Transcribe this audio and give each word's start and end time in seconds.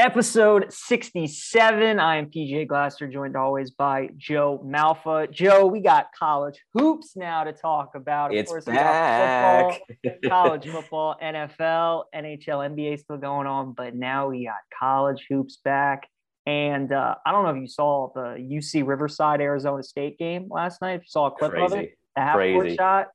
Episode 0.00 0.72
67. 0.72 2.00
I 2.00 2.16
am 2.16 2.30
PJ 2.30 2.66
Glasser, 2.68 3.06
joined 3.06 3.36
always 3.36 3.70
by 3.70 4.08
Joe 4.16 4.58
Malfa. 4.66 5.30
Joe, 5.30 5.66
we 5.66 5.80
got 5.80 6.06
college 6.18 6.58
hoops 6.72 7.16
now 7.16 7.44
to 7.44 7.52
talk 7.52 7.90
about. 7.94 8.30
Of 8.30 8.38
it's 8.38 8.50
course, 8.50 8.64
back. 8.64 9.78
Football, 10.02 10.18
college 10.30 10.66
football, 10.66 11.16
NFL, 11.22 12.04
NHL, 12.14 12.70
NBA 12.70 13.00
still 13.00 13.18
going 13.18 13.46
on, 13.46 13.74
but 13.74 13.94
now 13.94 14.28
we 14.28 14.46
got 14.46 14.54
college 14.78 15.26
hoops 15.28 15.58
back. 15.62 16.08
And 16.46 16.90
uh, 16.94 17.16
I 17.26 17.30
don't 17.30 17.44
know 17.44 17.50
if 17.50 17.60
you 17.60 17.68
saw 17.68 18.10
the 18.14 18.36
UC 18.40 18.86
Riverside 18.86 19.42
Arizona 19.42 19.82
State 19.82 20.16
game 20.16 20.48
last 20.50 20.80
night. 20.80 20.94
If 20.94 21.02
you 21.02 21.08
saw 21.08 21.26
a 21.26 21.30
clip 21.30 21.50
Crazy. 21.50 21.74
of 21.74 21.78
it, 21.78 21.98
the 22.16 22.22
half 22.22 22.36
court 22.36 22.72
shot. 22.74 23.08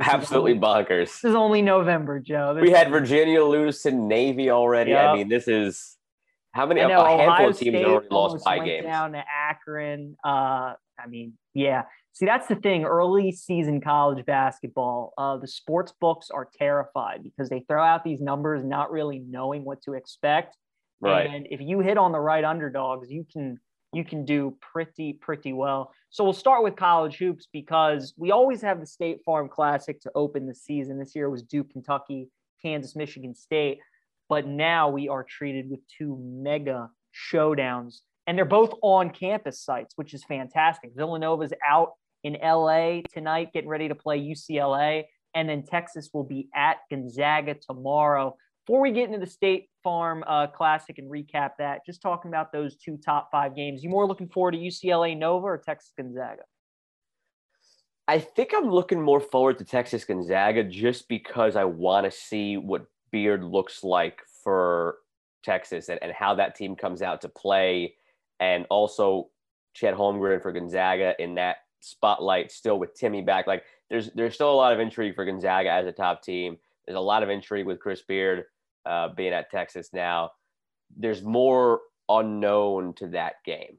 Absolutely 0.00 0.58
bonkers. 0.58 1.04
This 1.04 1.24
is 1.26 1.36
only 1.36 1.62
November, 1.62 2.18
Joe. 2.18 2.54
This 2.54 2.62
we 2.62 2.70
had 2.70 2.90
Virginia 2.90 3.44
lose 3.44 3.82
to 3.82 3.92
Navy 3.92 4.50
already. 4.50 4.90
Yep. 4.90 5.08
I 5.08 5.14
mean, 5.14 5.28
this 5.28 5.46
is 5.46 5.93
how 6.54 6.66
many? 6.66 6.82
I 6.82 6.88
know, 6.88 7.04
a 7.04 7.18
handful 7.18 7.48
of 7.48 7.58
teams 7.58 7.74
State 7.74 7.84
already 7.84 8.06
lost 8.10 8.46
went 8.46 8.64
games. 8.64 8.84
Down 8.84 9.12
to 9.12 9.24
Akron. 9.28 10.16
Uh, 10.24 10.74
I 10.98 11.06
mean, 11.08 11.32
yeah. 11.52 11.82
See, 12.12 12.26
that's 12.26 12.46
the 12.46 12.54
thing. 12.54 12.84
Early 12.84 13.32
season 13.32 13.80
college 13.80 14.24
basketball, 14.24 15.12
uh, 15.18 15.36
the 15.36 15.48
sports 15.48 15.92
books 16.00 16.30
are 16.30 16.48
terrified 16.56 17.24
because 17.24 17.48
they 17.48 17.64
throw 17.68 17.82
out 17.82 18.04
these 18.04 18.20
numbers, 18.20 18.64
not 18.64 18.92
really 18.92 19.18
knowing 19.18 19.64
what 19.64 19.82
to 19.82 19.94
expect. 19.94 20.56
Right. 21.00 21.28
And 21.28 21.48
if 21.50 21.60
you 21.60 21.80
hit 21.80 21.98
on 21.98 22.12
the 22.12 22.20
right 22.20 22.44
underdogs, 22.44 23.10
you 23.10 23.26
can 23.30 23.58
you 23.92 24.04
can 24.04 24.24
do 24.24 24.56
pretty 24.60 25.14
pretty 25.14 25.52
well. 25.52 25.92
So 26.10 26.22
we'll 26.22 26.32
start 26.32 26.62
with 26.62 26.76
college 26.76 27.16
hoops 27.16 27.48
because 27.52 28.14
we 28.16 28.30
always 28.30 28.62
have 28.62 28.78
the 28.78 28.86
State 28.86 29.18
Farm 29.24 29.48
Classic 29.48 30.00
to 30.02 30.12
open 30.14 30.46
the 30.46 30.54
season. 30.54 31.00
This 31.00 31.16
year 31.16 31.28
was 31.28 31.42
Duke, 31.42 31.70
Kentucky, 31.72 32.28
Kansas, 32.62 32.94
Michigan 32.94 33.34
State. 33.34 33.80
But 34.28 34.46
now 34.46 34.88
we 34.88 35.08
are 35.08 35.24
treated 35.24 35.68
with 35.70 35.80
two 35.98 36.18
mega 36.20 36.90
showdowns, 37.32 38.00
and 38.26 38.36
they're 38.36 38.44
both 38.44 38.74
on 38.82 39.10
campus 39.10 39.62
sites, 39.62 39.94
which 39.96 40.14
is 40.14 40.24
fantastic. 40.24 40.92
Villanova's 40.96 41.52
out 41.66 41.92
in 42.22 42.38
LA 42.42 43.00
tonight, 43.12 43.52
getting 43.52 43.68
ready 43.68 43.88
to 43.88 43.94
play 43.94 44.18
UCLA, 44.18 45.04
and 45.34 45.48
then 45.48 45.62
Texas 45.64 46.10
will 46.12 46.24
be 46.24 46.48
at 46.54 46.78
Gonzaga 46.90 47.54
tomorrow. 47.54 48.36
Before 48.66 48.80
we 48.80 48.92
get 48.92 49.08
into 49.08 49.18
the 49.18 49.30
State 49.30 49.68
Farm 49.82 50.24
uh, 50.26 50.46
Classic 50.46 50.96
and 50.98 51.10
recap 51.10 51.50
that, 51.58 51.84
just 51.84 52.00
talking 52.00 52.30
about 52.30 52.50
those 52.50 52.76
two 52.76 52.96
top 52.96 53.28
five 53.30 53.54
games, 53.54 53.84
you 53.84 53.90
more 53.90 54.06
looking 54.06 54.28
forward 54.28 54.52
to 54.52 54.58
UCLA 54.58 55.16
Nova 55.16 55.46
or 55.46 55.58
Texas 55.58 55.92
Gonzaga? 55.96 56.42
I 58.08 58.18
think 58.20 58.52
I'm 58.54 58.70
looking 58.70 59.00
more 59.00 59.20
forward 59.20 59.58
to 59.58 59.64
Texas 59.64 60.04
Gonzaga 60.04 60.64
just 60.64 61.08
because 61.08 61.56
I 61.56 61.64
want 61.64 62.04
to 62.04 62.10
see 62.10 62.56
what 62.56 62.86
Beard 63.14 63.44
looks 63.44 63.84
like 63.84 64.22
for 64.42 64.96
Texas 65.44 65.88
and, 65.88 66.02
and 66.02 66.10
how 66.10 66.34
that 66.34 66.56
team 66.56 66.74
comes 66.74 67.00
out 67.00 67.20
to 67.20 67.28
play. 67.28 67.94
And 68.40 68.66
also 68.70 69.28
Chet 69.72 69.94
Holmgren 69.94 70.42
for 70.42 70.50
Gonzaga 70.50 71.14
in 71.20 71.36
that 71.36 71.58
spotlight 71.78 72.50
still 72.50 72.76
with 72.76 72.98
Timme 72.98 73.24
back. 73.24 73.46
Like 73.46 73.62
there's 73.88 74.10
there's 74.16 74.34
still 74.34 74.52
a 74.52 74.56
lot 74.56 74.72
of 74.72 74.80
intrigue 74.80 75.14
for 75.14 75.24
Gonzaga 75.24 75.70
as 75.70 75.86
a 75.86 75.92
top 75.92 76.24
team. 76.24 76.56
There's 76.84 76.96
a 76.96 77.00
lot 77.00 77.22
of 77.22 77.28
intrigue 77.28 77.66
with 77.66 77.78
Chris 77.78 78.02
Beard 78.02 78.46
uh, 78.84 79.10
being 79.16 79.32
at 79.32 79.48
Texas 79.48 79.90
now. 79.92 80.32
There's 80.96 81.22
more 81.22 81.82
unknown 82.08 82.94
to 82.94 83.06
that 83.10 83.34
game. 83.46 83.78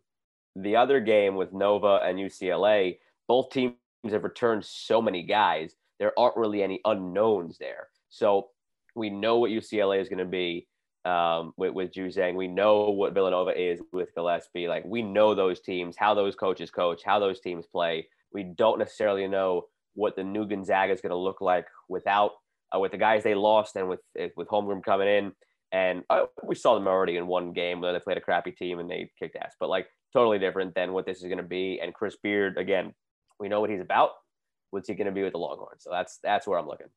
The 0.55 0.77
other 0.77 1.01
game 1.01 1.35
with 1.35 1.51
Nova 1.51 1.99
and 2.05 2.17
UCLA, 2.17 2.99
both 3.27 3.49
teams 3.49 3.75
have 4.05 4.23
returned 4.23 4.63
so 4.63 5.01
many 5.01 5.23
guys. 5.23 5.75
There 5.99 6.17
aren't 6.17 6.37
really 6.37 6.63
any 6.63 6.79
unknowns 6.85 7.57
there. 7.57 7.89
So 8.07 8.51
we 8.95 9.09
know 9.09 9.37
what 9.37 9.51
UCLA 9.51 9.99
is 10.01 10.09
going 10.09 10.19
to 10.19 10.25
be 10.25 10.67
um, 11.03 11.53
with, 11.57 11.73
with 11.73 11.93
Juzang. 11.93 12.35
We 12.35 12.47
know 12.47 12.89
what 12.89 13.13
Villanova 13.13 13.51
is 13.51 13.81
with 13.91 14.13
Gillespie. 14.15 14.67
Like 14.67 14.83
we 14.85 15.01
know 15.01 15.35
those 15.35 15.59
teams, 15.59 15.95
how 15.97 16.13
those 16.13 16.35
coaches 16.35 16.71
coach, 16.71 17.01
how 17.03 17.19
those 17.19 17.39
teams 17.39 17.65
play. 17.65 18.07
We 18.33 18.43
don't 18.43 18.79
necessarily 18.79 19.27
know 19.27 19.65
what 19.93 20.15
the 20.15 20.23
new 20.23 20.45
Gonzaga 20.45 20.93
is 20.93 21.01
going 21.01 21.11
to 21.11 21.17
look 21.17 21.41
like 21.41 21.67
without 21.87 22.31
uh, 22.75 22.79
with 22.79 22.91
the 22.91 22.97
guys 22.97 23.23
they 23.23 23.35
lost 23.35 23.75
and 23.75 23.87
with 23.87 23.99
with 24.35 24.47
Holmgren 24.47 24.83
coming 24.83 25.07
in. 25.07 25.31
And 25.71 26.03
uh, 26.09 26.25
we 26.43 26.55
saw 26.55 26.75
them 26.75 26.87
already 26.87 27.17
in 27.17 27.27
one 27.27 27.51
game 27.51 27.81
where 27.81 27.91
they 27.91 27.99
played 27.99 28.17
a 28.17 28.21
crappy 28.21 28.51
team 28.51 28.79
and 28.79 28.89
they 28.89 29.11
kicked 29.19 29.35
ass. 29.35 29.55
But 29.59 29.69
like 29.69 29.87
totally 30.13 30.39
different 30.39 30.73
than 30.73 30.93
what 30.93 31.05
this 31.05 31.17
is 31.17 31.25
going 31.25 31.37
to 31.37 31.43
be. 31.43 31.79
And 31.81 31.93
Chris 31.93 32.15
Beard, 32.23 32.57
again, 32.57 32.93
we 33.39 33.49
know 33.49 33.59
what 33.59 33.69
he's 33.69 33.81
about. 33.81 34.11
What's 34.71 34.87
he 34.87 34.95
going 34.95 35.07
to 35.07 35.13
be 35.13 35.23
with 35.23 35.33
the 35.33 35.39
Longhorns? 35.39 35.83
So 35.83 35.89
that's 35.91 36.19
that's 36.23 36.47
where 36.47 36.57
I'm 36.57 36.67
looking. 36.67 36.87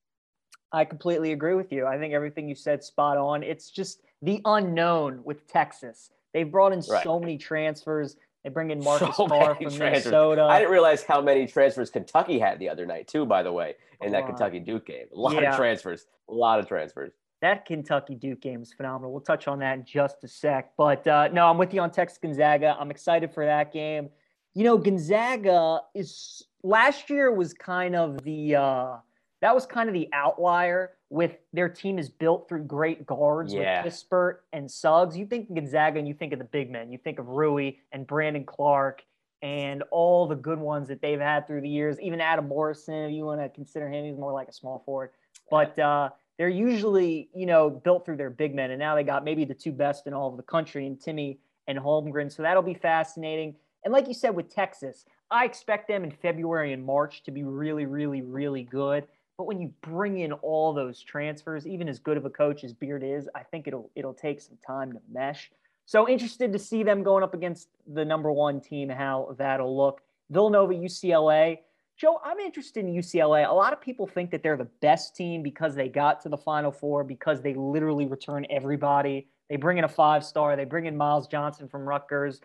I 0.73 0.84
completely 0.84 1.33
agree 1.33 1.55
with 1.55 1.73
you. 1.73 1.87
I 1.87 1.99
think 1.99 2.12
everything 2.12 2.49
you 2.49 2.55
said 2.55 2.84
spot 2.84 3.17
on. 3.17 3.43
It's 3.43 3.71
just 3.71 4.03
the 4.23 4.41
unknown 4.45 5.21
with 5.25 5.47
Texas. 5.49 6.11
They've 6.34 6.51
brought 6.51 6.73
in 6.73 6.81
right. 6.89 7.03
so 7.03 7.19
many 7.19 7.39
transfers. 7.39 8.17
They 8.45 8.51
bring 8.51 8.71
in 8.71 8.83
Marcus 8.83 9.17
so 9.17 9.27
Carr 9.27 9.55
from 9.55 9.65
transfers. 9.65 9.81
Minnesota. 9.81 10.45
I 10.45 10.59
didn't 10.59 10.73
realize 10.73 11.03
how 11.03 11.21
many 11.21 11.47
transfers 11.47 11.91
Kentucky 11.91 12.39
had 12.39 12.59
the 12.59 12.69
other 12.69 12.87
night, 12.87 13.09
too, 13.09 13.25
by 13.25 13.43
the 13.43 13.53
way, 13.53 13.77
in 14.01 14.12
that 14.12 14.27
Kentucky 14.27 14.61
Duke 14.61 14.87
game. 14.87 15.06
A 15.12 15.19
lot 15.19 15.34
yeah. 15.34 15.51
of 15.51 15.56
transfers. 15.56 16.06
A 16.29 16.34
lot 16.34 16.59
of 16.59 16.69
transfers. 16.69 17.12
That 17.41 17.65
Kentucky 17.67 18.15
Duke 18.17 18.41
game 18.41 18.61
was 18.61 18.73
phenomenal. 18.73 19.12
We'll 19.12 19.21
touch 19.21 19.49
on 19.49 19.61
that 19.61 19.79
in 19.79 19.85
just 19.85 20.25
a 20.25 20.29
sec. 20.29 20.73
But 20.77 21.06
uh, 21.06 21.29
no, 21.33 21.47
I'm 21.47 21.56
with 21.56 21.73
you 21.73 21.81
on 21.81 21.91
Texas 21.91 22.19
Gonzaga. 22.19 22.77
I'm 22.79 22.91
excited 22.91 23.33
for 23.33 23.47
that 23.47 23.73
game. 23.73 24.09
You 24.55 24.65
know, 24.65 24.77
Gonzaga 24.77 25.83
is 25.95 26.43
last 26.65 27.11
year 27.11 27.33
was 27.33 27.55
kind 27.55 27.95
of 27.95 28.23
the 28.25 28.56
uh, 28.56 28.97
that 29.41 29.54
was 29.54 29.66
kind 29.66 29.88
of 29.88 29.94
the 29.94 30.09
outlier 30.12 30.93
with 31.10 31.37
their 31.53 31.69
team 31.69 31.99
is 31.99 32.09
built 32.09 32.49
through 32.49 32.65
great 32.65 33.06
guards 33.06 33.53
yeah. 33.53 33.82
with 33.82 33.93
Kispert 33.93 34.38
and 34.53 34.71
Suggs. 34.71 35.16
You 35.16 35.26
think 35.26 35.49
of 35.49 35.56
Gonzaga 35.56 35.99
and 35.99 36.06
you 36.06 36.15
think 36.15 36.32
of 36.32 36.38
the 36.38 36.44
big 36.44 36.71
men. 36.71 36.91
You 36.91 36.99
think 36.99 37.19
of 37.19 37.28
Rui 37.28 37.72
and 37.93 38.06
Brandon 38.06 38.44
Clarke 38.44 39.03
and 39.41 39.82
all 39.91 40.26
the 40.26 40.34
good 40.34 40.59
ones 40.59 40.88
that 40.88 41.00
they've 41.00 41.21
had 41.21 41.47
through 41.47 41.60
the 41.60 41.69
years. 41.69 41.99
Even 42.00 42.21
Adam 42.21 42.49
Morrison, 42.49 42.94
if 42.94 43.12
you 43.12 43.25
want 43.25 43.41
to 43.41 43.49
consider 43.49 43.88
him, 43.88 44.04
he's 44.04 44.16
more 44.16 44.32
like 44.32 44.49
a 44.49 44.53
small 44.53 44.82
forward. 44.84 45.10
But 45.50 45.78
uh, 45.78 46.10
they're 46.37 46.49
usually, 46.49 47.31
you 47.34 47.47
know, 47.47 47.70
built 47.70 48.05
through 48.05 48.16
their 48.16 48.31
big 48.31 48.55
men. 48.55 48.70
And 48.70 48.78
now 48.78 48.94
they 48.94 49.05
got 49.05 49.25
maybe 49.25 49.44
the 49.44 49.55
two 49.55 49.72
best 49.72 50.06
in 50.06 50.12
all 50.12 50.28
of 50.28 50.37
the 50.37 50.43
country 50.43 50.87
in 50.87 50.97
Timme 50.97 51.38
and 51.69 51.78
Holmgren. 51.78 52.32
So 52.32 52.43
that'll 52.43 52.62
be 52.62 52.75
fascinating. 52.75 53.55
And 53.84 53.93
like 53.93 54.09
you 54.09 54.15
said 54.15 54.34
with 54.34 54.53
Texas, 54.53 55.05
I 55.31 55.44
expect 55.44 55.88
them 55.88 56.05
in 56.05 56.10
February 56.10 56.72
and 56.72 56.84
March 56.84 57.22
to 57.25 57.31
be 57.31 57.44
really, 57.44 57.87
really, 57.87 58.22
really 58.22 58.62
good. 58.62 59.06
But 59.38 59.47
when 59.47 59.60
you 59.60 59.72
bring 59.82 60.19
in 60.19 60.32
all 60.32 60.75
those 60.75 61.00
transfers, 61.00 61.65
even 61.65 61.88
as 61.88 62.00
good 62.00 62.16
of 62.16 62.25
a 62.25 62.31
coach 62.31 62.65
as 62.65 62.72
Beard 62.72 63.04
is, 63.04 63.28
I 63.37 63.44
think 63.44 63.69
it'll 63.69 63.88
it'll 63.94 64.12
take 64.12 64.41
some 64.41 64.59
time 64.66 64.93
to 64.93 65.00
mesh. 65.10 65.50
So 65.87 66.09
interested 66.09 66.53
to 66.53 66.59
see 66.59 66.82
them 66.82 67.04
going 67.04 67.22
up 67.22 67.34
against 67.34 67.69
the 67.87 68.04
number 68.04 68.32
one 68.32 68.60
team, 68.60 68.88
how 68.88 69.37
that'll 69.38 69.75
look. 69.75 70.03
Villanova, 70.28 70.75
UCLA. 70.75 71.60
Joe, 71.97 72.21
I'm 72.25 72.38
interested 72.38 72.84
in 72.84 72.93
UCLA. 72.93 73.49
A 73.49 73.53
lot 73.53 73.72
of 73.72 73.81
people 73.81 74.06
think 74.06 74.31
that 74.32 74.43
they're 74.43 74.56
the 74.56 74.69
best 74.81 75.16
team 75.16 75.43
because 75.43 75.75
they 75.75 75.88
got 75.88 76.20
to 76.22 76.28
the 76.28 76.37
Final 76.37 76.70
Four, 76.70 77.05
because 77.05 77.41
they 77.41 77.55
literally 77.55 78.06
return 78.06 78.44
everybody. 78.50 79.28
They 79.49 79.56
bring 79.56 79.78
in 79.78 79.84
a 79.84 79.88
five 79.88 80.25
star, 80.25 80.56
they 80.56 80.65
bring 80.65 80.87
in 80.87 80.97
Myles 80.97 81.28
Johnson 81.28 81.69
from 81.69 81.88
Rutgers. 81.88 82.41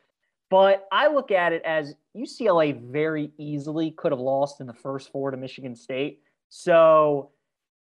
But 0.50 0.88
I 0.92 1.08
look 1.08 1.32
at 1.32 1.54
it 1.54 1.64
as 1.64 1.96
UCLA 2.16 2.80
very 2.80 3.32
easily 3.40 3.92
could 3.92 4.12
have 4.12 4.22
lost 4.22 4.62
in 4.62 4.68
the 4.68 4.74
first 4.74 5.12
four 5.12 5.32
to 5.32 5.38
Michigan 5.38 5.76
State. 5.76 6.22
So 6.56 7.32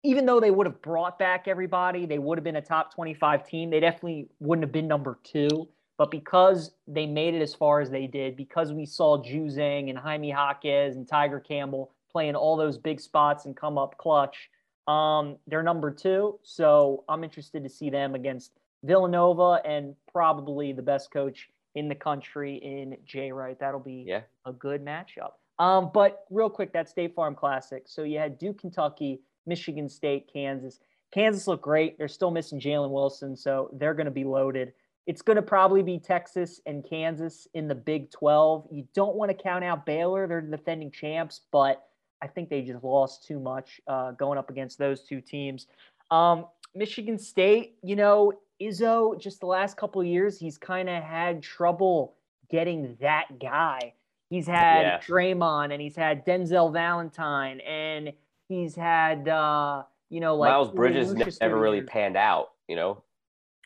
even 0.02 0.26
though 0.26 0.40
they 0.40 0.50
would 0.50 0.66
have 0.66 0.82
brought 0.82 1.20
back 1.20 1.48
everybody, 1.48 2.08
they 2.08 2.18
would 2.18 2.40
have 2.40 2.44
been 2.44 2.56
a 2.56 2.62
top 2.62 2.92
25 2.96 3.48
team. 3.48 3.70
They 3.70 3.80
definitely 3.80 4.28
wouldn't 4.40 4.64
have 4.64 4.72
been 4.72 4.88
number 4.88 5.20
two. 5.24 5.68
But 6.00 6.10
because 6.10 6.72
they 6.88 7.06
made 7.06 7.36
it 7.36 7.44
as 7.44 7.54
far 7.54 7.80
as 7.80 7.92
they 7.92 8.08
did, 8.08 8.36
because 8.36 8.74
we 8.74 8.88
saw 8.88 9.22
Juzang 9.22 9.92
and 9.92 10.00
Jaime 10.00 10.30
Jaquez 10.30 10.96
and 10.96 11.08
Tyger 11.08 11.48
Campbell 11.48 11.92
playing 12.12 12.34
all 12.34 12.58
those 12.58 12.80
big 12.80 13.00
spots 13.00 13.46
and 13.46 13.56
come 13.56 13.78
up 13.78 14.00
clutch, 14.00 14.50
um, 14.88 15.38
they're 15.46 15.62
number 15.62 15.92
two. 15.92 16.40
So 16.42 17.04
I'm 17.08 17.24
interested 17.24 17.62
to 17.64 17.70
see 17.70 17.92
them 17.92 18.16
against 18.16 18.52
Villanova 18.84 19.62
and 19.64 19.94
probably 20.12 20.74
the 20.74 20.82
best 20.82 21.12
coach 21.12 21.52
in 21.76 21.88
the 21.88 21.96
country 21.96 22.56
in 22.56 22.98
Jay 23.06 23.32
Wright. 23.32 23.60
That'll 23.60 23.80
be 23.80 24.06
yeah. 24.08 24.22
a 24.44 24.52
good 24.52 24.84
matchup. 24.84 25.34
Um, 25.60 25.92
but 25.94 26.26
real 26.30 26.50
quick, 26.50 26.74
that 26.74 26.90
State 26.90 27.16
Farm 27.16 27.36
Classic. 27.36 27.84
So 27.86 28.04
you 28.04 28.20
had 28.20 28.38
Duke, 28.38 28.60
Kentucky, 28.60 29.22
Michigan 29.46 29.88
State, 29.88 30.30
Kansas. 30.32 30.80
Kansas 31.14 31.48
looked 31.48 31.64
great. 31.64 31.98
They're 31.98 32.08
still 32.08 32.32
missing 32.32 32.60
Jalen 32.60 32.90
Wilson, 32.90 33.36
so 33.36 33.70
they're 33.74 33.94
going 33.94 34.06
to 34.06 34.12
be 34.12 34.26
loaded. 34.26 34.74
It's 35.08 35.22
going 35.22 35.36
to 35.36 35.42
probably 35.42 35.84
be 35.84 36.00
Texas 36.00 36.60
and 36.66 36.84
Kansas 36.84 37.48
in 37.54 37.68
the 37.68 37.76
Big 37.76 38.12
12. 38.12 38.68
You 38.72 38.88
don't 38.94 39.16
want 39.16 39.30
to 39.30 39.36
count 39.36 39.64
out 39.64 39.86
Baylor. 39.86 40.28
They're 40.28 40.42
the 40.42 40.58
defending 40.58 40.92
champs, 40.92 41.42
but 41.52 41.88
I 42.22 42.28
think 42.28 42.50
they 42.50 42.62
just 42.62 42.84
lost 42.84 43.24
too 43.24 43.40
much 43.40 43.80
uh, 43.88 44.12
going 44.12 44.38
up 44.40 44.50
against 44.50 44.78
those 44.80 45.04
two 45.04 45.22
teams. 45.22 45.68
Um, 46.10 46.48
Michigan 46.74 47.20
State, 47.20 47.78
you 47.84 47.96
know, 47.96 48.34
Izzo, 48.62 49.20
just 49.20 49.40
the 49.40 49.46
last 49.46 49.78
couple 49.78 50.04
years, 50.04 50.40
he's 50.40 50.58
kind 50.58 50.90
of 50.90 51.04
had 51.04 51.44
trouble 51.44 52.16
getting 52.50 52.98
that 53.00 53.40
guy. 53.40 53.94
He's 54.30 54.48
had 54.48 54.82
yeah. 54.82 55.00
Draymond 55.00 55.72
and 55.72 55.82
he's 55.82 55.96
had 55.96 56.26
Denzel 56.26 56.74
Valentine 56.74 57.60
and 57.62 58.12
he's 58.50 58.76
had 58.76 59.28
uh, 59.28 59.84
you 60.10 60.20
know 60.20 60.36
like 60.36 60.50
Miles 60.50 60.72
Bridges 60.72 61.14
never 61.40 61.58
really 61.60 61.82
panned 61.82 62.18
out, 62.18 62.52
you 62.68 62.76
know. 62.76 63.04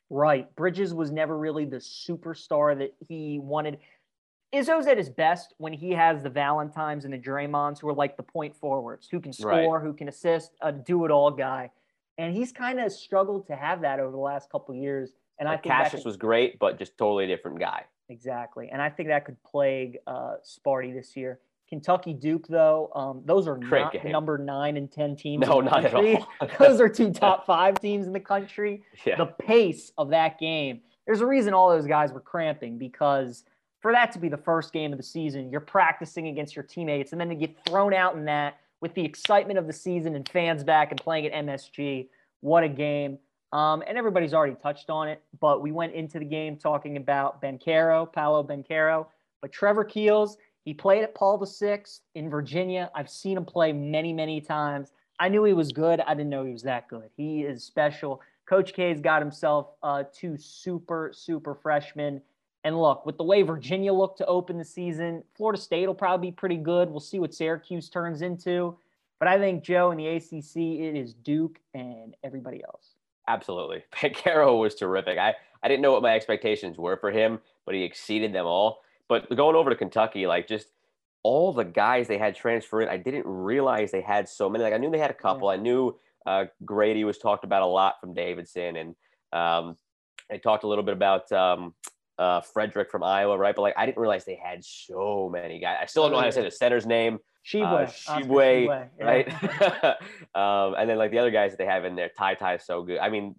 Right. 0.10 0.54
Bridges 0.56 0.94
was 0.94 1.12
never 1.12 1.38
really 1.38 1.66
the 1.66 1.78
superstar 1.78 2.78
that 2.78 2.96
he 3.08 3.40
wanted. 3.40 3.78
Izzo's 4.54 4.88
at 4.88 4.98
his 4.98 5.10
best 5.10 5.54
when 5.60 5.72
he 5.72 5.92
has 5.92 6.24
the 6.24 6.30
Valentines 6.30 7.06
and 7.06 7.14
the 7.14 7.18
Draymonds 7.20 7.80
who 7.80 7.88
are 7.90 7.94
like 7.94 8.18
the 8.18 8.24
point 8.24 8.56
forwards, 8.56 9.08
who 9.08 9.20
can 9.20 9.32
score, 9.32 9.52
right. 9.52 9.82
who 9.84 9.94
can 9.94 10.08
assist, 10.08 10.54
a 10.62 10.72
do-it-all 10.72 11.32
guy. 11.32 11.70
And 12.18 12.36
he's 12.36 12.52
kind 12.52 12.80
of 12.80 12.92
struggled 12.92 13.46
to 13.48 13.56
have 13.56 13.82
that 13.82 14.00
over 14.00 14.12
the 14.12 14.18
last 14.18 14.50
couple 14.50 14.74
years. 14.74 15.12
And 15.40 15.48
like 15.48 15.60
I 15.60 15.62
think 15.62 15.74
Cassius 15.74 16.02
could, 16.02 16.08
was 16.08 16.18
great, 16.18 16.58
but 16.58 16.80
just 16.80 16.98
totally 16.98 17.28
different 17.28 17.60
guy. 17.60 17.86
Exactly. 18.10 18.70
And 18.72 18.82
I 18.82 18.90
think 18.90 19.10
that 19.10 19.26
could 19.26 19.42
plague 19.44 20.00
uh, 20.08 20.36
Sparty 20.44 20.94
this 20.94 21.16
year. 21.16 21.40
Kentucky 21.70 22.14
Duke, 22.14 22.48
though, 22.48 22.92
um, 22.96 23.22
those 23.26 23.48
are 23.48 23.56
Great 23.56 23.82
not 23.82 23.94
game. 23.94 24.12
number 24.12 24.40
nine 24.40 24.76
and 24.76 24.92
10 24.92 25.16
teams. 25.16 25.48
No, 25.48 25.62
not 25.62 25.84
country. 25.84 26.16
at 26.16 26.22
all. 26.42 26.50
those 26.60 26.82
are 26.82 26.90
two 26.90 27.12
top 27.12 27.46
five 27.46 27.80
teams 27.80 28.08
in 28.08 28.14
the 28.14 28.20
country. 28.20 28.82
Yeah. 29.06 29.18
The 29.18 29.28
pace 29.28 29.92
of 29.98 30.10
that 30.10 30.40
game, 30.40 30.82
there's 31.06 31.22
a 31.22 31.28
reason 31.28 31.54
all 31.54 31.70
those 31.70 31.86
guys 31.86 32.12
were 32.12 32.22
cramping 32.22 32.80
because 32.80 33.44
for 33.82 33.92
that 33.92 34.12
to 34.14 34.20
be 34.20 34.30
the 34.30 34.38
first 34.38 34.74
game 34.74 34.92
of 34.92 34.98
the 34.98 35.04
season, 35.04 35.52
you're 35.52 35.62
practicing 35.62 36.28
against 36.28 36.56
your 36.56 36.64
teammates, 36.64 37.12
and 37.12 37.22
then 37.22 37.30
to 37.30 37.36
get 37.36 37.56
thrown 37.66 37.94
out 37.94 38.16
in 38.16 38.26
that 38.26 38.58
with 38.82 38.94
the 38.96 39.06
excitement 39.06 39.60
of 39.60 39.68
the 39.68 39.74
season 39.74 40.16
and 40.16 40.28
fans 40.28 40.64
back 40.64 40.92
and 40.92 41.00
playing 41.00 41.28
at 41.28 41.46
MSG, 41.46 42.08
what 42.42 42.64
a 42.64 42.70
game. 42.70 43.20
Um, 43.52 43.84
and 43.88 43.98
everybody's 43.98 44.34
already 44.34 44.56
touched 44.56 44.90
on 44.90 45.08
it, 45.08 45.24
but 45.40 45.62
we 45.62 45.72
went 45.72 45.94
into 45.94 46.20
the 46.20 46.26
game 46.26 46.56
talking 46.56 46.98
about 46.98 47.42
Banchero, 47.42 48.12
Paolo 48.12 48.44
Banchero, 48.44 49.08
but 49.42 49.52
Trevor 49.52 49.84
Keels– 49.84 50.38
he 50.70 50.74
played 50.76 51.04
at 51.04 51.16
Paul 51.16 51.44
VI 51.44 51.84
in 52.14 52.30
Virginia. 52.30 52.92
I've 52.94 53.10
seen 53.10 53.38
him 53.38 53.46
play 53.46 53.74
many, 53.74 54.14
many 54.14 54.40
times. 54.40 54.92
I 55.20 55.28
knew 55.28 55.44
he 55.44 55.54
was 55.54 55.72
good. 55.72 56.00
I 56.02 56.14
didn't 56.14 56.30
know 56.30 56.46
he 56.46 56.52
was 56.52 56.62
that 56.62 56.88
good. 56.88 57.10
He 57.18 57.42
is 57.42 57.64
special. 57.64 58.22
Coach 58.48 58.74
K's 58.74 59.02
got 59.02 59.20
himself 59.22 59.72
uh, 59.82 60.04
two 60.14 60.38
super, 60.38 61.12
super 61.12 61.56
freshmen. 61.56 62.22
And 62.64 62.80
look, 62.80 63.06
with 63.06 63.18
the 63.18 63.24
way 63.24 63.42
Virginia 63.42 63.92
looked 63.92 64.18
to 64.20 64.26
open 64.28 64.60
the 64.60 64.64
season, 64.64 65.24
Florida 65.36 65.60
State 65.60 65.88
will 65.88 65.96
probably 65.96 66.30
be 66.30 66.36
pretty 66.36 66.58
good. 66.58 66.90
We'll 66.90 67.00
see 67.00 67.20
what 67.20 67.34
Syracuse 67.34 67.90
turns 67.90 68.22
into. 68.22 68.78
But 69.18 69.28
I 69.28 69.38
think, 69.38 69.64
Joe, 69.64 69.92
in 69.92 69.98
the 69.98 70.08
ACC, 70.08 70.56
it 70.56 70.96
is 70.96 71.14
Duke 71.14 71.60
and 71.74 72.16
everybody 72.24 72.64
else. 72.64 72.96
Absolutely. 73.30 73.84
Banchero 73.96 74.60
was 74.60 74.76
terrific. 74.76 75.18
I, 75.18 75.36
I 75.62 75.68
didn't 75.68 75.82
know 75.82 75.94
what 75.94 76.02
my 76.02 76.16
expectations 76.16 76.78
were 76.78 76.98
for 76.98 77.12
him, 77.12 77.40
but 77.66 77.76
he 77.76 77.84
exceeded 77.84 78.34
them 78.34 78.46
all. 78.46 78.82
But 79.08 79.34
going 79.36 79.56
over 79.56 79.70
to 79.70 79.76
Kentucky, 79.76 80.28
like 80.28 80.48
just 80.48 80.68
all 81.24 81.54
the 81.54 81.64
guys 81.64 82.08
they 82.08 82.18
had 82.18 82.36
transfer 82.36 82.82
in, 82.82 82.90
I 82.90 82.98
didn't 82.98 83.26
realize 83.26 83.92
they 83.92 84.02
had 84.02 84.28
so 84.28 84.50
many. 84.50 84.64
Like 84.64 84.74
I 84.74 84.78
knew 84.78 84.90
they 84.90 84.98
had 84.98 85.12
a 85.12 85.16
couple. 85.16 85.48
Yeah. 85.48 85.60
I 85.60 85.62
knew 85.62 85.96
uh, 86.26 86.46
Grady 86.66 87.04
was 87.04 87.20
talked 87.20 87.44
about 87.44 87.62
a 87.62 87.68
lot 87.68 87.96
from 88.02 88.14
Davidson, 88.14 88.76
and 88.76 88.96
um, 89.32 89.78
they 90.30 90.40
talked 90.40 90.64
a 90.64 90.68
little 90.68 90.84
bit 90.84 90.94
about 90.94 91.32
um, 91.32 91.74
uh, 92.18 92.42
Fredrick 92.42 92.90
from 92.90 93.04
Iowa, 93.04 93.38
right? 93.38 93.56
But 93.56 93.62
like 93.62 93.74
I 93.78 93.86
didn't 93.86 94.00
realize 94.00 94.26
they 94.26 94.40
had 94.44 94.64
so 94.64 95.30
many 95.32 95.60
guys. 95.60 95.78
I 95.82 95.86
still 95.86 96.04
don't 96.04 96.14
know 96.14 96.20
how 96.20 96.26
to 96.26 96.32
say 96.32 96.44
the 96.44 96.52
center's 96.52 96.86
name. 96.86 97.20
Shibwe, 97.52 97.88
uh, 97.88 97.88
Shibwe, 97.88 98.90
right? 99.00 99.28
um, 100.36 100.76
and 100.78 100.90
then 100.90 100.98
like 100.98 101.12
the 101.12 101.20
other 101.20 101.32
guys 101.32 101.52
that 101.52 101.58
they 101.58 101.66
have 101.66 101.86
in 101.86 101.96
there, 101.96 102.10
Ty 102.16 102.36
Ty 102.36 102.56
is 102.56 102.64
so 102.64 102.84
good. 102.84 103.00
I 103.00 103.10
mean, 103.10 103.36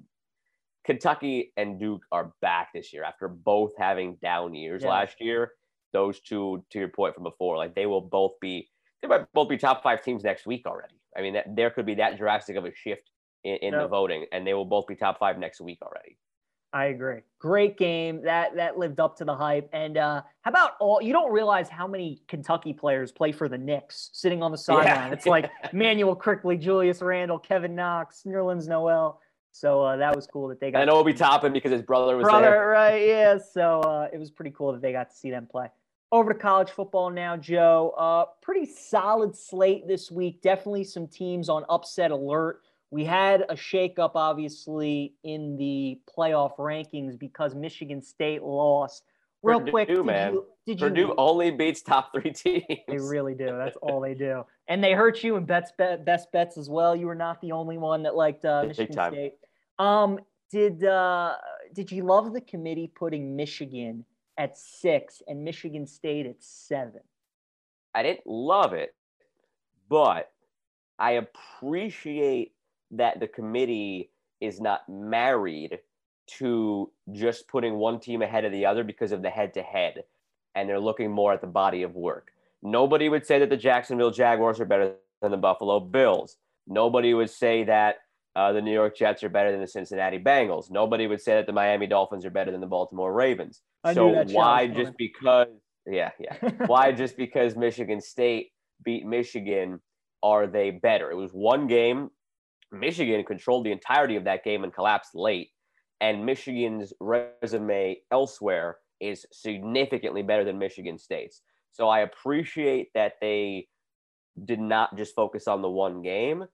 Kentucky 0.85 1.53
and 1.57 1.79
Duke 1.79 2.03
are 2.11 2.33
back 2.41 2.71
this 2.75 2.93
year 2.93 3.05
after 3.05 3.29
both 3.29 3.73
having 3.79 4.17
down 4.23 4.55
years 4.55 4.83
yeah. 4.83 4.91
last 4.91 5.21
year 5.21 5.53
those 5.93 6.21
two, 6.21 6.65
to 6.71 6.79
your 6.79 6.89
point 6.89 7.15
from 7.15 7.25
before, 7.25 7.57
like 7.57 7.75
they 7.75 7.87
will 7.87 8.01
both 8.01 8.33
be, 8.41 8.69
they 9.03 9.09
might 9.09 9.33
both 9.33 9.49
be 9.49 9.57
top 9.57 9.83
five 9.83 10.03
teams 10.03 10.25
next 10.25 10.47
week 10.47 10.67
already. 10.67 10.95
I 11.17 11.23
mean, 11.23 11.35
that, 11.35 11.57
there 11.57 11.71
could 11.71 11.87
be 11.87 11.97
that 11.97 12.17
drastic 12.17 12.57
of 12.57 12.65
a 12.65 12.75
shift 12.75 13.11
in, 13.45 13.57
in 13.57 13.73
no. 13.73 13.83
the 13.83 13.89
voting, 13.89 14.27
and 14.33 14.47
they 14.47 14.55
will 14.55 14.65
both 14.65 14.87
be 14.87 14.95
top 14.95 15.19
five 15.19 15.39
next 15.39 15.61
week 15.61 15.79
already. 15.83 16.17
I 16.73 16.87
agree. 16.87 17.21
Great 17.39 17.77
game. 17.77 18.23
That 18.23 18.55
that 18.57 18.79
lived 18.79 19.01
up 19.01 19.17
to 19.17 19.25
the 19.25 19.35
hype. 19.35 19.69
And 19.73 19.97
uh, 19.97 20.23
how 20.43 20.51
about 20.51 20.73
all? 20.79 21.03
You 21.03 21.13
don't 21.13 21.33
realize 21.33 21.69
how 21.69 21.87
many 21.87 22.23
Kentucky 22.29 22.73
players 22.73 23.11
play 23.11 23.33
for 23.33 23.49
the 23.49 23.59
Knicks, 23.59 24.11
sitting 24.13 24.43
on 24.43 24.53
the 24.53 24.59
sideline. 24.59 24.87
Yeah. 24.87 25.13
It's 25.13 25.27
like 25.27 25.51
Manuel 25.73 26.15
Quickley, 26.15 26.57
Julius 26.57 27.03
Randle, 27.03 27.39
Kevin 27.39 27.75
Knox, 27.75 28.23
Nerlens 28.25 28.69
Noel. 28.69 29.21
So 29.53 29.83
uh, 29.83 29.97
that 29.97 30.15
was 30.15 30.29
cool 30.29 30.49
that 30.49 30.61
they 30.61 30.71
got. 30.71 30.83
And 30.83 30.91
Obi 30.91 31.13
Toppin 31.13 31.53
because 31.53 31.73
his 31.73 31.83
brother 31.83 32.17
was 32.17 32.25
brother, 32.25 32.47
there. 32.51 32.69
right? 32.69 33.03
Yeah. 33.07 33.39
So 33.39 33.81
uh, 33.81 34.09
it 34.13 34.19
was 34.19 34.31
pretty 34.31 34.53
cool 34.53 34.73
that 34.73 34.83
they 34.83 34.93
got 34.93 35.11
to 35.11 35.17
see 35.17 35.31
them 35.31 35.49
play. 35.51 35.69
Over 36.13 36.33
to 36.33 36.39
college 36.39 36.71
football 36.71 37.11
now, 37.11 37.37
Joe. 37.37 37.95
Uh, 37.97 38.25
pretty 38.43 38.67
solid 38.67 39.37
slate 39.37 39.87
this 39.87 40.11
week. 40.11 40.43
Definitely 40.43 40.85
some 40.85 41.07
teams 41.07 41.49
on 41.49 41.65
upset 41.69 42.11
alert. 42.11 42.63
We 42.91 43.05
had 43.05 43.43
a 43.49 43.55
shakeup, 43.55 44.13
obviously, 44.15 45.15
in 45.23 45.57
the 45.57 46.01
playoff 46.09 46.57
rankings 46.57 47.19
because 47.19 47.55
Michigan 47.55 48.03
State 48.03 48.43
lost. 48.43 49.05
Real 49.43 49.61
Purdue, 49.61 49.71
quick, 49.71 49.89
did 49.89 50.05
man. 50.05 50.33
you, 50.35 50.47
did 50.67 50.79
Purdue 50.81 51.01
you, 51.01 51.15
only 51.17 51.51
beats 51.51 51.83
top 51.83 52.13
three 52.13 52.33
teams. 52.33 52.65
They 52.69 52.99
really 52.99 53.35
do. 53.35 53.47
That's 53.47 53.77
all 53.81 54.01
they 54.01 54.15
do, 54.15 54.45
and 54.69 54.83
they 54.85 54.93
hurt 54.93 55.23
you 55.23 55.37
in 55.37 55.47
bets, 55.47 55.73
bet, 55.79 56.05
best 56.05 56.31
bets 56.33 56.59
as 56.59 56.69
well. 56.69 56.95
You 56.95 57.07
were 57.07 57.15
not 57.15 57.41
the 57.41 57.53
only 57.53 57.79
one 57.79 58.03
that 58.03 58.17
liked 58.17 58.45
uh, 58.45 58.65
Michigan 58.67 58.93
State. 58.93 59.35
Um, 59.79 60.19
did 60.51 60.85
uh, 60.85 61.37
did 61.73 61.91
you 61.91 62.03
love 62.05 62.35
the 62.35 62.41
committee 62.43 62.93
putting 62.95 63.35
Michigan 63.35 64.05
at 64.41 64.57
six 64.57 65.23
and 65.29 65.45
Michigan 65.45 65.87
State 65.87 66.25
at 66.25 66.43
seven. 66.43 67.03
I 67.95 68.03
didn't 68.03 68.27
love 68.27 68.73
it, 68.73 68.95
but 69.91 70.33
I 70.99 71.13
appreciate 71.13 72.53
that 72.93 73.21
the 73.21 73.29
committee 73.29 74.11
is 74.41 74.61
not 74.61 74.89
married 74.89 75.79
to 76.39 76.91
just 77.13 77.49
putting 77.49 77.75
one 77.77 78.01
team 78.01 78.23
ahead 78.23 78.45
of 78.45 78.53
the 78.53 78.67
other 78.67 78.85
because 78.85 79.13
of 79.13 79.23
the 79.23 79.31
head 79.31 79.55
to 79.55 79.63
head, 79.63 80.05
and 80.55 80.69
they're 80.69 80.81
looking 80.81 81.11
more 81.11 81.33
at 81.33 81.41
the 81.41 81.47
body 81.47 81.83
of 81.83 81.95
work. 81.95 82.31
Nobody 82.63 83.09
would 83.09 83.27
say 83.27 83.39
that 83.39 83.51
the 83.51 83.57
Jacksonville 83.57 84.11
Jaguars 84.11 84.61
are 84.61 84.65
better 84.65 84.95
than 85.23 85.31
the 85.31 85.37
Buffalo 85.37 85.81
Bills. 85.81 86.37
Nobody 86.67 87.15
would 87.15 87.31
say 87.31 87.65
that 87.65 87.97
uh, 88.37 88.53
the 88.53 88.63
New 88.63 88.73
York 88.73 88.97
Jets 88.97 89.25
are 89.25 89.29
better 89.29 89.51
than 89.51 89.61
the 89.61 89.67
Cincinnati 89.67 90.19
Bengals. 90.19 90.71
Nobody 90.71 91.07
would 91.07 91.21
say 91.21 91.35
that 91.35 91.47
the 91.47 91.53
Miami 91.53 91.87
Dolphins 91.87 92.25
are 92.25 92.31
better 92.31 92.53
than 92.53 92.61
the 92.61 92.67
Baltimore 92.67 93.13
Ravens. 93.13 93.63
I 93.83 93.95
so 93.95 94.25
why 94.25 94.67
just 94.69 94.97
because? 94.97 95.49
Yeah, 95.87 96.11
yeah. 96.21 96.37
why 96.67 96.93
just 96.93 97.17
because 97.17 97.57
Michigan 97.57 98.01
State 98.01 98.53
beat 98.85 99.05
Michigan 99.05 99.81
are 100.23 100.47
they 100.47 100.71
better? 100.71 101.11
It 101.11 101.17
was 101.17 101.33
one 101.33 101.67
game. 101.67 102.11
Michigan 102.73 103.25
controlled 103.25 103.65
the 103.65 103.73
entirety 103.73 104.17
of 104.17 104.25
that 104.25 104.45
game 104.45 104.65
and 104.65 104.73
collapsed 104.73 105.15
late. 105.15 105.51
And 106.01 106.25
Michigan's 106.25 106.93
resume 107.01 107.99
elsewhere 108.11 108.79
is 109.01 109.27
significantly 109.33 110.23
better 110.23 110.45
than 110.45 110.59
Michigan 110.59 110.99
State's. 110.99 111.43
So 111.73 111.89
I 111.89 112.01
appreciate 112.01 112.89
that 112.95 113.15
they 113.21 113.69
did 114.45 114.61
not 114.61 114.97
just 114.97 115.15
focus 115.15 115.47
on 115.47 115.63
the 115.63 115.71
one 115.71 116.03
game. 116.03 116.45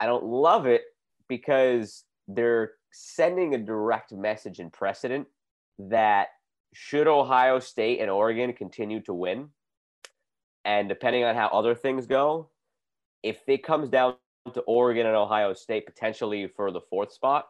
I 0.00 0.06
don't 0.06 0.24
love 0.24 0.66
it 0.66 0.82
because 1.28 2.04
they're 2.28 2.72
sending 2.92 3.54
a 3.54 3.58
direct 3.58 4.12
message 4.12 4.58
and 4.58 4.72
precedent 4.72 5.26
that 5.78 6.28
should 6.72 7.06
Ohio 7.06 7.58
State 7.58 8.00
and 8.00 8.10
Oregon 8.10 8.52
continue 8.52 9.00
to 9.02 9.14
win, 9.14 9.50
and 10.64 10.88
depending 10.88 11.24
on 11.24 11.34
how 11.34 11.48
other 11.48 11.74
things 11.74 12.06
go, 12.06 12.50
if 13.22 13.38
it 13.46 13.62
comes 13.62 13.88
down 13.88 14.16
to 14.52 14.60
Oregon 14.62 15.06
and 15.06 15.16
Ohio 15.16 15.54
State 15.54 15.86
potentially 15.86 16.46
for 16.46 16.70
the 16.70 16.80
fourth 16.80 17.12
spot, 17.12 17.46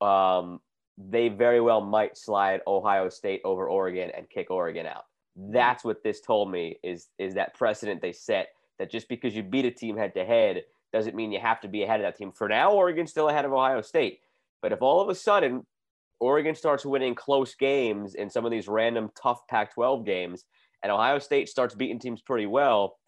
um, 0.00 0.60
they 0.96 1.28
very 1.28 1.60
well 1.60 1.80
might 1.80 2.16
slide 2.16 2.60
Ohio 2.66 3.08
State 3.08 3.40
over 3.44 3.68
Oregon 3.68 4.10
and 4.16 4.30
kick 4.30 4.50
Oregon 4.50 4.86
out. 4.86 5.06
That's 5.36 5.82
what 5.82 6.04
this 6.04 6.20
told 6.20 6.50
me 6.50 6.78
is 6.84 7.08
is 7.18 7.34
that 7.34 7.54
precedent 7.54 8.00
they 8.00 8.12
set 8.12 8.48
that 8.78 8.90
just 8.90 9.08
because 9.08 9.34
you 9.34 9.42
beat 9.42 9.64
a 9.64 9.70
team 9.70 9.96
head 9.96 10.14
to 10.14 10.24
head 10.24 10.62
doesn't 10.92 11.16
mean 11.16 11.32
you 11.32 11.40
have 11.40 11.60
to 11.60 11.68
be 11.68 11.82
ahead 11.82 11.98
of 11.98 12.04
that 12.04 12.16
team. 12.16 12.30
For 12.30 12.48
now, 12.48 12.72
Oregon's 12.72 13.10
still 13.10 13.28
ahead 13.28 13.44
of 13.44 13.52
Ohio 13.52 13.80
State. 13.80 14.20
But 14.62 14.70
if 14.70 14.80
all 14.80 15.00
of 15.00 15.08
a 15.08 15.14
sudden 15.14 15.66
Oregon 16.20 16.54
starts 16.54 16.86
winning 16.86 17.16
close 17.16 17.56
games 17.56 18.14
in 18.14 18.30
some 18.30 18.44
of 18.44 18.52
these 18.52 18.68
random 18.68 19.10
tough 19.20 19.46
Pac 19.48 19.74
12 19.74 20.06
games 20.06 20.44
and 20.82 20.92
Ohio 20.92 21.18
State 21.18 21.48
starts 21.48 21.74
beating 21.74 21.98
teams 21.98 22.22
pretty 22.22 22.46
well, 22.46 22.98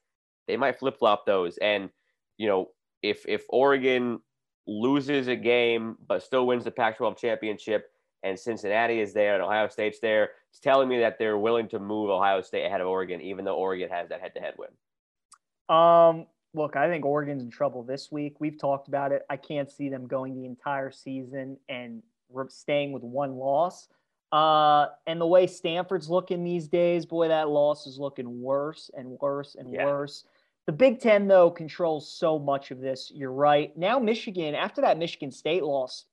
they 0.48 0.56
might 0.56 0.78
flip 0.78 0.98
flop 0.98 1.24
those. 1.26 1.56
And, 1.58 1.90
you 2.38 2.48
know, 2.48 2.70
if, 3.02 3.24
if 3.26 3.44
Oregon 3.48 4.20
loses 4.66 5.28
a 5.28 5.36
game 5.36 5.96
but 6.06 6.22
still 6.22 6.46
wins 6.46 6.64
the 6.64 6.70
Pac 6.70 6.98
12 6.98 7.16
championship 7.16 7.90
and 8.22 8.38
Cincinnati 8.38 9.00
is 9.00 9.12
there 9.12 9.34
and 9.34 9.42
Ohio 9.42 9.68
State's 9.68 10.00
there, 10.00 10.30
it's 10.50 10.60
telling 10.60 10.88
me 10.88 10.98
that 11.00 11.18
they're 11.18 11.38
willing 11.38 11.68
to 11.68 11.78
move 11.78 12.10
Ohio 12.10 12.40
State 12.40 12.64
ahead 12.64 12.80
of 12.80 12.88
Oregon, 12.88 13.20
even 13.20 13.44
though 13.44 13.56
Oregon 13.56 13.88
has 13.90 14.08
that 14.08 14.20
head 14.20 14.34
to 14.34 14.40
head 14.40 14.54
win. 14.58 14.70
Um, 15.68 16.26
look, 16.54 16.76
I 16.76 16.88
think 16.88 17.04
Oregon's 17.04 17.42
in 17.42 17.50
trouble 17.50 17.82
this 17.82 18.10
week. 18.10 18.36
We've 18.40 18.58
talked 18.58 18.88
about 18.88 19.12
it. 19.12 19.22
I 19.30 19.36
can't 19.36 19.70
see 19.70 19.88
them 19.88 20.06
going 20.06 20.34
the 20.34 20.46
entire 20.46 20.90
season 20.90 21.58
and 21.68 22.02
staying 22.48 22.92
with 22.92 23.02
one 23.02 23.36
loss. 23.36 23.88
Uh, 24.32 24.86
and 25.06 25.20
the 25.20 25.26
way 25.26 25.46
Stanford's 25.46 26.10
looking 26.10 26.42
these 26.42 26.66
days, 26.66 27.06
boy, 27.06 27.28
that 27.28 27.48
loss 27.48 27.86
is 27.86 27.98
looking 27.98 28.40
worse 28.40 28.90
and 28.96 29.16
worse 29.20 29.56
and 29.58 29.72
yeah. 29.72 29.84
worse. 29.84 30.24
The 30.66 30.72
Big 30.72 31.00
Ten, 31.00 31.28
though, 31.28 31.50
controls 31.50 32.10
so 32.10 32.38
much 32.38 32.72
of 32.72 32.80
this. 32.80 33.12
You're 33.14 33.32
right. 33.32 33.76
Now, 33.76 33.98
Michigan, 34.00 34.54
after 34.54 34.80
that 34.80 34.98
Michigan 34.98 35.30
State 35.30 35.62
loss, 35.62 36.06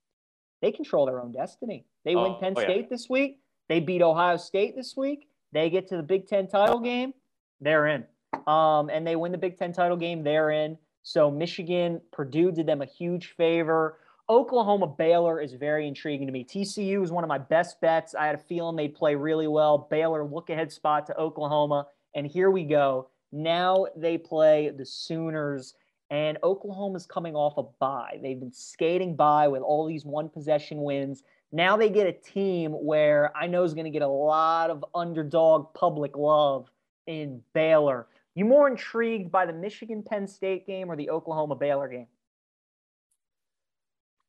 they 0.62 0.70
control 0.70 1.06
their 1.06 1.20
own 1.20 1.32
destiny. 1.32 1.84
They 2.04 2.14
win 2.14 2.32
Oh, 2.32 2.38
Penn 2.40 2.54
oh, 2.56 2.60
yeah. 2.60 2.66
State 2.66 2.88
this 2.88 3.10
week. 3.10 3.40
They 3.68 3.80
beat 3.80 4.00
Ohio 4.00 4.36
State 4.36 4.76
this 4.76 4.96
week. 4.96 5.28
They 5.52 5.70
get 5.70 5.88
to 5.88 5.96
the 5.96 6.02
Big 6.02 6.28
Ten 6.28 6.46
title 6.46 6.78
game. 6.78 7.14
They're 7.60 7.88
in. 7.88 8.04
Um, 8.46 8.90
and 8.90 9.06
they 9.06 9.16
win 9.16 9.32
the 9.32 9.38
Big 9.38 9.58
Ten 9.58 9.72
title 9.72 9.96
game. 9.96 10.22
They're 10.22 10.50
in. 10.50 10.78
So 11.02 11.30
Michigan, 11.30 12.00
Purdue 12.12 12.52
did 12.52 12.66
them 12.66 12.80
a 12.80 12.86
huge 12.86 13.34
favor. 13.36 13.98
Oklahoma 14.30 14.86
Baylor 14.86 15.40
is 15.40 15.52
very 15.52 15.86
intriguing 15.86 16.26
to 16.26 16.32
me. 16.32 16.44
TCU 16.44 17.02
is 17.02 17.12
one 17.12 17.24
of 17.24 17.28
my 17.28 17.38
best 17.38 17.80
bets. 17.80 18.14
I 18.14 18.26
had 18.26 18.36
a 18.36 18.38
feeling 18.38 18.76
they'd 18.76 18.94
play 18.94 19.14
really 19.14 19.48
well. 19.48 19.76
Baylor 19.90 20.24
look 20.24 20.48
ahead 20.48 20.72
spot 20.72 21.06
to 21.06 21.18
Oklahoma. 21.18 21.88
And 22.14 22.26
here 22.26 22.50
we 22.50 22.64
go. 22.64 23.08
Now 23.34 23.86
they 23.96 24.16
play 24.16 24.70
the 24.70 24.86
Sooners, 24.86 25.74
and 26.08 26.38
Oklahoma's 26.44 27.04
coming 27.04 27.34
off 27.34 27.58
a 27.58 27.64
bye. 27.80 28.20
They've 28.22 28.38
been 28.38 28.52
skating 28.52 29.16
by 29.16 29.48
with 29.48 29.62
all 29.62 29.86
these 29.86 30.04
one 30.04 30.28
possession 30.28 30.82
wins. 30.82 31.24
Now 31.50 31.76
they 31.76 31.90
get 31.90 32.06
a 32.06 32.12
team 32.12 32.70
where 32.72 33.36
I 33.36 33.48
know 33.48 33.64
is 33.64 33.74
going 33.74 33.86
to 33.86 33.90
get 33.90 34.02
a 34.02 34.08
lot 34.08 34.70
of 34.70 34.84
underdog 34.94 35.74
public 35.74 36.16
love 36.16 36.70
in 37.08 37.42
Baylor. 37.54 38.06
You 38.36 38.44
more 38.44 38.68
intrigued 38.68 39.32
by 39.32 39.46
the 39.46 39.52
Michigan 39.52 40.04
Penn 40.04 40.28
State 40.28 40.64
game 40.64 40.88
or 40.88 40.94
the 40.94 41.10
Oklahoma 41.10 41.56
Baylor 41.56 41.88
game? 41.88 42.06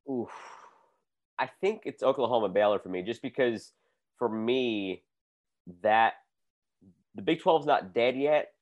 Oof. 0.09 0.31
I 1.37 1.47
think 1.61 1.83
it's 1.85 2.01
Oklahoma 2.01 2.49
Baylor 2.49 2.79
for 2.79 2.89
me, 2.89 3.03
just 3.03 3.21
because 3.21 3.73
for 4.17 4.29
me 4.29 5.03
that 5.83 6.13
the 7.13 7.21
Big 7.21 7.39
12's 7.39 7.67
not 7.67 7.93
dead 7.93 8.15
yet. 8.15 8.54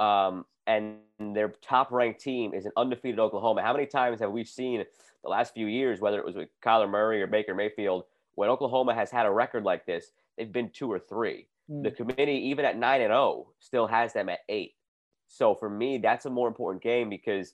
Um, 0.00 0.46
and 0.66 0.96
their 1.18 1.48
top 1.62 1.90
ranked 1.92 2.20
team 2.20 2.54
is 2.54 2.64
an 2.64 2.72
undefeated 2.76 3.18
Oklahoma. 3.20 3.62
How 3.62 3.72
many 3.72 3.86
times 3.86 4.20
have 4.20 4.30
we 4.32 4.44
seen 4.44 4.84
the 5.22 5.28
last 5.28 5.52
few 5.52 5.66
years, 5.66 6.00
whether 6.00 6.18
it 6.18 6.24
was 6.24 6.36
with 6.36 6.48
Kyler 6.64 6.88
Murray 6.88 7.20
or 7.22 7.26
Baker 7.26 7.54
Mayfield, 7.54 8.04
when 8.34 8.48
Oklahoma 8.48 8.94
has 8.94 9.10
had 9.10 9.26
a 9.26 9.30
record 9.30 9.64
like 9.64 9.84
this, 9.84 10.12
they've 10.38 10.50
been 10.52 10.70
two 10.70 10.90
or 10.90 10.98
three. 10.98 11.46
Hmm. 11.68 11.82
The 11.82 11.90
committee, 11.90 12.40
even 12.48 12.64
at 12.64 12.78
nine 12.78 13.00
and 13.02 13.10
zero, 13.10 13.48
still 13.58 13.86
has 13.86 14.12
them 14.12 14.28
at 14.28 14.38
eight. 14.48 14.74
So 15.28 15.54
for 15.54 15.68
me, 15.68 15.98
that's 15.98 16.26
a 16.26 16.30
more 16.30 16.48
important 16.48 16.82
game 16.82 17.10
because, 17.10 17.52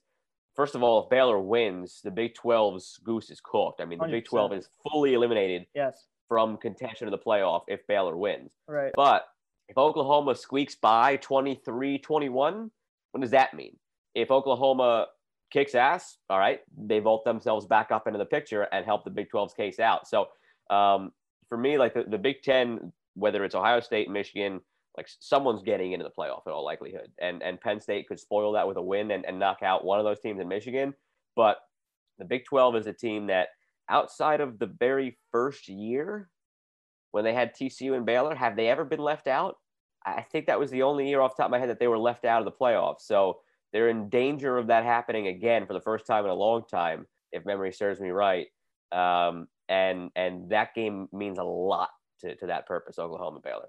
first 0.55 0.75
of 0.75 0.83
all, 0.83 1.03
if 1.05 1.11
Baylor 1.11 1.41
wins, 1.41 2.00
the 2.05 2.11
Big 2.11 2.35
12's 2.35 3.00
goose 3.05 3.31
is 3.31 3.41
cooked. 3.43 3.81
I 3.81 3.85
mean, 3.85 3.99
the 3.99 4.07
Big 4.07 4.25
100%. 4.25 4.29
12 4.29 4.53
is 4.53 4.69
fully 4.88 5.15
eliminated 5.15 5.67
Yes, 5.75 6.07
from 6.29 6.57
contention 6.57 7.07
of 7.09 7.12
the 7.12 7.19
playoff 7.19 7.62
if 7.69 7.87
Baylor 7.87 8.17
wins. 8.17 8.50
right. 8.69 8.93
But 8.95 9.26
if 9.68 9.76
Oklahoma 9.76 10.35
squeaks 10.35 10.75
by 10.75 11.16
23 11.16 11.99
21, 11.99 12.70
what 13.12 13.20
does 13.20 13.30
that 13.30 13.54
mean? 13.54 13.76
If 14.14 14.30
Oklahoma 14.30 15.06
kicks 15.50 15.75
ass, 15.75 16.18
all 16.30 16.38
right, 16.38 16.61
they 16.76 16.99
vault 16.99 17.25
themselves 17.25 17.66
back 17.66 17.90
up 17.90 18.06
into 18.06 18.18
the 18.18 18.25
picture 18.25 18.62
and 18.73 18.85
help 18.85 19.04
the 19.04 19.11
Big 19.11 19.28
12's 19.30 19.54
case 19.54 19.78
out. 19.78 20.08
So 20.08 20.28
um, 20.70 21.12
for 21.49 21.58
me, 21.58 21.78
like 21.78 21.94
the, 21.94 22.04
the 22.04 22.18
Big 22.18 22.42
10, 22.42 22.92
whether 23.14 23.44
it's 23.44 23.54
Ohio 23.54 23.80
State, 23.80 24.11
Michigan, 24.11 24.61
like 24.96 25.08
someone's 25.20 25.62
getting 25.62 25.92
into 25.92 26.04
the 26.04 26.11
playoff 26.11 26.46
in 26.46 26.52
all 26.52 26.64
likelihood. 26.64 27.11
And, 27.20 27.42
and 27.42 27.61
Penn 27.61 27.80
State 27.80 28.08
could 28.08 28.18
spoil 28.18 28.52
that 28.52 28.66
with 28.66 28.76
a 28.76 28.82
win 28.82 29.11
and, 29.11 29.26
and 29.26 29.38
knock 29.38 29.62
out 29.62 29.85
one 29.85 29.99
of 29.99 30.04
those 30.04 30.20
teams 30.20 30.40
in 30.40 30.49
Michigan. 30.49 30.94
But 31.35 31.58
the 32.18 32.25
Big 32.25 32.44
12 32.46 32.76
is 32.76 32.87
a 32.87 32.92
team 32.92 33.26
that 33.26 33.49
outside 33.88 34.40
of 34.40 34.58
the 34.58 34.66
very 34.66 35.18
first 35.32 35.68
year, 35.68 36.30
when 37.10 37.25
they 37.25 37.34
had 37.34 37.54
TCU 37.54 37.96
and 37.96 38.06
Baylor, 38.06 38.34
have 38.34 38.56
they 38.56 38.68
ever 38.68 38.84
been 38.84 39.00
left 39.00 39.26
out? 39.26 39.56
I 40.04 40.22
think 40.22 40.46
that 40.46 40.58
was 40.58 40.70
the 40.70 40.82
only 40.82 41.08
year 41.08 41.20
off 41.20 41.36
top 41.36 41.46
of 41.46 41.50
my 41.50 41.58
head 41.58 41.68
that 41.68 41.80
they 41.80 41.88
were 41.88 41.98
left 41.98 42.25
out 42.25 42.40
of 42.40 42.44
the 42.44 42.52
playoffs. 42.52 43.00
So 43.00 43.40
they're 43.72 43.88
in 43.88 44.08
danger 44.08 44.56
of 44.56 44.68
that 44.68 44.84
happening 44.84 45.26
again 45.26 45.66
for 45.66 45.72
the 45.72 45.80
first 45.80 46.06
time 46.06 46.25
in 46.25 46.30
a 46.30 46.34
long 46.34 46.62
time, 46.70 47.06
if 47.32 47.44
memory 47.44 47.72
serves 47.72 48.00
me 48.00 48.10
right. 48.10 48.46
Um, 48.92 49.48
and 49.68 50.10
and 50.14 50.50
that 50.50 50.75
game 50.75 51.08
means 51.12 51.38
a 51.38 51.44
lot 51.44 51.90
to, 52.20 52.36
to 52.36 52.46
that 52.46 52.66
purpose, 52.66 52.98
Oklahoma 52.98 53.40
Baylor. 53.42 53.68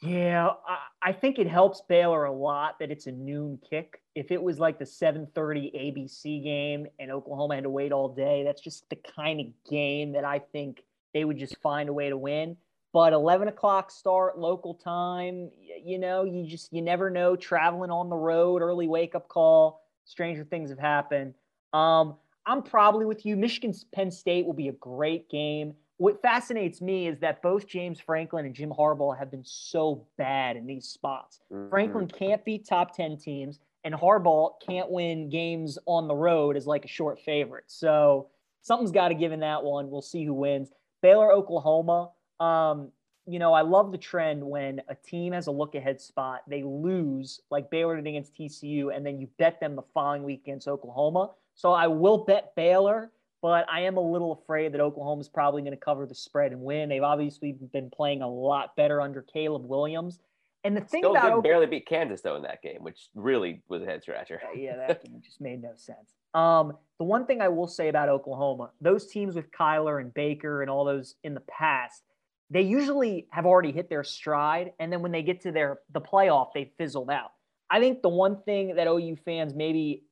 Yeah, 0.00 0.50
I, 0.68 1.10
I 1.10 1.12
think 1.12 1.38
it 1.38 1.48
helps 1.48 1.82
Baylor 1.88 2.26
a 2.26 2.32
lot 2.32 2.78
that 2.78 2.90
it's 2.90 3.06
a 3.06 3.12
noon 3.12 3.58
kick. 3.68 4.00
If 4.14 4.30
it 4.30 4.42
was 4.42 4.58
like 4.58 4.78
the 4.78 4.84
7:30 4.84 5.74
ABC 5.74 6.42
game 6.44 6.86
and 6.98 7.10
Oklahoma 7.10 7.56
had 7.56 7.64
to 7.64 7.70
wait 7.70 7.92
all 7.92 8.08
day, 8.08 8.44
that's 8.44 8.60
just 8.60 8.88
the 8.90 8.96
kind 8.96 9.40
of 9.40 9.46
game 9.68 10.12
that 10.12 10.24
I 10.24 10.38
think 10.38 10.82
they 11.16 11.24
would 11.24 11.38
just 11.38 11.56
find 11.62 11.88
a 11.88 11.92
way 11.94 12.10
to 12.10 12.18
win. 12.18 12.58
But 12.92 13.14
11 13.14 13.48
o'clock 13.48 13.90
start 13.90 14.38
local 14.38 14.74
time, 14.74 15.50
you 15.82 15.98
know, 15.98 16.24
you 16.24 16.46
just 16.46 16.70
you 16.74 16.82
never 16.82 17.08
know. 17.08 17.36
Traveling 17.36 17.90
on 17.90 18.10
the 18.10 18.16
road, 18.16 18.60
early 18.60 18.86
wake 18.86 19.14
up 19.14 19.26
call, 19.28 19.80
stranger 20.04 20.44
things 20.44 20.68
have 20.68 20.78
happened. 20.78 21.32
Um, 21.72 22.16
I'm 22.44 22.62
probably 22.62 23.06
with 23.06 23.24
you. 23.24 23.34
Michigan 23.34 23.72
Penn 23.94 24.10
State 24.10 24.44
will 24.44 24.52
be 24.52 24.68
a 24.68 24.72
great 24.72 25.30
game. 25.30 25.74
What 25.96 26.20
fascinates 26.20 26.82
me 26.82 27.08
is 27.08 27.18
that 27.20 27.40
both 27.40 27.66
James 27.66 27.98
Franklin 27.98 28.44
and 28.44 28.54
Jim 28.54 28.70
Harbaugh 28.70 29.18
have 29.18 29.30
been 29.30 29.44
so 29.44 30.06
bad 30.18 30.56
in 30.58 30.66
these 30.66 30.86
spots. 30.86 31.40
Mhm. 31.50 31.70
Franklin 31.70 32.08
can't 32.08 32.44
beat 32.44 32.66
top 32.66 32.94
10 32.94 33.16
teams, 33.16 33.58
and 33.84 33.94
Harbaugh 33.94 34.60
can't 34.60 34.90
win 34.90 35.30
games 35.30 35.78
on 35.86 36.08
the 36.08 36.14
road 36.14 36.56
as 36.56 36.66
like 36.66 36.84
a 36.84 36.88
short 36.88 37.18
favorite. 37.20 37.64
So 37.68 38.28
something's 38.60 38.92
got 38.92 39.08
to 39.08 39.14
give 39.14 39.32
in 39.32 39.40
that 39.40 39.64
one. 39.64 39.90
We'll 39.90 40.02
see 40.02 40.24
who 40.24 40.34
wins. 40.34 40.70
Baylor, 41.02 41.32
Oklahoma. 41.32 42.10
Um, 42.40 42.90
you 43.26 43.38
know, 43.38 43.52
I 43.52 43.62
love 43.62 43.90
the 43.90 43.98
trend 43.98 44.42
when 44.42 44.80
a 44.88 44.94
team 44.94 45.32
has 45.32 45.48
a 45.48 45.50
look 45.50 45.74
ahead 45.74 46.00
spot, 46.00 46.42
they 46.46 46.62
lose, 46.62 47.40
like 47.50 47.70
Baylor 47.70 47.96
did 47.96 48.06
against 48.06 48.34
TCU, 48.34 48.94
and 48.94 49.04
then 49.04 49.20
you 49.20 49.28
bet 49.38 49.58
them 49.58 49.74
the 49.74 49.82
following 49.92 50.22
week 50.22 50.42
against 50.44 50.68
Oklahoma. 50.68 51.32
So 51.54 51.72
I 51.72 51.88
will 51.88 52.18
bet 52.18 52.54
Baylor, 52.54 53.10
but 53.42 53.66
I 53.68 53.80
am 53.80 53.96
a 53.96 54.00
little 54.00 54.32
afraid 54.32 54.72
that 54.72 54.80
Oklahoma 54.80 55.20
is 55.20 55.28
probably 55.28 55.62
going 55.62 55.72
to 55.72 55.76
cover 55.76 56.06
the 56.06 56.14
spread 56.14 56.52
and 56.52 56.60
win. 56.60 56.88
They've 56.88 57.02
obviously 57.02 57.52
been 57.72 57.90
playing 57.90 58.22
a 58.22 58.28
lot 58.28 58.76
better 58.76 59.00
under 59.00 59.22
Caleb 59.22 59.66
Williams. 59.66 60.20
And 60.62 60.76
the 60.76 60.80
thing 60.80 61.02
Still 61.02 61.12
about 61.12 61.36
did 61.36 61.42
barely 61.44 61.66
beat 61.66 61.86
Kansas 61.86 62.20
though 62.20 62.36
in 62.36 62.42
that 62.42 62.60
game, 62.60 62.82
which 62.82 63.08
really 63.14 63.62
was 63.68 63.82
a 63.82 63.86
head 63.86 64.02
scratcher. 64.02 64.40
yeah, 64.54 64.76
that 64.76 65.04
game 65.04 65.20
just 65.24 65.40
made 65.40 65.62
no 65.62 65.72
sense. 65.76 66.14
Um, 66.36 66.76
the 66.98 67.04
one 67.04 67.26
thing 67.26 67.40
I 67.40 67.48
will 67.48 67.66
say 67.66 67.88
about 67.88 68.08
Oklahoma, 68.08 68.70
those 68.80 69.06
teams 69.06 69.34
with 69.34 69.50
Kyler 69.50 70.00
and 70.00 70.12
Baker 70.12 70.62
and 70.62 70.70
all 70.70 70.84
those 70.84 71.16
in 71.24 71.34
the 71.34 71.40
past, 71.40 72.02
they 72.50 72.62
usually 72.62 73.26
have 73.30 73.46
already 73.46 73.72
hit 73.72 73.88
their 73.88 74.04
stride, 74.04 74.72
and 74.78 74.92
then 74.92 75.02
when 75.02 75.10
they 75.10 75.22
get 75.22 75.40
to 75.42 75.50
their 75.50 75.80
the 75.92 76.00
playoff, 76.00 76.48
they 76.54 76.70
fizzled 76.78 77.10
out. 77.10 77.32
I 77.70 77.80
think 77.80 78.02
the 78.02 78.08
one 78.08 78.36
thing 78.42 78.76
that 78.76 78.86
OU 78.86 79.16
fans 79.24 79.54
maybe 79.54 80.04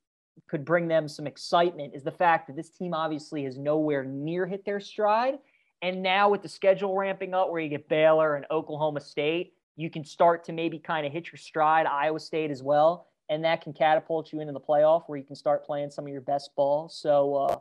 could 0.48 0.64
bring 0.64 0.88
them 0.88 1.06
some 1.08 1.26
excitement 1.26 1.94
is 1.94 2.02
the 2.02 2.10
fact 2.10 2.48
that 2.48 2.56
this 2.56 2.70
team 2.70 2.92
obviously 2.92 3.44
has 3.44 3.56
nowhere 3.56 4.04
near 4.04 4.46
hit 4.46 4.64
their 4.64 4.80
stride. 4.80 5.38
And 5.82 6.02
now 6.02 6.30
with 6.30 6.42
the 6.42 6.48
schedule 6.48 6.96
ramping 6.96 7.34
up 7.34 7.50
where 7.50 7.60
you 7.60 7.68
get 7.68 7.88
Baylor 7.88 8.34
and 8.34 8.46
Oklahoma 8.50 9.00
State, 9.00 9.52
you 9.76 9.90
can 9.90 10.04
start 10.04 10.44
to 10.44 10.52
maybe 10.52 10.78
kind 10.78 11.06
of 11.06 11.12
hit 11.12 11.30
your 11.30 11.38
stride, 11.38 11.86
Iowa 11.86 12.18
State 12.18 12.50
as 12.50 12.62
well. 12.62 13.08
And 13.28 13.44
that 13.44 13.62
can 13.62 13.72
catapult 13.72 14.32
you 14.32 14.40
into 14.40 14.52
the 14.52 14.60
playoff 14.60 15.04
where 15.06 15.18
you 15.18 15.24
can 15.24 15.36
start 15.36 15.64
playing 15.64 15.90
some 15.90 16.04
of 16.06 16.12
your 16.12 16.20
best 16.20 16.50
ball. 16.56 16.88
So, 16.88 17.34
uh, 17.36 17.56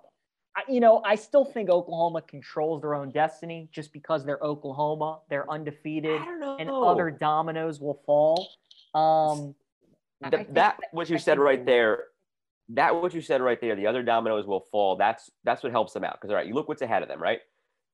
I, 0.56 0.62
you 0.68 0.80
know, 0.80 1.02
I 1.06 1.16
still 1.16 1.46
think 1.46 1.70
Oklahoma 1.70 2.22
controls 2.22 2.82
their 2.82 2.94
own 2.94 3.12
destiny 3.12 3.70
just 3.72 3.92
because 3.94 4.26
they're 4.26 4.44
Oklahoma. 4.44 5.22
They're 5.30 5.50
undefeated 5.50 6.22
I 6.22 6.26
don't 6.26 6.40
know. 6.40 6.58
and 6.60 6.70
other 6.70 7.10
dominoes 7.10 7.80
will 7.80 8.02
fall. 8.06 8.48
Um, 8.94 9.56
I 10.24 10.30
Th- 10.30 10.48
that 10.48 10.54
that- 10.54 10.80
what 10.92 11.10
you 11.10 11.16
I 11.16 11.20
said 11.20 11.40
right 11.40 11.66
there 11.66 12.06
that 12.70 12.96
what 12.96 13.14
you 13.14 13.20
said 13.22 13.42
right 13.42 13.60
there 13.60 13.76
the 13.76 13.88
other 13.88 14.02
dominoes 14.04 14.46
will 14.48 14.62
fall 14.72 14.96
that's 14.96 15.30
that's 15.44 15.64
what 15.64 15.74
helps 15.74 15.92
them 15.92 16.06
out 16.06 16.14
because 16.14 16.30
all 16.30 16.36
right 16.38 16.48
you 16.48 16.54
look 16.54 16.70
what's 16.70 16.82
ahead 16.82 17.04
of 17.04 17.10
them 17.10 17.22
right 17.22 17.40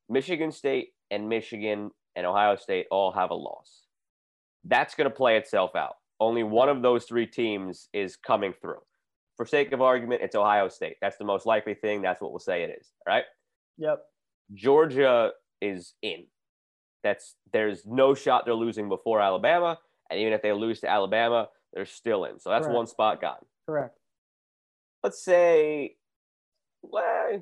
michigan 0.09 0.51
state 0.51 0.89
and 1.09 1.27
michigan 1.27 1.89
and 2.15 2.25
ohio 2.27 2.55
state 2.55 2.85
all 2.91 3.11
have 3.11 3.31
a 3.31 3.33
loss 3.33 3.87
that's 4.65 4.93
going 4.93 5.09
to 5.09 5.15
play 5.15 5.37
itself 5.37 5.75
out 5.75 5.95
only 6.19 6.43
one 6.43 6.69
of 6.69 6.81
those 6.81 7.05
three 7.05 7.25
teams 7.25 7.89
is 7.93 8.15
coming 8.15 8.53
through 8.61 8.81
for 9.37 9.45
sake 9.45 9.71
of 9.71 9.81
argument 9.81 10.21
it's 10.21 10.35
ohio 10.35 10.67
state 10.67 10.95
that's 11.01 11.17
the 11.17 11.25
most 11.25 11.45
likely 11.45 11.73
thing 11.73 12.01
that's 12.01 12.21
what 12.21 12.31
we'll 12.31 12.39
say 12.39 12.63
it 12.63 12.77
is 12.79 12.91
all 13.05 13.13
right 13.13 13.23
yep. 13.77 13.99
georgia 14.53 15.31
is 15.61 15.93
in 16.01 16.25
that's 17.03 17.35
there's 17.53 17.85
no 17.85 18.13
shot 18.13 18.45
they're 18.45 18.53
losing 18.53 18.89
before 18.89 19.21
alabama 19.21 19.77
and 20.09 20.19
even 20.19 20.33
if 20.33 20.41
they 20.41 20.51
lose 20.51 20.79
to 20.79 20.89
alabama 20.89 21.47
they're 21.73 21.85
still 21.85 22.25
in 22.25 22.39
so 22.39 22.49
that's 22.49 22.65
Correct. 22.65 22.75
one 22.75 22.87
spot 22.87 23.21
gone 23.21 23.45
Correct. 23.67 23.97
let's 25.03 25.23
say 25.23 25.95
le- 26.83 27.41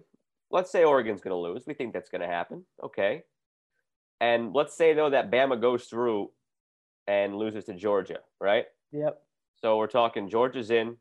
let's 0.51 0.71
say 0.71 0.83
Oregon's 0.83 1.21
going 1.21 1.31
to 1.31 1.37
lose. 1.37 1.63
We 1.67 1.73
think 1.73 1.93
that's 1.93 2.09
going 2.09 2.21
to 2.21 2.27
happen. 2.27 2.65
Okay. 2.83 3.23
And 4.19 4.53
let's 4.53 4.75
say 4.75 4.93
though 4.93 5.09
that 5.09 5.31
Bama 5.31 5.59
goes 5.59 5.85
through 5.85 6.31
and 7.07 7.35
loses 7.35 7.65
to 7.65 7.73
Georgia, 7.73 8.19
right? 8.39 8.65
Yep. 8.91 9.21
So 9.55 9.77
we're 9.77 9.87
talking 9.87 10.29
Georgia's 10.29 10.71
in, 10.71 10.97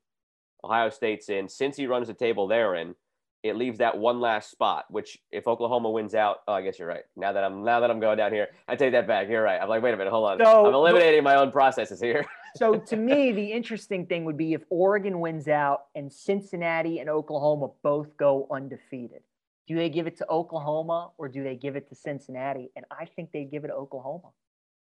Ohio 0.65 0.89
State's 0.91 1.29
in. 1.29 1.47
Cincy 1.47 1.89
runs 1.89 2.07
the 2.09 2.15
table 2.15 2.47
they're 2.47 2.75
in, 2.77 2.95
it 3.43 3.57
leaves 3.57 3.79
that 3.79 3.97
one 3.97 4.21
last 4.21 4.51
spot. 4.51 4.87
Which 4.91 5.19
if 5.31 5.47
Oklahoma 5.47 5.91
wins 5.91 6.15
out, 6.15 6.39
oh, 6.49 6.55
I 6.55 6.63
guess 6.63 6.79
you're 6.79 6.89
right. 6.89 7.05
Now 7.17 7.33
that 7.33 7.45
I'm 7.45 7.65
now 7.65 7.81
that 7.81 7.91
I'm 7.91 8.01
going 8.01 8.17
down 8.17 8.33
here, 8.33 8.49
I 8.67 8.77
take 8.77 8.93
that 8.93 9.07
back. 9.07 9.29
You're 9.29 9.43
right. 9.43 9.61
I'm 9.61 9.69
like, 9.69 9.83
wait 9.83 9.95
a 9.95 9.97
minute, 9.97 10.11
hold 10.11 10.31
on. 10.31 10.39
So- 10.39 10.67
I'm 10.67 10.75
eliminating 10.75 11.23
my 11.23 11.37
own 11.37 11.51
processes 11.53 12.01
here. 12.01 12.25
So 12.57 12.79
to 12.79 12.97
me, 12.97 13.33
the 13.33 13.53
interesting 13.53 14.07
thing 14.07 14.25
would 14.25 14.39
be 14.39 14.55
if 14.55 14.63
Oregon 14.71 15.21
wins 15.21 15.47
out 15.47 15.89
and 15.95 16.11
Cincinnati 16.11 17.01
and 17.01 17.11
Oklahoma 17.11 17.69
both 17.83 18.17
go 18.17 18.49
undefeated. 18.51 19.21
Do 19.69 19.77
they 19.77 19.91
give 19.91 20.07
it 20.07 20.17
to 20.17 20.31
Oklahoma 20.31 21.11
or 21.19 21.29
do 21.29 21.45
they 21.45 21.55
give 21.55 21.77
it 21.77 21.87
to 21.91 21.95
Cincinnati? 21.95 22.71
And 22.75 22.87
I 22.91 23.05
think 23.05 23.31
they 23.31 23.45
give 23.45 23.65
it 23.65 23.69
to 23.69 23.75
Oklahoma. 23.75 24.29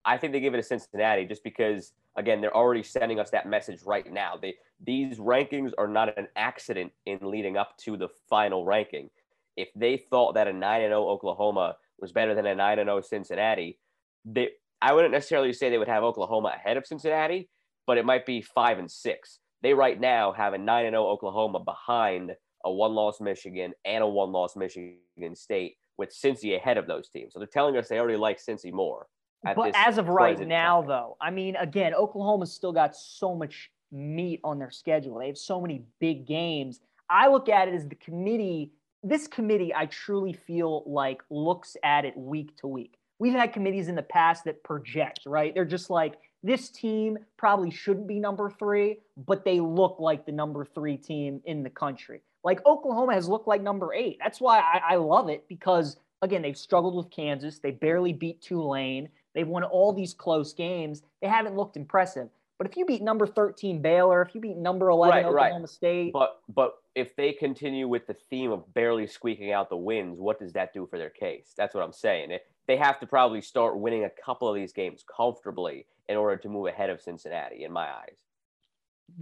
I 0.06 0.18
think 0.18 0.34
they 0.34 0.40
give 0.40 0.54
it 0.54 0.58
to 0.58 0.64
Cincinnati 0.64 1.26
just 1.26 1.44
because, 1.44 1.94
again, 2.16 2.40
they're 2.40 2.56
already 2.56 2.84
sending 2.84 3.20
us 3.20 3.32
that 3.32 3.48
message 3.48 3.82
right 3.86 4.12
now. 4.12 4.36
They 4.40 4.56
these 4.80 5.18
rankings 5.18 5.72
are 5.78 5.88
not 5.88 6.18
an 6.18 6.28
accident 6.36 6.92
in 7.06 7.20
leading 7.22 7.58
up 7.58 7.78
to 7.80 7.98
the 7.98 8.10
final 8.30 8.66
ranking. 8.66 9.10
If 9.58 9.70
they 9.76 9.98
thought 9.98 10.36
that 10.36 10.48
a 10.48 10.54
nine 10.54 10.82
and 10.82 10.92
zero 10.92 11.06
oh 11.06 11.10
Oklahoma 11.10 11.78
was 12.00 12.12
better 12.12 12.36
than 12.36 12.46
a 12.46 12.56
nine 12.56 12.80
and 12.80 12.88
zero 12.88 12.98
oh 12.98 13.02
Cincinnati, 13.02 13.80
they 14.26 14.50
I 14.82 14.94
wouldn't 14.94 15.14
necessarily 15.14 15.54
say 15.54 15.70
they 15.70 15.78
would 15.78 15.88
have 15.88 16.04
Oklahoma 16.04 16.54
ahead 16.56 16.78
of 16.78 16.86
Cincinnati, 16.86 17.50
but 17.88 17.98
it 17.98 18.06
might 18.06 18.26
be 18.26 18.42
five 18.42 18.78
and 18.78 18.92
six. 18.92 19.40
They 19.64 19.74
right 19.74 20.00
now 20.00 20.32
have 20.34 20.54
a 20.54 20.58
nine 20.58 20.86
and 20.86 20.94
zero 20.94 21.08
oh 21.08 21.12
Oklahoma 21.12 21.60
behind 21.62 22.36
a 22.64 22.72
one 22.72 22.94
loss 22.94 23.22
Michigan 23.22 23.74
and 23.86 24.04
a 24.04 24.08
one 24.08 24.32
loss 24.32 24.56
Michigan 24.56 25.36
State 25.36 25.78
with 25.98 26.14
Cincy 26.14 26.56
ahead 26.56 26.78
of 26.78 26.88
those 26.88 27.10
teams. 27.10 27.34
So 27.34 27.40
they're 27.40 27.48
telling 27.48 27.78
us 27.78 27.88
they 27.88 28.00
already 28.00 28.18
like 28.18 28.40
Cincy 28.40 28.74
more. 28.74 29.08
But 29.56 29.74
as 29.76 29.98
of 29.98 30.10
right 30.10 30.40
now, 30.40 30.82
time. 30.82 30.88
though, 30.88 31.18
I 31.22 31.32
mean, 31.32 31.56
again, 31.58 31.94
Oklahoma's 31.94 32.52
still 32.52 32.72
got 32.72 32.96
so 32.96 33.36
much 33.36 33.72
meat 33.92 34.40
on 34.44 34.60
their 34.60 34.72
schedule. 34.72 35.20
They 35.20 35.28
have 35.28 35.38
so 35.38 35.62
many 35.62 35.84
big 36.00 36.26
games. 36.26 36.80
I 37.10 37.28
look 37.28 37.50
at 37.50 37.68
it 37.68 37.74
as 37.74 37.88
the 37.88 37.96
committee. 37.96 38.72
This 39.04 39.28
committee, 39.28 39.74
I 39.74 39.86
truly 39.86 40.34
feel 40.34 40.84
like 40.88 41.22
looks 41.30 41.78
at 41.84 42.06
it 42.06 42.18
week 42.18 42.58
to 42.58 42.68
week. 42.68 42.98
We've 43.20 43.34
had 43.34 43.54
committees 43.54 43.88
in 43.88 43.96
the 43.96 44.02
past 44.02 44.44
that 44.46 44.64
project, 44.64 45.22
right? 45.26 45.54
They're 45.54 45.64
just 45.64 45.90
like, 45.90 46.16
this 46.44 46.70
team 46.70 47.18
probably 47.38 47.72
shouldn't 47.72 48.08
be 48.08 48.20
number 48.20 48.50
three, 48.50 49.00
but 49.26 49.46
they 49.46 49.60
look 49.60 49.98
like 50.00 50.26
the 50.26 50.32
number 50.32 50.66
three 50.66 50.98
team 50.98 51.42
in 51.46 51.64
the 51.64 51.70
country. 51.70 52.22
Like 52.44 52.64
Oklahoma 52.66 53.14
has 53.14 53.28
looked 53.28 53.48
like 53.48 53.62
number 53.62 53.94
eight. 53.94 54.18
That's 54.22 54.40
why 54.40 54.60
I, 54.60 54.94
I 54.94 54.96
love 54.98 55.30
it 55.30 55.48
because, 55.48 55.98
again, 56.22 56.44
they've 56.44 56.58
struggled 56.58 56.96
with 56.96 57.10
Kansas. 57.10 57.60
They 57.60 57.72
barely 57.72 58.14
beat 58.14 58.42
Tulane. 58.42 59.10
They've 59.36 59.48
won 59.48 59.64
all 59.64 59.94
these 59.94 60.14
close 60.14 60.54
games. 60.54 61.04
They 61.22 61.28
haven't 61.28 61.56
looked 61.56 61.78
impressive. 61.78 62.30
But 62.58 62.68
if 62.68 62.78
you 62.78 62.86
beat 62.86 63.02
number 63.02 63.28
13 63.28 63.82
Baylor, 63.82 64.22
if 64.22 64.34
you 64.34 64.40
beat 64.40 64.56
number 64.56 64.90
11 64.90 65.14
right, 65.14 65.26
Oklahoma 65.26 65.60
right. 65.60 65.70
State. 65.70 66.14
But 66.14 66.40
but 66.48 66.76
if 66.96 67.16
they 67.18 67.34
continue 67.34 67.88
with 67.88 68.08
the 68.08 68.16
theme 68.30 68.52
of 68.52 68.74
barely 68.74 69.06
squeaking 69.06 69.52
out 69.52 69.70
the 69.70 69.78
wins, 69.78 70.20
what 70.20 70.40
does 70.40 70.54
that 70.54 70.74
do 70.74 70.88
for 70.90 70.98
their 70.98 71.10
case? 71.10 71.54
That's 71.58 71.76
what 71.76 71.84
I'm 71.84 71.92
saying. 71.92 72.32
It, 72.32 72.48
they 72.68 72.78
have 72.78 73.00
to 73.02 73.06
probably 73.06 73.42
start 73.42 73.78
winning 73.78 74.06
a 74.06 74.10
couple 74.10 74.48
of 74.48 74.56
these 74.56 74.72
games 74.72 75.04
comfortably 75.04 75.86
in 76.08 76.16
order 76.16 76.38
to 76.38 76.50
move 76.50 76.68
ahead 76.68 76.90
of 76.90 77.02
Cincinnati 77.02 77.66
in 77.66 77.72
my 77.72 77.88
eyes. 77.88 78.24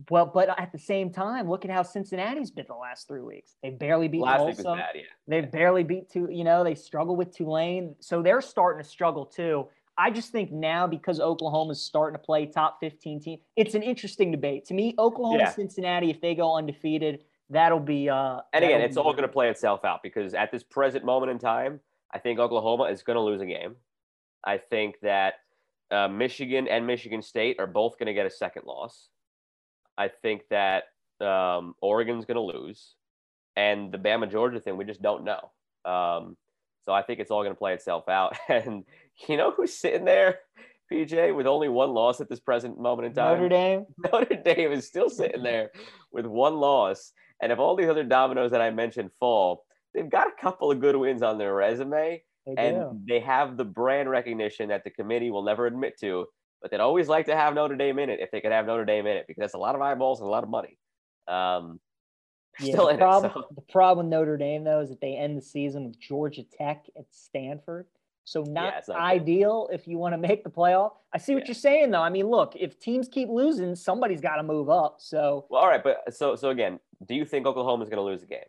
Well, 0.10 0.25
but 0.25 0.48
at 0.58 0.72
the 0.72 0.79
same 0.79 1.12
time, 1.12 1.50
look 1.50 1.65
at 1.65 1.72
how 1.72 1.84
Cincinnati's 1.84 2.51
been 2.51 2.65
the 2.70 2.75
last 2.75 3.08
three 3.08 3.22
weeks. 3.22 3.55
They 3.62 3.72
barely 3.72 4.08
beat 4.08 4.22
last 4.22 4.39
Tulsa. 4.39 4.63
Bad, 4.63 4.89
yeah. 4.96 5.01
They've 5.27 5.51
barely 5.51 5.84
beat 5.84 6.10
two. 6.10 6.29
You 6.32 6.46
know, 6.46 6.63
they 6.63 6.75
struggle 6.75 7.17
with 7.17 7.36
Tulane, 7.36 7.96
so 8.00 8.22
they're 8.22 8.41
starting 8.41 8.82
to 8.82 8.88
struggle 8.88 9.25
too. 9.25 9.67
I 9.97 10.09
just 10.12 10.31
think 10.31 10.51
now 10.51 10.88
because 10.88 11.19
Oklahoma's 11.19 11.81
starting 11.81 12.19
to 12.19 12.23
play 12.23 12.45
top 12.45 12.77
15 12.79 13.19
team, 13.19 13.39
it's 13.55 13.75
an 13.75 13.83
interesting 13.83 14.31
debate. 14.31 14.65
To 14.65 14.73
me, 14.73 14.95
Oklahoma, 14.97 15.39
yeah. 15.39 15.51
Cincinnati, 15.51 16.09
if 16.09 16.19
they 16.21 16.35
go 16.35 16.55
undefeated, 16.55 17.23
that'll 17.50 17.79
be. 17.79 18.09
Uh, 18.09 18.39
and 18.53 18.65
again, 18.65 18.81
it's 18.81 18.97
all 18.97 19.12
going 19.12 19.23
to 19.23 19.27
play 19.27 19.50
itself 19.50 19.85
out 19.85 20.01
because 20.01 20.33
at 20.33 20.51
this 20.51 20.63
present 20.63 21.05
moment 21.05 21.31
in 21.31 21.39
time, 21.39 21.79
I 22.12 22.19
think 22.19 22.39
Oklahoma 22.39 22.83
is 22.85 23.03
going 23.03 23.15
to 23.15 23.21
lose 23.21 23.41
a 23.41 23.45
game. 23.45 23.75
I 24.43 24.57
think 24.57 24.95
that 25.01 25.35
uh, 25.91 26.07
Michigan 26.07 26.67
and 26.67 26.88
Michigan 26.88 27.21
State 27.21 27.57
are 27.59 27.67
both 27.67 27.97
going 27.97 28.07
to 28.07 28.13
get 28.13 28.25
a 28.25 28.31
second 28.31 28.63
loss. 28.65 29.09
I 29.97 30.07
think 30.07 30.43
that 30.50 30.85
um, 31.21 31.75
Oregon's 31.81 32.25
going 32.25 32.36
to 32.36 32.58
lose, 32.58 32.95
and 33.56 33.91
the 33.91 33.99
Bama 33.99 34.29
Georgia 34.29 34.60
thing 34.60 34.75
we 34.75 34.86
just 34.86 35.01
don't 35.01 35.23
know. 35.23 35.51
Um, 35.86 36.36
so 36.86 36.91
I 36.91 37.01
think 37.01 37.19
it's 37.19 37.32
all 37.32 37.43
going 37.43 37.53
to 37.53 37.60
play 37.60 37.73
itself 37.73 38.10
out. 38.10 38.36
And 38.49 38.84
you 39.28 39.38
know 39.38 39.52
who's 39.52 39.73
sitting 39.73 40.06
there, 40.06 40.39
PJ, 40.91 41.36
with 41.36 41.47
only 41.47 41.69
one 41.69 41.93
loss 41.93 42.21
at 42.21 42.30
this 42.30 42.39
present 42.39 42.80
moment 42.80 43.08
in 43.08 43.13
time? 43.13 43.34
Notre 43.34 43.49
Dame. 43.49 43.86
Notre 44.12 44.36
Dame 44.36 44.71
is 44.71 44.88
still 44.88 45.10
sitting 45.10 45.43
there 45.43 45.71
with 46.12 46.26
one 46.26 46.56
loss. 46.56 47.12
And 47.41 47.52
if 47.52 47.60
all 47.60 47.76
these 47.76 47.89
other 47.89 48.04
dominoes 48.04 48.52
that 48.52 48.62
I 48.62 48.71
mentioned 48.71 49.12
fall, 49.19 49.65
they've 49.93 50.10
got 50.10 50.28
a 50.28 50.41
couple 50.41 50.71
of 50.71 50.80
good 50.80 50.95
wins 50.95 51.21
on 51.21 51.38
their 51.38 51.54
resume. 51.54 52.23
They 52.45 52.54
and 52.58 52.76
do. 52.76 53.02
they 53.08 53.19
have 53.21 53.58
the 53.58 53.65
brand 53.65 54.10
recognition 54.10 54.69
that 54.69 54.84
the 54.84 54.89
committee 54.89 55.32
will 55.32 55.43
never 55.43 55.65
admit 55.65 55.97
to, 56.02 56.26
but 56.62 56.71
they'd 56.71 56.80
always 56.80 57.08
like 57.08 57.26
to 57.28 57.36
have 57.36 57.54
Notre 57.54 57.76
Dame 57.76 57.99
in 57.99 58.10
it 58.10 58.19
if 58.19 58.32
they 58.32 58.41
could 58.41 58.52
have 58.52 58.65
Notre 58.65 58.86
Dame 58.86 59.08
in 59.08 59.17
it 59.17 59.26
because 59.28 59.41
that's 59.41 59.54
a 59.54 59.60
lot 59.60 59.76
of 59.76 59.82
eyeballs 59.82 60.19
and 60.19 60.28
a 60.28 60.32
lot 60.32 60.43
of 60.43 60.49
money. 60.49 60.78
Um, 61.28 61.80
yeah, 62.60 62.76
the 62.76 62.95
problem, 62.97 63.32
it, 63.32 63.34
so. 63.34 63.45
the 63.56 63.62
problem 63.71 64.08
with 64.08 64.12
Notre 64.12 64.38
Dame 64.38 64.63
though 64.63 64.82
is 64.82 64.89
that 64.89 65.02
they 65.02 65.15
end 65.15 65.38
the 65.38 65.41
season 65.41 65.86
with 65.86 65.99
Georgia 65.99 66.43
Tech 66.43 66.86
at 66.97 67.06
Stanford. 67.12 67.88
So 68.25 68.43
not, 68.43 68.83
yeah, 68.88 68.93
not 68.93 69.01
ideal 69.01 69.67
good. 69.69 69.79
if 69.79 69.88
you 69.88 69.97
want 69.97 70.13
to 70.13 70.17
make 70.17 70.43
the 70.43 70.49
playoff. 70.49 70.91
I 71.13 71.17
see 71.17 71.33
what 71.33 71.43
yeah. 71.43 71.49
you're 71.49 71.55
saying 71.55 71.91
though. 71.91 72.01
I 72.01 72.09
mean, 72.09 72.27
look, 72.27 72.55
if 72.55 72.79
teams 72.79 73.07
keep 73.07 73.29
losing, 73.29 73.75
somebody's 73.75 74.21
got 74.21 74.38
to 74.38 74.43
move 74.43 74.69
up. 74.69 74.95
So 74.99 75.45
well, 75.49 75.62
all 75.62 75.67
right, 75.67 75.83
but 75.83 76.13
so 76.13 76.36
so 76.36 76.49
again, 76.49 76.79
do 77.05 77.15
you 77.15 77.25
think 77.25 77.45
Oklahoma 77.45 77.83
is 77.83 77.89
going 77.89 77.97
to 77.97 78.03
lose 78.03 78.21
the 78.21 78.27
game? 78.27 78.39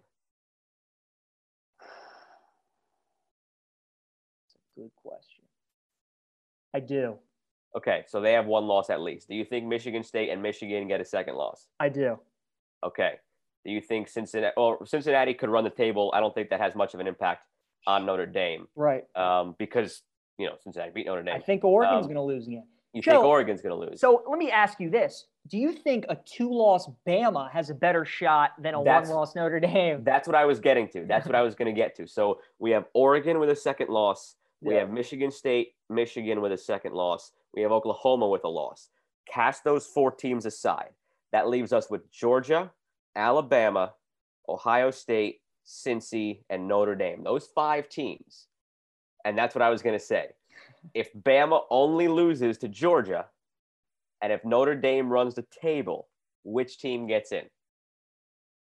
That's 1.81 1.91
a 4.77 4.81
good 4.81 4.91
question. 5.03 5.45
I 6.73 6.81
do. 6.81 7.17
Okay, 7.77 8.05
so 8.07 8.21
they 8.21 8.33
have 8.33 8.47
one 8.47 8.67
loss 8.67 8.91
at 8.91 9.01
least. 9.01 9.29
Do 9.29 9.35
you 9.35 9.45
think 9.45 9.67
Michigan 9.67 10.05
State 10.05 10.31
and 10.31 10.41
Michigan 10.41 10.87
get 10.87 11.01
a 11.01 11.05
second 11.05 11.35
loss? 11.35 11.67
I 11.81 11.89
do. 11.89 12.19
Okay. 12.85 13.15
Do 13.65 13.73
you 13.73 13.81
think 13.81 14.09
Cincinnati 14.09 14.53
or 14.57 14.87
Cincinnati 14.87 15.35
could 15.35 15.49
run 15.49 15.65
the 15.65 15.71
table? 15.71 16.13
I 16.15 16.21
don't 16.21 16.35
think 16.35 16.51
that 16.51 16.61
has 16.61 16.75
much 16.75 16.95
of 16.95 17.01
an 17.01 17.09
impact 17.09 17.47
on 17.87 18.07
Notre 18.07 18.27
Dame. 18.27 18.67
Right. 18.77 19.05
Um, 19.15 19.55
because 19.59 20.03
you 20.39 20.47
know 20.47 20.55
Cincinnati 20.63 20.93
beat 20.95 21.07
Notre 21.07 21.23
Dame. 21.23 21.37
I 21.37 21.41
think 21.41 21.65
Oregon's 21.65 22.07
um, 22.07 22.13
going 22.13 22.17
to 22.17 22.23
lose 22.23 22.47
again. 22.47 22.67
You 22.93 23.03
think 23.03 23.25
Oregon's 23.25 23.61
going 23.61 23.79
to 23.79 23.91
lose? 23.91 24.01
So 24.01 24.23
let 24.29 24.39
me 24.39 24.51
ask 24.53 24.79
you 24.79 24.89
this: 24.89 25.27
Do 25.49 25.59
you 25.59 25.73
think 25.73 26.07
a 26.09 26.17
two-loss 26.25 26.89
Bama 27.07 27.51
has 27.51 27.69
a 27.69 27.75
better 27.75 28.05
shot 28.05 28.53
than 28.63 28.75
a 28.75 28.81
one-loss 28.81 29.35
Notre 29.35 29.59
Dame? 29.59 30.05
That's 30.05 30.29
what 30.29 30.37
I 30.37 30.45
was 30.45 30.61
getting 30.61 30.89
to. 30.91 31.05
That's 31.05 31.27
what 31.27 31.35
I 31.35 31.43
was 31.43 31.57
going 31.57 31.75
to 31.75 31.79
get 31.79 31.97
to. 31.97 32.07
So 32.07 32.41
we 32.61 32.71
have 32.71 32.85
Oregon 32.95 33.41
with 33.41 33.51
a 33.51 33.57
second 33.57 33.89
loss. 33.91 34.37
We 34.61 34.75
yeah. 34.75 34.81
have 34.81 34.91
Michigan 34.91 35.33
State, 35.33 35.73
Michigan 35.91 36.41
with 36.41 36.53
a 36.53 36.57
second 36.57 36.95
loss. 36.95 37.33
We 37.53 37.63
have 37.63 37.73
Oklahoma 37.73 38.29
with 38.29 38.45
a 38.45 38.49
loss. 38.49 38.91
Cast 39.29 39.65
those 39.65 39.87
four 39.87 40.13
teams 40.13 40.47
aside. 40.47 40.91
That 41.33 41.49
leaves 41.49 41.73
us 41.73 41.91
with 41.91 42.11
Georgia, 42.13 42.71
Alabama, 43.17 43.95
Ohio 44.49 44.91
State, 44.93 45.41
Cincy, 45.67 46.41
and 46.51 46.69
Notre 46.69 46.95
Dame. 46.95 47.23
Those 47.25 47.49
five 47.55 47.89
teams. 47.89 48.47
And 49.25 49.37
that's 49.37 49.55
what 49.55 49.63
I 49.63 49.71
was 49.71 49.83
going 49.83 49.99
to 49.99 50.05
say. 50.05 50.29
If 50.93 51.13
Bama 51.15 51.63
only 51.71 52.09
loses 52.09 52.59
to 52.59 52.69
Georgia, 52.69 53.27
and 54.23 54.33
if 54.33 54.45
Notre 54.45 54.75
Dame 54.75 55.09
runs 55.09 55.35
the 55.35 55.47
table, 55.61 56.09
which 56.45 56.79
team 56.79 57.07
gets 57.07 57.33
in 57.33 57.45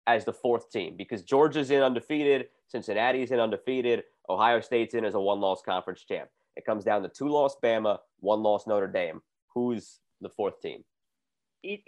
as 0.08 0.26
the 0.26 0.34
fourth 0.34 0.72
team? 0.72 0.96
Because 0.98 1.22
Georgia's 1.24 1.72
in 1.72 1.82
undefeated, 1.82 2.48
Cincinnati's 2.68 3.32
in 3.32 3.40
undefeated, 3.40 4.04
Ohio 4.30 4.62
State's 4.62 4.94
in 4.94 5.06
as 5.06 5.16
a 5.16 5.20
one 5.20 5.40
loss 5.40 5.62
conference 5.62 6.04
champ. 6.04 6.30
It 6.56 6.66
comes 6.66 6.84
down 6.84 7.04
to 7.04 7.10
two 7.10 7.28
loss 7.28 7.56
Bama, 7.64 8.00
one 8.20 8.42
loss 8.42 8.68
Notre 8.68 8.88
Dame. 8.88 9.22
Who's 9.54 10.00
the 10.22 10.30
fourth 10.30 10.60
team? 10.62 10.84
It, 11.64 11.82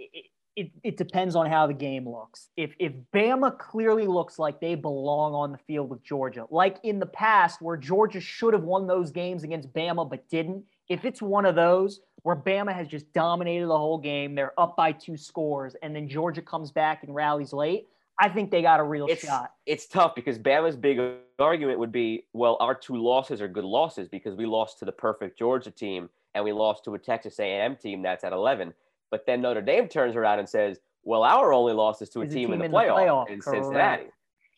it, 0.59 0.71
it 0.83 0.97
depends 0.97 1.37
on 1.37 1.49
how 1.49 1.67
the 1.67 1.73
game 1.73 2.07
looks. 2.07 2.49
If 2.57 2.73
if 2.79 2.91
Bama 3.13 3.57
clearly 3.57 4.07
looks 4.07 4.37
like 4.37 4.59
they 4.59 4.75
belong 4.75 5.33
on 5.33 5.53
the 5.53 5.57
field 5.57 5.89
with 5.89 6.03
Georgia, 6.03 6.45
like 6.51 6.77
in 6.83 6.99
the 6.99 7.05
past 7.05 7.61
where 7.61 7.77
Georgia 7.77 8.19
should 8.19 8.53
have 8.53 8.63
won 8.63 8.85
those 8.85 9.09
games 9.09 9.43
against 9.43 9.71
Bama 9.73 10.09
but 10.09 10.27
didn't, 10.27 10.65
if 10.89 11.05
it's 11.05 11.21
one 11.21 11.45
of 11.45 11.55
those 11.55 12.01
where 12.23 12.35
Bama 12.35 12.73
has 12.73 12.89
just 12.89 13.11
dominated 13.13 13.67
the 13.67 13.77
whole 13.77 13.97
game, 13.97 14.35
they're 14.35 14.59
up 14.59 14.75
by 14.75 14.91
two 14.91 15.15
scores, 15.15 15.77
and 15.81 15.95
then 15.95 16.09
Georgia 16.09 16.41
comes 16.41 16.71
back 16.71 17.03
and 17.03 17.15
rallies 17.15 17.53
late, 17.53 17.87
I 18.19 18.27
think 18.27 18.51
they 18.51 18.61
got 18.61 18.81
a 18.81 18.83
real 18.83 19.07
it's, 19.07 19.25
shot. 19.25 19.53
It's 19.65 19.87
tough 19.87 20.13
because 20.13 20.37
Bama's 20.37 20.75
big 20.75 20.99
argument 21.39 21.79
would 21.79 21.93
be, 21.93 22.25
well, 22.33 22.57
our 22.59 22.75
two 22.75 22.97
losses 22.97 23.39
are 23.39 23.47
good 23.47 23.63
losses 23.63 24.09
because 24.09 24.35
we 24.35 24.45
lost 24.45 24.79
to 24.79 24.85
the 24.85 24.91
perfect 24.91 25.39
Georgia 25.39 25.71
team 25.71 26.09
and 26.35 26.43
we 26.43 26.51
lost 26.51 26.83
to 26.83 26.95
a 26.95 26.99
Texas 26.99 27.39
A&M 27.39 27.77
team 27.77 28.01
that's 28.01 28.25
at 28.25 28.33
11. 28.33 28.73
But 29.11 29.25
then 29.25 29.41
Notre 29.41 29.61
Dame 29.61 29.87
turns 29.87 30.15
around 30.15 30.39
and 30.39 30.47
says, 30.47 30.79
well, 31.03 31.23
our 31.23 31.53
only 31.53 31.73
loss 31.73 32.01
is 32.01 32.09
to 32.09 32.21
a 32.21 32.27
team, 32.27 32.49
team, 32.49 32.53
in 32.53 32.59
the 32.59 32.65
in 32.65 32.71
playoff, 32.71 32.95
the 32.95 33.01
playoff 33.01 33.29
in. 33.29 33.41
Cincinnati. 33.41 34.05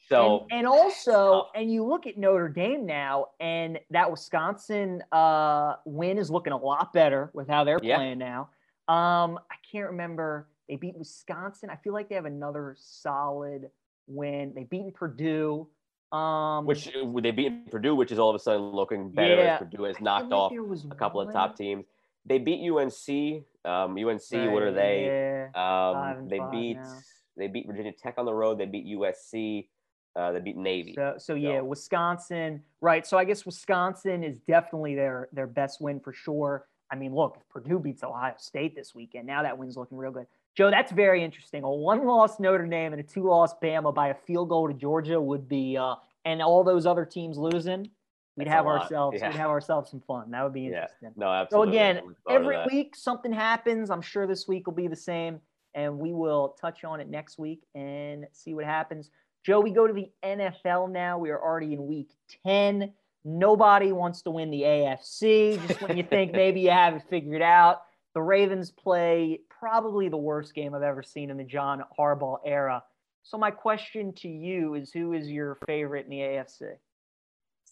So 0.10 0.46
and, 0.52 0.60
and 0.60 0.68
also, 0.68 1.48
and 1.56 1.72
you 1.72 1.86
look 1.86 2.06
at 2.06 2.18
Notre 2.18 2.50
Dame 2.50 2.86
now, 2.86 3.28
and 3.40 3.80
that 3.92 4.12
Wisconsin 4.12 5.02
uh, 5.14 5.76
win 5.86 6.18
is 6.18 6.30
looking 6.30 6.52
a 6.52 6.58
lot 6.58 6.92
better 6.92 7.30
with 7.34 7.48
how 7.48 7.64
they're 7.64 7.80
yeah. 7.82 7.96
playing 7.96 8.18
now. 8.18 8.50
Um, 8.90 9.40
I 9.50 9.56
can't 9.72 9.88
remember. 9.88 10.50
They 10.68 10.76
beat 10.76 10.98
Wisconsin. 10.98 11.70
I 11.70 11.78
feel 11.78 11.94
like 11.94 12.10
they 12.10 12.16
have 12.16 12.26
another 12.26 12.76
solid 12.78 13.70
win. 14.08 14.52
They 14.54 14.64
beat 14.64 14.94
Purdue. 14.94 15.68
Um, 16.12 16.66
which 16.66 16.90
uh, 16.90 17.22
they 17.22 17.32
beat 17.32 17.72
Purdue, 17.72 17.96
which 17.96 18.12
is 18.12 18.20
all 18.20 18.30
of 18.30 18.36
a 18.36 18.40
sudden 18.40 18.64
looking 18.64 19.12
better 19.12 19.36
yeah, 19.36 19.54
as 19.54 19.60
Purdue 19.60 19.84
has 19.84 20.02
knocked 20.02 20.34
off 20.34 20.52
a 20.52 20.96
couple 20.96 21.20
one. 21.20 21.28
of 21.28 21.34
top 21.34 21.56
teams. 21.56 21.86
They 22.26 22.38
beat 22.38 22.70
UNC. 22.70 23.46
Um, 23.64 23.98
UNC, 23.98 24.22
right, 24.34 24.52
what 24.52 24.64
are 24.64 24.72
they? 24.72 25.50
Yeah. 25.54 26.12
Um, 26.16 26.28
they 26.28 26.40
beat 26.52 26.78
now. 26.78 26.98
they 27.38 27.48
beat 27.48 27.68
Virginia 27.68 27.92
Tech 27.92 28.16
on 28.18 28.26
the 28.26 28.34
road. 28.34 28.58
They 28.58 28.66
beat 28.66 28.88
USC. 28.88 29.68
Uh, 30.16 30.32
they 30.32 30.40
beat 30.40 30.58
Navy. 30.58 30.94
So, 30.96 31.16
so 31.18 31.36
yeah, 31.36 31.60
so. 31.60 31.66
Wisconsin, 31.66 32.64
right? 32.82 33.06
So 33.06 33.18
I 33.18 33.24
guess 33.24 33.46
Wisconsin 33.46 34.24
is 34.24 34.40
definitely 34.40 34.96
their 34.96 35.30
their 35.32 35.48
best 35.48 35.80
win 35.82 36.00
for 36.00 36.12
sure. 36.12 36.66
I 36.92 36.96
mean, 36.96 37.16
look, 37.16 37.38
if 37.40 37.48
Purdue 37.48 37.80
beats 37.80 38.04
Ohio 38.04 38.34
State 38.38 38.76
this 38.76 38.94
weekend, 38.94 39.26
now 39.26 39.44
that 39.44 39.58
win's 39.58 39.78
looking 39.78 39.98
real 39.98 40.12
good. 40.12 40.28
Joe, 40.56 40.70
that's 40.70 40.92
very 40.92 41.24
interesting. 41.24 41.64
A 41.64 41.72
one-loss 41.72 42.38
Notre 42.38 42.66
Dame 42.66 42.92
and 42.92 43.00
a 43.00 43.04
two-loss 43.04 43.54
Bama 43.64 43.96
by 43.96 44.10
a 44.10 44.14
field 44.14 44.50
goal 44.50 44.68
to 44.68 44.74
Georgia 44.74 45.22
would 45.22 45.48
be, 45.48 45.78
uh, 45.78 45.96
and 46.26 46.42
all 46.42 46.66
those 46.66 46.86
other 46.86 47.06
teams 47.06 47.38
losing. 47.38 47.90
We'd 48.38 48.48
that's 48.48 48.56
have 48.56 48.66
ourselves, 48.66 49.18
yeah. 49.20 49.30
we'd 49.30 49.38
have 49.38 49.50
ourselves 49.50 49.92
some 49.92 50.02
fun. 50.02 50.32
That 50.32 50.44
would 50.44 50.54
be 50.54 50.68
interesting. 50.68 50.98
Yeah. 51.02 51.10
No, 51.18 51.32
absolutely. 51.32 51.74
So 51.74 51.78
again, 51.78 52.02
every 52.30 52.58
week 52.72 52.96
something 52.96 53.32
happens. 53.32 53.90
I'm 53.90 54.02
sure 54.02 54.26
this 54.26 54.48
week 54.48 54.68
will 54.68 54.74
be 54.74 54.88
the 54.88 54.96
same, 54.96 55.42
and 55.74 56.00
we 56.00 56.14
will 56.14 56.56
touch 56.60 56.84
on 56.84 57.02
it 57.02 57.10
next 57.10 57.38
week 57.38 57.64
and 57.76 58.26
see 58.32 58.54
what 58.54 58.66
happens. 58.66 59.10
Joe, 59.44 59.60
we 59.60 59.72
go 59.72 59.86
to 59.86 59.94
the 59.94 60.10
NFL 60.24 60.92
now. 60.92 61.18
We 61.18 61.30
are 61.32 61.42
already 61.42 61.74
in 61.74 61.88
week 61.88 62.12
10. 62.46 62.94
Nobody 63.26 63.92
wants 63.92 64.22
to 64.24 64.32
win 64.32 64.50
the 64.50 64.62
AFC. 64.62 65.68
Just 65.68 65.82
when 65.82 65.98
you 65.98 66.04
think 66.04 66.32
maybe 66.32 66.62
you 66.62 66.72
have 66.72 66.96
it 66.96 67.04
figured 67.10 67.42
out, 67.42 67.82
the 68.14 68.22
Ravens 68.22 68.72
play 68.72 69.42
probably 69.50 70.10
the 70.10 70.18
worst 70.18 70.54
game 70.54 70.74
I've 70.74 70.84
ever 70.84 71.04
seen 71.04 71.30
in 71.30 71.38
the 71.38 71.44
John 71.44 71.84
Harbaugh 71.98 72.40
era. 72.46 72.84
So 73.24 73.38
my 73.38 73.52
question 73.52 74.14
to 74.14 74.28
you 74.28 74.76
is, 74.76 74.92
who 74.92 75.14
is 75.14 75.30
your 75.30 75.58
favorite 75.68 76.06
in 76.06 76.12
the 76.12 76.20
AFC? 76.20 76.74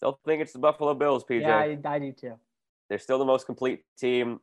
Still 0.00 0.18
think 0.24 0.40
it's 0.40 0.54
the 0.54 0.58
Buffalo 0.58 0.94
Bills, 0.94 1.24
PJ. 1.24 1.42
Yeah, 1.42 1.58
I, 1.58 1.78
I 1.84 1.98
do 1.98 2.10
too. 2.10 2.32
They're 2.88 2.98
still 2.98 3.18
the 3.18 3.24
most 3.26 3.44
complete 3.44 3.84
team. 3.98 4.40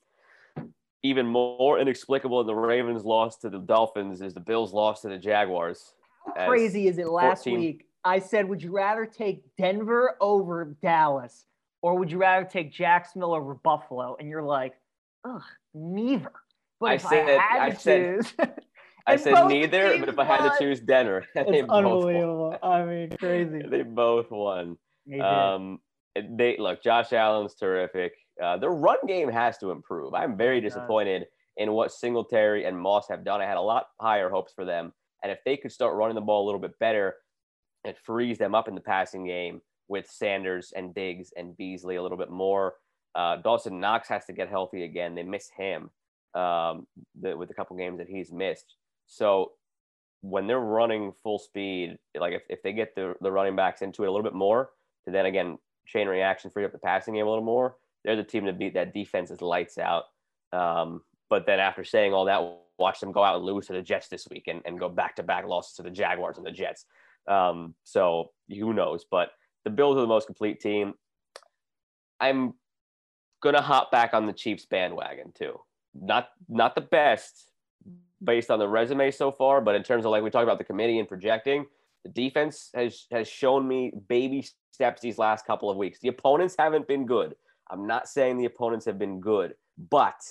Even 1.02 1.26
more 1.26 1.80
inexplicable 1.80 2.44
than 2.44 2.56
the 2.56 2.62
Ravens 2.62 3.04
lost 3.04 3.42
to 3.42 3.50
the 3.50 3.58
Dolphins 3.58 4.22
is 4.22 4.36
the 4.36 4.40
Bills 4.40 4.72
lost 4.72 5.02
to 5.02 5.10
the 5.10 5.18
Jaguars. 5.18 5.96
How 6.36 6.46
crazy 6.46 6.88
is 6.88 7.00
it 7.00 7.08
last 7.08 7.44
14- 7.44 7.58
week 7.58 7.88
I 8.04 8.20
said, 8.20 8.48
would 8.48 8.62
you 8.62 8.72
rather 8.72 9.08
take 9.08 9.44
Denver 9.58 10.16
over 10.22 10.78
Dallas 10.80 11.46
or 11.82 11.98
would 11.98 12.12
you 12.12 12.20
rather 12.20 12.46
take 12.46 12.72
Jacksonville 12.72 13.34
over 13.34 13.56
Buffalo? 13.56 14.16
And 14.20 14.30
you're 14.30 14.44
like, 14.44 14.76
ugh, 15.26 15.42
neither. 15.74 16.34
But 16.80 16.86
I 16.86 16.94
if 16.94 17.02
said, 17.02 17.30
I 17.30 17.42
had 17.42 17.62
I 17.62 17.70
to 17.72 17.80
said, 17.80 18.22
choose, 18.22 18.34
I 19.08 19.16
said 19.18 19.48
neither, 19.48 19.98
but 19.98 20.10
if 20.10 20.20
I 20.20 20.24
had 20.24 20.50
to 20.50 20.56
choose 20.60 20.80
Denver, 20.80 21.26
it's 21.36 21.68
unbelievable. 21.68 22.60
I 22.62 22.84
mean, 22.84 23.10
crazy. 23.18 23.64
They 23.70 23.82
both 23.82 24.30
won. 24.30 24.78
They 25.08 25.20
um, 25.20 25.80
they 26.16 26.58
look. 26.58 26.84
Josh 26.84 27.14
Allen's 27.14 27.56
terrific. 27.56 28.14
Uh, 28.42 28.58
the 28.58 28.70
run 28.70 28.98
game 29.08 29.30
has 29.30 29.58
to 29.60 29.72
improve. 29.72 30.14
I'm 30.14 30.38
very 30.38 30.62
disappointed 30.62 31.26
in 31.58 31.72
what 31.72 31.92
Singletary 31.92 32.66
and 32.66 32.78
Moss 32.78 33.08
have 33.10 33.24
done. 33.24 33.42
I 33.42 33.46
had 33.46 33.58
a 33.58 33.62
lot 33.62 33.88
higher 34.00 34.30
hopes 34.30 34.54
for 34.54 34.66
them, 34.66 34.94
and 35.24 35.32
if 35.32 35.40
they 35.46 35.58
could 35.58 35.72
start 35.72 35.96
running 35.96 36.16
the 36.16 36.22
ball 36.22 36.44
a 36.44 36.46
little 36.46 36.62
bit 36.62 36.78
better, 36.80 37.16
it 37.84 37.98
frees 38.04 38.38
them 38.38 38.54
up 38.54 38.68
in 38.68 38.76
the 38.76 38.82
passing 38.82 39.26
game 39.26 39.62
with 39.88 40.10
Sanders 40.10 40.74
and 40.76 40.94
Diggs 40.94 41.32
and 41.38 41.56
Beasley 41.58 41.96
a 41.96 42.04
little 42.04 42.18
bit 42.18 42.30
more. 42.30 42.76
Uh, 43.16 43.38
Dawson 43.38 43.80
Knox 43.80 44.10
has 44.10 44.26
to 44.26 44.34
get 44.34 44.50
healthy 44.50 44.84
again. 44.84 45.16
They 45.16 45.24
miss 45.24 45.50
him 45.58 45.90
um, 46.36 46.86
the, 47.20 47.36
with 47.36 47.50
a 47.50 47.54
couple 47.54 47.76
games 47.78 47.98
that 47.98 48.10
he's 48.10 48.32
missed. 48.32 48.76
So 49.08 49.54
when 50.22 50.46
they're 50.46 50.60
running 50.60 51.14
full 51.24 51.40
speed, 51.40 51.98
like 52.20 52.34
if, 52.34 52.44
if 52.50 52.62
they 52.62 52.74
get 52.74 52.96
the, 52.96 53.16
the 53.22 53.32
running 53.32 53.56
backs 53.56 53.82
into 53.82 54.04
it 54.04 54.08
a 54.08 54.12
little 54.12 54.24
bit 54.24 54.34
more, 54.34 54.70
to 55.08 55.12
then 55.12 55.26
again 55.26 55.58
chain 55.88 56.08
reaction, 56.08 56.52
free 56.52 56.66
up 56.66 56.74
the 56.74 56.78
passing 56.78 57.14
game 57.14 57.26
a 57.26 57.30
little 57.30 57.44
more, 57.44 57.78
they're 58.04 58.18
the 58.18 58.24
team 58.24 58.46
to 58.46 58.54
beat. 58.54 58.74
That 58.74 58.94
defense 58.94 59.32
is 59.32 59.42
lights 59.42 59.78
out. 59.78 60.04
Um, 60.52 61.02
but 61.30 61.46
then 61.46 61.60
after 61.60 61.84
saying 61.84 62.14
all 62.14 62.26
that, 62.26 62.42
watch 62.78 63.00
them 63.00 63.12
go 63.12 63.24
out 63.24 63.38
and 63.38 63.46
lose 63.46 63.68
to 63.68 63.74
the 63.74 63.82
Jets 63.82 64.10
this 64.10 64.28
week 64.30 64.44
and, 64.48 64.62
and 64.66 64.80
go 64.80 64.90
back 64.90 65.16
to 65.16 65.24
back 65.24 65.48
losses 65.48 65.74
to 65.76 65.84
the 65.84 65.90
Jaguars 65.90 66.38
and 66.38 66.46
the 66.46 66.52
Jets. 66.52 66.86
Um, 67.28 67.74
so 67.84 68.32
who 68.50 68.74
knows? 68.74 69.06
But 69.10 69.30
the 69.64 69.70
Bills 69.70 69.98
are 69.98 70.02
the 70.02 70.08
most 70.08 70.28
complete 70.28 70.60
team. 70.60 70.94
I'm 72.20 72.54
gonna 73.42 73.62
hop 73.62 73.92
back 73.92 74.14
on 74.14 74.26
the 74.26 74.34
Chiefs 74.34 74.66
bandwagon 74.66 75.32
too. 75.34 75.60
Not 75.94 76.30
not 76.50 76.76
the 76.76 76.82
best 76.82 77.50
based 78.24 78.50
on 78.50 78.60
the 78.60 78.68
resume 78.68 79.12
so 79.12 79.32
far, 79.32 79.62
but 79.62 79.76
in 79.76 79.84
terms 79.84 80.06
of 80.06 80.12
like 80.12 80.24
we 80.24 80.30
talked 80.30 80.44
about 80.44 80.58
the 80.58 80.64
committee 80.64 81.00
and 81.00 81.08
projecting, 81.08 81.66
the 82.04 82.12
defense 82.12 82.70
has 82.74 83.06
has 83.12 83.28
shown 83.28 83.68
me 83.68 83.92
baby 84.08 84.48
steps 84.72 85.02
these 85.02 85.18
last 85.18 85.46
couple 85.46 85.70
of 85.70 85.78
weeks. 85.78 86.00
The 86.00 86.10
opponents 86.10 86.56
haven't 86.58 86.88
been 86.88 87.06
good. 87.06 87.36
I'm 87.70 87.86
not 87.86 88.08
saying 88.08 88.38
the 88.38 88.46
opponents 88.46 88.86
have 88.86 88.98
been 88.98 89.20
good, 89.20 89.56
but 89.90 90.22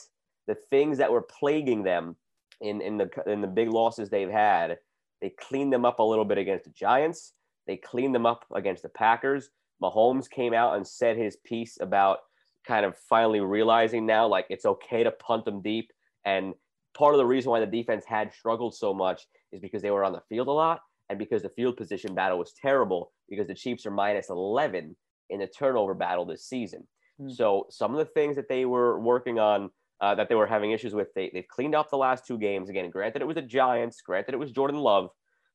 the 0.47 0.55
things 0.55 0.99
that 0.99 1.11
were 1.11 1.23
plaguing 1.23 1.83
them 1.83 2.17
in 2.61 2.81
in 2.81 2.97
the 2.97 3.11
in 3.27 3.41
the 3.41 3.47
big 3.47 3.69
losses 3.69 4.09
they've 4.09 4.31
had 4.31 4.79
they 5.21 5.31
cleaned 5.31 5.73
them 5.73 5.85
up 5.85 5.99
a 5.99 6.03
little 6.03 6.25
bit 6.25 6.39
against 6.39 6.65
the 6.65 6.71
Giants. 6.71 7.33
They 7.67 7.77
cleaned 7.77 8.15
them 8.15 8.27
up 8.27 8.45
against 8.55 8.83
the 8.83 8.89
Packers. 8.89 9.51
Mahomes 9.83 10.29
came 10.29 10.55
out 10.55 10.77
and 10.77 10.87
said 10.87 11.17
his 11.17 11.37
piece 11.37 11.79
about 11.81 12.19
kind 12.67 12.85
of 12.85 12.97
finally 12.97 13.41
realizing 13.41 14.07
now 14.07 14.27
like 14.27 14.47
it's 14.51 14.67
okay 14.67 15.05
to 15.05 15.11
punt 15.11 15.45
them 15.45 15.63
deep. 15.63 15.93
And 16.25 16.55
part 16.95 17.15
of 17.15 17.19
the 17.19 17.27
reason 17.27 17.51
why 17.51 17.61
the 17.61 17.67
defense 17.67 18.05
had 18.05 18.33
struggled 18.33 18.75
so 18.75 18.93
much 18.93 19.27
is 19.53 19.61
because 19.61 19.83
they 19.83 19.91
were 19.91 20.05
on 20.05 20.13
the 20.13 20.23
field 20.29 20.49
a 20.49 20.53
lot 20.53 20.81
and 21.09 21.19
because 21.19 21.43
the 21.43 21.51
field 21.51 21.77
position 21.77 22.15
battle 22.15 22.39
was 22.39 22.53
terrible 22.61 23.13
because 23.29 23.47
the 23.47 23.55
Chiefs 23.55 23.87
are 23.87 23.91
minus 23.91 24.31
11 24.31 24.97
in 25.31 25.41
the 25.41 25.47
turnover 25.47 25.95
battle 25.95 26.25
this 26.25 26.45
season. 26.45 26.87
Mm. 27.21 27.35
So 27.35 27.67
some 27.71 27.93
of 27.93 27.99
the 27.99 28.13
things 28.13 28.37
that 28.37 28.49
they 28.49 28.65
were 28.65 29.01
working 29.01 29.39
on 29.39 29.71
uh, 30.01 30.15
that 30.15 30.29
they 30.29 30.35
were 30.35 30.47
having 30.47 30.73
issues 30.73 30.95
with. 30.95 31.09
They, 31.15 31.31
they've 31.33 31.49
cleaned 31.49 31.75
up 31.75 31.91
the 31.91 31.97
last 31.97 32.27
two 32.27 32.39
games. 32.39 32.69
Again, 32.69 32.91
granted, 32.91 33.23
it 33.23 33.27
was 33.27 33.37
the 33.37 33.43
Giants, 33.43 34.01
granted, 34.03 34.35
it 34.35 34.39
was 34.39 34.53
Jordan 34.53 34.81
Love. 34.81 35.11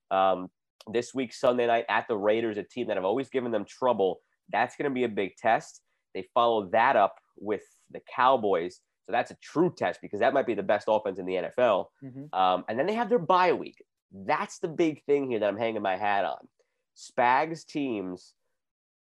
Um, 0.10 0.50
this 0.92 1.14
week, 1.14 1.34
Sunday 1.34 1.68
night 1.68 1.86
at 1.90 2.08
the 2.08 2.18
Raiders, 2.18 2.58
a 2.58 2.64
team 2.64 2.88
that 2.88 2.98
have 2.98 3.06
always 3.06 3.30
given 3.30 3.52
them 3.52 3.66
trouble. 3.66 4.20
That's 4.52 4.76
going 4.76 4.90
to 4.90 4.94
be 4.94 5.04
a 5.04 5.10
big 5.10 5.36
test. 5.38 5.82
They 6.16 6.26
follow 6.34 6.70
that 6.72 6.96
up 6.96 7.16
with 7.38 7.62
the 7.92 8.02
Cowboys. 8.14 8.82
So 9.06 9.12
that's 9.12 9.32
a 9.32 9.38
true 9.42 9.74
test 9.78 10.00
because 10.02 10.20
that 10.20 10.34
might 10.34 10.48
be 10.48 10.56
the 10.56 10.64
best 10.64 10.86
offense 10.90 11.20
in 11.20 11.26
the 11.26 11.34
NFL. 11.34 11.86
Mm-hmm. 12.04 12.38
Um, 12.38 12.66
and 12.68 12.78
then 12.78 12.88
they 12.88 12.94
have 12.94 13.10
their 13.10 13.20
bye 13.20 13.54
week. 13.54 13.78
That's 14.14 14.60
the 14.60 14.68
big 14.68 15.04
thing 15.06 15.30
here 15.30 15.40
that 15.40 15.48
I'm 15.48 15.58
hanging 15.58 15.82
my 15.82 15.98
hat 15.98 16.26
on. 16.26 16.48
Spags 16.96 17.66
teams 17.66 18.34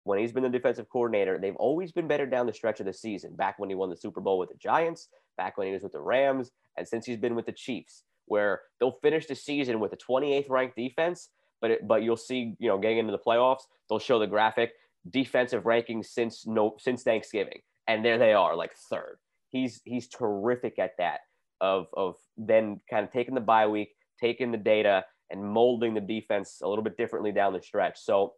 when 0.05 0.19
he's 0.19 0.33
been 0.33 0.43
the 0.43 0.49
defensive 0.49 0.89
coordinator, 0.89 1.39
they've 1.39 1.57
always 1.57 1.93
been 1.93 2.09
better 2.09 2.27
down 2.27 2.47
the 2.47 2.53
stretch 2.53 2.81
of 2.81 2.87
the 2.87 2.93
season. 2.93 3.35
Back 3.35 3.59
when 3.59 3.69
he 3.69 3.75
won 3.75 3.91
the 3.91 3.97
Super 3.97 4.21
Bowl 4.21 4.39
with 4.39 4.49
the 4.49 4.57
Giants, 4.57 5.09
back 5.37 5.59
when 5.59 5.67
he 5.67 5.73
was 5.73 5.83
with 5.83 5.93
the 5.93 6.01
Rams, 6.01 6.51
and 6.77 6.89
since 6.89 7.05
he's 7.05 7.19
been 7.19 7.35
with 7.35 7.47
the 7.47 7.53
Chiefs, 7.53 8.03
where 8.27 8.63
they'll 8.79 8.99
finish 9.03 9.27
the 9.27 9.35
season 9.35 9.81
with 9.81 9.93
a 9.93 9.97
28th 9.97 10.49
ranked 10.49 10.77
defense, 10.77 11.29
but 11.61 11.71
it, 11.71 11.87
but 11.87 12.03
you'll 12.03 12.17
see, 12.17 12.55
you 12.59 12.69
know, 12.69 12.79
getting 12.79 12.99
into 12.99 13.13
the 13.13 13.19
playoffs, 13.19 13.63
they'll 13.89 13.99
show 13.99 14.19
the 14.19 14.27
graphic 14.27 14.73
defensive 15.09 15.65
rankings 15.65 16.07
since 16.07 16.47
no 16.47 16.77
since 16.79 17.03
Thanksgiving, 17.03 17.61
and 17.87 18.05
there 18.05 18.19
they 18.19 18.33
are, 18.33 18.57
like 18.57 18.73
third. 18.91 19.19
He's 19.49 19.81
he's 19.85 20.09
terrific 20.09 20.79
at 20.79 20.97
that 20.99 21.21
of 21.61 21.89
of 21.95 22.17
then 22.37 22.81
kind 22.89 23.05
of 23.05 23.13
taking 23.13 23.35
the 23.35 23.41
bye 23.41 23.67
week, 23.67 23.91
taking 24.21 24.51
the 24.51 24.59
data, 24.59 25.05
and 25.31 25.45
molding 25.45 25.95
the 25.95 26.01
defense 26.01 26.61
a 26.63 26.69
little 26.69 26.85
bit 26.85 26.97
differently 26.97 27.33
down 27.33 27.53
the 27.53 27.63
stretch. 27.63 27.99
So 28.01 28.35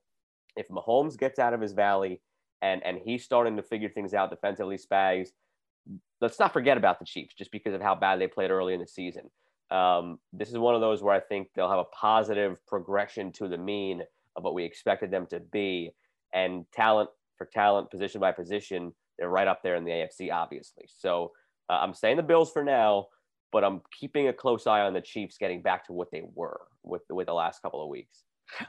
if 0.57 0.69
Mahomes 0.69 1.17
gets 1.17 1.39
out 1.39 1.55
of 1.55 1.61
his 1.61 1.73
valley 1.73 2.21
and 2.61 2.83
and 2.85 2.99
he's 3.03 3.25
starting 3.25 3.57
to 3.57 3.63
figure 3.63 3.89
things 3.89 4.15
out 4.15 4.31
defensively, 4.31 4.77
Spags, 4.77 5.29
let's 6.21 6.39
not 6.39 6.53
forget 6.53 6.77
about 6.77 6.99
the 6.99 7.07
Chiefs 7.07 7.35
just 7.35 7.51
because 7.51 7.75
of 7.75 7.81
how 7.81 7.95
bad 7.95 8.21
they 8.21 8.29
played 8.29 8.51
early 8.51 8.75
in 8.75 8.81
the 8.81 8.87
season. 8.87 9.31
Um, 9.71 10.19
this 10.33 10.51
is 10.51 10.59
one 10.59 10.75
of 10.75 10.83
those 10.83 11.03
where 11.03 11.15
I 11.15 11.21
think 11.21 11.49
they'll 11.55 11.71
have 11.71 11.79
a 11.79 11.85
positive 11.85 12.59
progression 12.67 13.33
to 13.33 13.49
the 13.49 13.57
mean 13.57 14.03
of 14.37 14.45
what 14.45 14.55
we 14.55 14.65
expected 14.65 15.11
them 15.11 15.27
to 15.31 15.41
be, 15.41 15.93
and 16.35 16.67
talent 16.73 17.09
for 17.39 17.47
talent, 17.53 17.91
position 17.91 18.21
by 18.21 18.33
position, 18.33 18.93
they're 19.19 19.29
right 19.29 19.49
up 19.49 19.63
there 19.63 19.77
in 19.77 19.85
the 19.85 19.91
AFC, 19.91 20.33
obviously. 20.33 20.85
So 20.89 21.33
uh, 21.69 21.75
I'm 21.75 21.95
saying 21.95 22.17
the 22.17 22.23
Bills 22.23 22.51
for 22.51 22.65
now, 22.65 23.07
but 23.53 23.63
I'm 23.63 23.83
keeping 23.99 24.29
a 24.29 24.33
close 24.33 24.67
eye 24.67 24.81
on 24.81 24.95
the 24.95 25.01
Chiefs 25.01 25.39
getting 25.39 25.63
back 25.63 25.87
to 25.87 25.93
what 25.93 26.11
they 26.11 26.23
were 26.35 26.63
with 26.83 27.03
with 27.11 27.27
the 27.27 27.35
last 27.35 27.63
couple 27.63 27.83
of 27.83 27.89
weeks. 27.89 28.25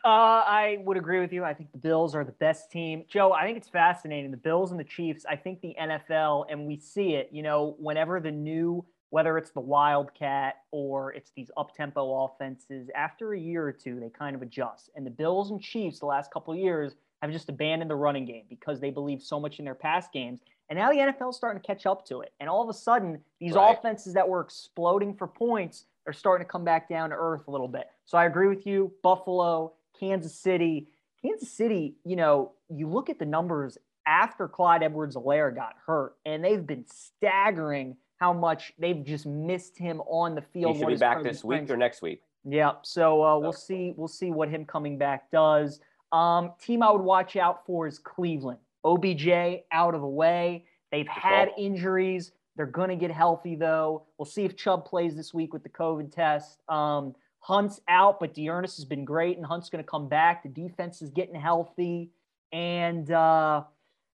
Uh, 0.06 0.08
I 0.08 0.78
would 0.86 0.98
agree 0.98 1.20
with 1.20 1.34
you. 1.34 1.44
I 1.44 1.54
think 1.54 1.72
the 1.72 1.78
Bills 1.78 2.16
are 2.16 2.24
the 2.24 2.32
best 2.34 2.72
team. 2.72 3.04
Joe, 3.10 3.34
I 3.34 3.46
think 3.46 3.58
it's 3.58 3.70
fascinating. 3.70 4.32
The 4.32 4.38
Bills 4.38 4.72
and 4.72 4.80
the 4.80 4.86
Chiefs, 4.86 5.26
I 5.28 5.36
think 5.36 5.62
the 5.62 5.76
NFL, 5.80 6.46
and 6.50 6.66
we 6.66 6.78
see 6.78 7.16
it, 7.16 7.30
you 7.32 7.44
know, 7.44 7.76
whenever 7.80 8.20
the 8.20 8.32
new, 8.32 8.86
whether 9.10 9.38
it's 9.38 9.52
the 9.52 9.60
Wildcat 9.60 10.56
or 10.72 11.14
it's 11.14 11.32
these 11.36 11.52
up 11.58 11.76
tempo 11.76 12.26
offenses, 12.26 12.90
after 12.96 13.34
a 13.34 13.40
year 13.40 13.68
or 13.68 13.74
two, 13.74 14.00
they 14.00 14.10
kind 14.10 14.36
of 14.36 14.42
adjust. 14.42 14.90
And 14.96 15.06
the 15.06 15.12
Bills 15.12 15.52
and 15.52 15.62
Chiefs, 15.62 16.00
the 16.00 16.06
last 16.06 16.32
couple 16.32 16.54
of 16.54 16.60
years, 16.60 16.96
have 17.22 17.32
just 17.32 17.50
abandoned 17.50 17.90
the 17.90 17.96
running 17.96 18.26
game 18.26 18.44
because 18.50 18.80
they 18.80 18.90
believe 18.90 19.22
so 19.22 19.40
much 19.40 19.60
in 19.60 19.66
their 19.66 19.76
pass 19.76 20.08
games. 20.14 20.42
And 20.70 20.80
now 20.80 20.90
the 20.90 20.98
NFL 20.98 21.32
is 21.32 21.36
starting 21.36 21.62
to 21.62 21.66
catch 21.66 21.86
up 21.86 22.06
to 22.08 22.22
it. 22.22 22.34
And 22.40 22.50
all 22.50 22.64
of 22.64 22.70
a 22.70 22.74
sudden, 22.74 23.20
these 23.40 23.54
right. 23.54 23.78
offenses 23.78 24.14
that 24.14 24.28
were 24.28 24.42
exploding 24.42 25.14
for 25.16 25.28
points 25.28 25.86
are 26.08 26.14
starting 26.14 26.46
to 26.46 26.52
come 26.52 26.64
back 26.64 26.90
down 26.90 27.10
to 27.10 27.16
earth 27.18 27.48
a 27.48 27.52
little 27.52 27.68
bit. 27.68 27.88
So 28.06 28.18
I 28.18 28.26
agree 28.26 28.48
with 28.48 28.66
you. 28.66 28.92
Buffalo, 29.04 29.74
Kansas 30.00 30.36
City. 30.36 30.88
Kansas 31.22 31.52
City, 31.52 31.96
you 32.04 32.16
know, 32.16 32.52
you 32.70 32.88
look 32.88 33.10
at 33.10 33.20
the 33.20 33.26
numbers 33.26 33.78
after 34.06 34.48
Clyde 34.48 34.84
Edwards 34.84 35.16
Helaire 35.16 35.56
got 35.56 35.76
hurt, 35.86 36.16
and 36.26 36.44
they've 36.44 36.66
been 36.66 36.86
staggering 36.88 37.96
how 38.18 38.34
much 38.34 38.74
they've 38.78 39.04
just 39.04 39.26
missed 39.26 39.78
him 39.78 40.02
on 40.02 40.36
the 40.36 40.42
field. 40.42 40.76
He 40.76 40.82
should 40.82 40.90
be 40.90 40.96
back 40.96 41.24
this 41.24 41.44
week 41.44 41.70
or 41.70 41.78
next 41.78 42.02
week. 42.02 42.22
Yeah. 42.46 42.74
So 42.82 43.24
uh, 43.24 43.38
we'll 43.38 43.54
see. 43.54 43.94
We'll 43.96 44.08
see 44.08 44.32
what 44.32 44.50
him 44.50 44.66
coming 44.66 44.98
back 44.98 45.32
does. 45.32 45.80
Um, 46.12 46.52
team 46.62 46.84
I 46.84 46.92
would 46.92 47.02
watch 47.02 47.36
out 47.36 47.66
for 47.66 47.88
is 47.88 48.00
Cleveland. 48.00 48.60
OBJ 48.84 49.64
out 49.72 49.96
of 49.96 50.02
the 50.02 50.08
way. 50.08 50.66
They've 50.92 51.08
had 51.08 51.50
injuries. 51.58 52.32
They're 52.56 52.66
going 52.66 52.90
to 52.90 52.96
get 52.96 53.12
healthy, 53.12 53.56
though. 53.56 54.06
We'll 54.18 54.26
see 54.26 54.46
if 54.46 54.56
Chubb 54.56 54.86
plays 54.86 55.16
this 55.16 55.34
week 55.34 55.54
with 55.54 55.64
the 55.64 55.70
COVID 55.70 56.14
test. 56.14 56.62
Um, 56.70 57.16
Hunt's 57.40 57.82
out, 57.88 58.20
but 58.20 58.34
D'Ernest 58.34 58.78
has 58.78 58.86
been 58.86 59.04
great, 59.04 59.38
and 59.38 59.46
Hunt's 59.46 59.70
going 59.70 59.84
to 59.84 59.90
come 59.90 60.08
back. 60.08 60.44
The 60.44 60.50
defense 60.50 61.02
is 61.02 61.10
getting 61.10 61.36
healthy. 61.36 62.12
And 62.52 63.10
uh, 63.12 63.64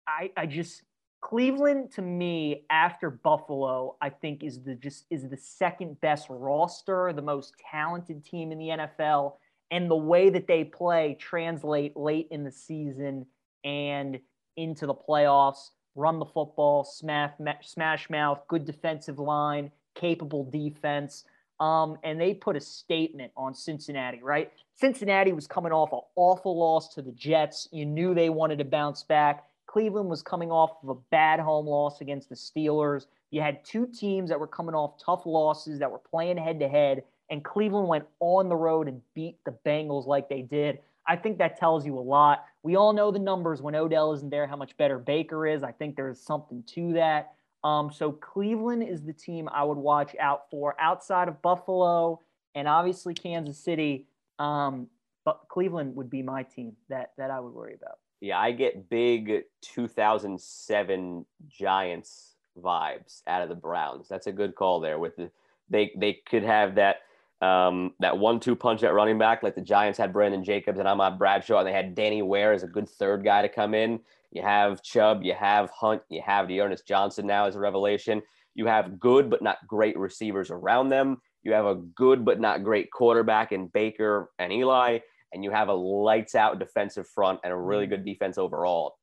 I, 0.07 0.31
I 0.37 0.47
just 0.47 0.83
Cleveland 1.25 1.91
to 1.93 2.03
me 2.03 2.67
after 2.69 3.09
Buffalo, 3.09 3.97
I 4.03 4.11
think 4.11 4.45
is 4.45 4.63
the 4.63 4.75
just 4.75 5.07
is 5.11 5.27
the 5.27 5.39
second 5.39 5.99
best 6.03 6.27
roster, 6.29 7.15
the 7.15 7.23
most 7.23 7.55
talented 7.71 8.25
team 8.27 8.53
in 8.53 8.59
the 8.59 8.69
NFL, 8.69 9.37
and 9.71 9.91
the 9.91 9.97
way 9.97 10.29
that 10.29 10.47
they 10.47 10.65
play 10.65 11.17
translate 11.19 11.97
late 11.97 12.29
in 12.31 12.45
the 12.45 12.53
season 12.53 13.25
and 13.65 14.19
into 14.57 14.87
the 14.87 14.95
playoffs. 14.95 15.71
Run 15.95 16.19
the 16.19 16.25
football, 16.25 16.85
smash, 16.85 17.33
smash 17.63 18.11
mouth, 18.11 18.41
good 18.49 18.65
defensive 18.65 19.19
line, 19.19 19.71
capable 19.95 20.45
defense. 20.45 21.25
Um, 21.61 21.99
and 22.03 22.21
they 22.21 22.35
put 22.35 22.57
a 22.57 22.61
statement 22.61 23.33
on 23.37 23.55
Cincinnati, 23.55 24.21
right? 24.23 24.51
Cincinnati 24.75 25.33
was 25.33 25.47
coming 25.47 25.71
off 25.71 25.93
an 25.93 26.01
awful 26.17 26.59
loss 26.59 26.93
to 26.95 27.03
the 27.03 27.13
Jets. 27.13 27.69
You 27.71 27.87
knew 27.87 28.13
they 28.13 28.29
wanted 28.29 28.59
to 28.59 28.65
bounce 28.65 29.05
back. 29.05 29.45
Cleveland 29.67 30.09
was 30.09 30.23
coming 30.23 30.51
off 30.51 30.73
of 30.83 30.89
a 30.89 31.01
bad 31.11 31.41
home 31.41 31.67
loss 31.67 32.01
against 32.01 32.29
the 32.29 32.35
Steelers. 32.35 33.07
You 33.31 33.41
had 33.41 33.65
two 33.65 33.87
teams 33.87 34.31
that 34.31 34.39
were 34.39 34.47
coming 34.47 34.75
off 34.75 34.99
tough 35.05 35.27
losses 35.27 35.79
that 35.79 35.91
were 35.91 35.99
playing 35.99 36.37
head 36.37 36.61
to 36.61 36.69
head, 36.69 37.05
and 37.31 37.45
Cleveland 37.45 37.89
went 37.89 38.05
on 38.21 38.49
the 38.49 38.57
road 38.57 38.89
and 38.89 39.01
beat 39.15 39.39
the 39.45 39.55
Bengals 39.67 40.07
like 40.07 40.29
they 40.29 40.43
did. 40.43 40.79
I 41.07 41.17
think 41.17 41.39
that 41.39 41.59
tells 41.59 41.85
you 41.85 41.99
a 41.99 42.01
lot. 42.01 42.45
We 42.65 42.77
all 42.77 42.95
know 42.95 43.11
the 43.11 43.19
numbers 43.19 43.61
when 43.61 43.75
Odell 43.75 44.15
isn't 44.15 44.31
there, 44.31 44.47
how 44.47 44.57
much 44.57 44.75
better 44.79 44.99
Baker 44.99 45.47
is. 45.47 45.63
I 45.63 45.71
think 45.71 45.97
there's 45.97 46.19
something 46.19 46.65
to 46.69 46.95
that. 46.95 47.35
Um, 47.63 47.93
so 47.93 48.11
Cleveland 48.11 48.83
is 48.83 49.03
the 49.03 49.13
team 49.13 49.51
I 49.53 49.63
would 49.63 49.77
watch 49.77 50.17
out 50.19 50.51
for 50.51 50.75
outside 50.81 51.29
of 51.29 51.41
Buffalo 51.43 52.21
and 52.55 52.67
obviously 52.67 53.13
Kansas 53.13 53.59
City. 53.59 54.07
Um, 54.39 54.89
but 55.27 55.43
Cleveland 55.49 55.95
would 55.95 56.09
be 56.09 56.23
my 56.23 56.43
team 56.43 56.75
that 56.89 57.13
that 57.19 57.31
I 57.31 57.39
would 57.39 57.53
worry 57.53 57.75
about. 57.75 57.99
Yeah, 58.21 58.39
I 58.39 58.53
get 58.53 58.89
big 58.89 59.45
2007 59.61 61.27
Giants 61.49 62.35
vibes 62.59 63.23
out 63.27 63.43
of 63.43 63.51
the 63.51 63.55
Browns. 63.55 64.09
That's 64.09 64.27
a 64.27 64.33
good 64.33 64.55
call 64.55 64.81
there. 64.81 64.99
With 64.99 65.17
the 65.17 65.31
they 65.69 65.93
they 65.97 66.15
could 66.27 66.43
have 66.43 66.75
that 66.77 67.03
um, 67.45 67.93
that 68.01 68.17
one-two 68.17 68.57
punch 68.57 68.83
at 68.83 68.95
running 68.95 69.19
back, 69.19 69.43
like 69.43 69.55
the 69.55 69.61
Giants 69.61 69.99
had 69.99 70.13
Brandon 70.15 70.43
Jacobs 70.43 70.79
and 70.79 70.89
Ahmad 70.89 71.19
Bradshaw, 71.19 71.59
and 71.59 71.69
they 71.69 71.73
had 71.73 71.95
Danny 71.95 72.23
Ware 72.23 72.53
as 72.53 72.63
a 72.63 72.67
good 72.67 72.89
third 72.89 73.23
guy 73.23 73.43
to 73.43 73.49
come 73.51 73.75
in. 73.75 74.01
You 74.31 74.41
have 74.41 74.83
Chubb, 74.83 75.23
you 75.23 75.35
have 75.35 75.69
Hunt, 75.71 76.01
you 76.09 76.23
have 76.25 76.49
D'Ernest 76.49 76.89
Johnson 76.89 77.27
now 77.27 77.45
as 77.45 77.55
a 77.55 77.61
revelation. 77.61 78.23
You 78.55 78.67
have 78.67 78.99
good 78.99 79.29
but 79.29 79.43
not 79.43 79.59
great 79.67 79.99
receivers 79.99 80.51
around 80.51 80.89
them. 80.89 81.19
You 81.43 81.53
have 81.53 81.67
a 81.67 81.75
good 81.75 82.25
but 82.25 82.41
not 82.41 82.65
great 82.65 82.91
quarterback 82.91 83.53
in 83.53 83.67
Baker 83.67 84.31
and 84.39 84.51
Eli, 84.51 85.01
and 85.35 85.45
you 85.45 85.51
have 85.51 85.69
a 85.69 85.75
lights 85.75 86.35
out 86.35 86.59
defensive 86.59 87.07
front 87.07 87.41
and 87.45 87.53
a 87.53 87.57
really 87.57 87.87
good 87.87 88.07
defense 88.07 88.39
overall. 88.39 88.95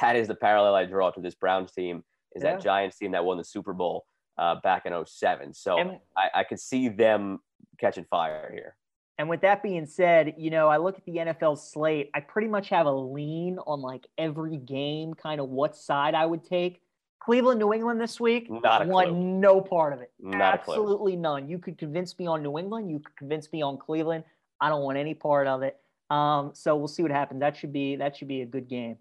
That 0.00 0.16
is 0.16 0.26
the 0.26 0.34
parallel 0.34 0.74
I 0.74 0.86
draw 0.86 1.12
to 1.12 1.20
this 1.20 1.36
Browns 1.36 1.70
team. 1.70 2.02
Is 2.34 2.42
yeah. 2.42 2.54
that 2.54 2.62
Giants 2.62 2.98
team 2.98 3.12
that 3.12 3.24
won 3.24 3.38
the 3.38 3.44
Super 3.44 3.72
Bowl 3.72 4.04
uh, 4.38 4.56
back 4.62 4.86
in 4.86 4.92
07. 5.06 5.54
So 5.54 5.78
and, 5.78 5.98
I, 6.16 6.40
I 6.40 6.44
could 6.44 6.60
see 6.60 6.88
them 6.88 7.38
catching 7.78 8.04
fire 8.04 8.50
here. 8.52 8.76
And 9.18 9.28
with 9.30 9.40
that 9.40 9.62
being 9.62 9.86
said, 9.86 10.34
you 10.36 10.50
know, 10.50 10.68
I 10.68 10.76
look 10.76 10.98
at 10.98 11.04
the 11.06 11.16
NFL 11.16 11.58
slate, 11.58 12.10
I 12.14 12.20
pretty 12.20 12.48
much 12.48 12.68
have 12.68 12.86
a 12.86 12.92
lean 12.92 13.58
on 13.66 13.80
like 13.80 14.06
every 14.18 14.58
game, 14.58 15.14
kind 15.14 15.40
of 15.40 15.48
what 15.48 15.74
side 15.74 16.14
I 16.14 16.26
would 16.26 16.44
take. 16.44 16.82
Cleveland, 17.18 17.58
New 17.58 17.72
England 17.72 18.00
this 18.00 18.20
week, 18.20 18.48
Not 18.50 18.82
a 18.82 18.88
want 18.88 19.08
clue. 19.08 19.18
no 19.18 19.60
part 19.60 19.92
of 19.94 20.00
it. 20.00 20.12
Not 20.20 20.60
Absolutely 20.60 21.16
none. 21.16 21.48
You 21.48 21.58
could 21.58 21.76
convince 21.78 22.16
me 22.18 22.26
on 22.26 22.42
New 22.42 22.58
England. 22.58 22.90
You 22.90 23.00
could 23.00 23.16
convince 23.16 23.50
me 23.52 23.62
on 23.62 23.78
Cleveland. 23.78 24.22
I 24.60 24.68
don't 24.68 24.82
want 24.82 24.98
any 24.98 25.14
part 25.14 25.46
of 25.46 25.62
it. 25.62 25.76
Um, 26.10 26.50
so 26.54 26.76
we'll 26.76 26.86
see 26.86 27.02
what 27.02 27.10
happens. 27.10 27.40
That 27.40 27.56
should 27.56 27.72
be 27.72 27.96
that 27.96 28.16
should 28.16 28.28
be 28.28 28.42
a 28.42 28.46
good 28.46 28.68
game. 28.68 28.96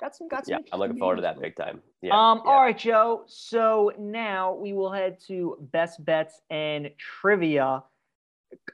Got 0.00 0.14
some 0.14 0.28
got 0.28 0.46
some. 0.46 0.52
Yeah, 0.52 0.72
I'm 0.72 0.78
looking 0.78 0.98
forward 0.98 1.16
to 1.16 1.22
that 1.22 1.40
big 1.40 1.56
time. 1.56 1.82
Yeah. 2.02 2.12
Um. 2.12 2.42
Yeah. 2.44 2.50
All 2.50 2.62
right, 2.62 2.78
Joe. 2.78 3.24
So 3.26 3.92
now 3.98 4.54
we 4.54 4.72
will 4.72 4.92
head 4.92 5.18
to 5.26 5.56
best 5.72 6.04
bets 6.04 6.40
and 6.50 6.90
trivia. 6.98 7.82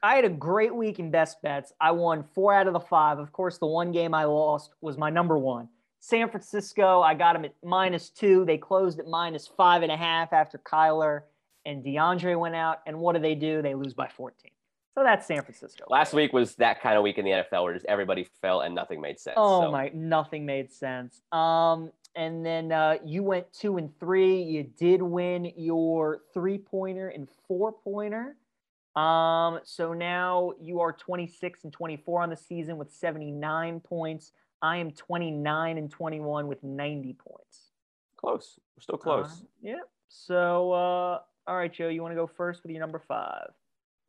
I 0.03 0.15
had 0.15 0.25
a 0.25 0.29
great 0.29 0.73
week 0.73 0.99
in 0.99 1.11
best 1.11 1.41
bets. 1.41 1.73
I 1.81 1.91
won 1.91 2.23
four 2.23 2.53
out 2.53 2.67
of 2.67 2.73
the 2.73 2.79
five. 2.79 3.19
Of 3.19 3.31
course, 3.31 3.57
the 3.57 3.65
one 3.65 3.91
game 3.91 4.13
I 4.13 4.23
lost 4.25 4.71
was 4.81 4.97
my 4.97 5.09
number 5.09 5.37
one. 5.37 5.67
San 5.99 6.29
Francisco, 6.29 7.01
I 7.01 7.15
got 7.15 7.33
them 7.33 7.45
at 7.45 7.55
minus 7.63 8.09
two. 8.09 8.45
They 8.45 8.59
closed 8.59 8.99
at 8.99 9.07
minus 9.07 9.47
five 9.47 9.81
and 9.81 9.91
a 9.91 9.97
half 9.97 10.33
after 10.33 10.59
Kyler 10.59 11.23
and 11.65 11.83
DeAndre 11.83 12.39
went 12.39 12.53
out. 12.55 12.81
And 12.85 12.99
what 12.99 13.15
do 13.15 13.21
they 13.21 13.33
do? 13.35 13.63
They 13.63 13.73
lose 13.73 13.93
by 13.93 14.07
14. 14.07 14.51
So 14.95 15.03
that's 15.03 15.27
San 15.27 15.41
Francisco. 15.41 15.83
Last 15.89 16.13
week 16.13 16.31
was 16.31 16.55
that 16.55 16.81
kind 16.81 16.97
of 16.97 17.03
week 17.03 17.17
in 17.17 17.25
the 17.25 17.31
NFL 17.31 17.63
where 17.63 17.73
just 17.73 17.85
everybody 17.85 18.27
fell 18.41 18.61
and 18.61 18.73
nothing 18.73 19.01
made 19.01 19.19
sense. 19.19 19.35
Oh 19.37 19.63
so. 19.63 19.71
my, 19.71 19.91
nothing 19.93 20.45
made 20.45 20.71
sense. 20.71 21.21
Um, 21.33 21.91
and 22.15 22.45
then 22.45 22.71
uh, 22.71 22.95
you 23.03 23.21
went 23.21 23.51
two 23.51 23.77
and 23.77 23.91
three. 23.99 24.41
You 24.41 24.63
did 24.63 25.01
win 25.01 25.51
your 25.57 26.21
three 26.33 26.57
pointer 26.57 27.09
and 27.09 27.27
four 27.45 27.73
pointer. 27.73 28.37
Um, 28.95 29.59
so 29.65 29.91
now 29.91 30.53
you 30.61 30.79
are 30.79 30.93
26 30.93 31.65
and 31.65 31.73
24 31.73 32.23
on 32.23 32.29
the 32.29 32.37
season 32.37 32.77
with 32.77 32.89
79 32.89 33.81
points. 33.81 34.31
I 34.61 34.77
am 34.77 34.91
29 34.91 35.77
and 35.77 35.91
21 35.91 36.47
with 36.47 36.63
90 36.63 37.13
points. 37.13 37.71
Close. 38.15 38.57
We're 38.77 38.81
still 38.81 38.97
close. 38.97 39.25
Uh, 39.25 39.45
yeah. 39.61 39.75
So, 40.07 40.71
uh, 40.71 41.19
all 41.47 41.57
right, 41.57 41.71
Joe, 41.71 41.89
you 41.89 42.01
want 42.01 42.13
to 42.13 42.15
go 42.15 42.27
first 42.27 42.63
with 42.63 42.71
your 42.71 42.79
number 42.79 43.01
five? 43.05 43.51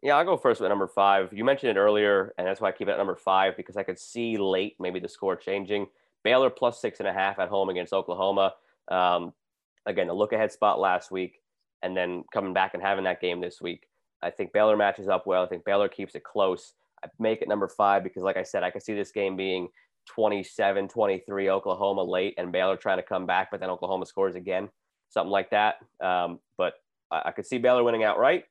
Yeah, 0.06 0.18
I'll 0.18 0.24
go 0.24 0.36
first 0.36 0.60
with 0.60 0.68
number 0.68 0.86
five. 0.86 1.32
You 1.32 1.44
mentioned 1.44 1.76
it 1.76 1.80
earlier, 1.80 2.32
and 2.38 2.46
that's 2.46 2.60
why 2.60 2.68
I 2.68 2.70
keep 2.70 2.86
it 2.86 2.92
at 2.92 2.96
number 2.96 3.16
five 3.16 3.56
because 3.56 3.76
I 3.76 3.82
could 3.82 3.98
see 3.98 4.36
late 4.36 4.76
maybe 4.78 5.00
the 5.00 5.08
score 5.08 5.34
changing. 5.34 5.88
Baylor 6.22 6.48
plus 6.48 6.80
six 6.80 7.00
and 7.00 7.08
a 7.08 7.12
half 7.12 7.40
at 7.40 7.48
home 7.48 7.70
against 7.70 7.92
Oklahoma. 7.92 8.54
Um, 8.86 9.32
again, 9.84 10.06
the 10.06 10.14
look 10.14 10.32
ahead 10.32 10.52
spot 10.52 10.78
last 10.78 11.10
week, 11.10 11.40
and 11.82 11.96
then 11.96 12.22
coming 12.32 12.54
back 12.54 12.74
and 12.74 12.80
having 12.80 13.02
that 13.02 13.20
game 13.20 13.40
this 13.40 13.60
week. 13.60 13.88
I 14.22 14.30
think 14.30 14.52
Baylor 14.52 14.76
matches 14.76 15.08
up 15.08 15.26
well. 15.26 15.42
I 15.42 15.48
think 15.48 15.64
Baylor 15.64 15.88
keeps 15.88 16.14
it 16.14 16.22
close. 16.22 16.74
I 17.04 17.08
make 17.18 17.42
it 17.42 17.48
number 17.48 17.66
five 17.66 18.04
because, 18.04 18.22
like 18.22 18.36
I 18.36 18.44
said, 18.44 18.62
I 18.62 18.70
can 18.70 18.82
see 18.82 18.94
this 18.94 19.10
game 19.10 19.36
being 19.36 19.66
27 20.06 20.86
23 20.86 21.50
Oklahoma 21.50 22.04
late 22.04 22.34
and 22.38 22.52
Baylor 22.52 22.76
trying 22.76 22.98
to 22.98 23.02
come 23.02 23.26
back, 23.26 23.48
but 23.50 23.58
then 23.58 23.70
Oklahoma 23.70 24.06
scores 24.06 24.36
again, 24.36 24.68
something 25.08 25.32
like 25.32 25.50
that. 25.50 25.78
Um, 26.00 26.38
but 26.56 26.74
I, 27.10 27.22
I, 27.24 27.30
could 27.32 27.44
see 27.44 27.58
Baylor 27.58 27.82
winning 27.82 28.04
outright. 28.04 28.44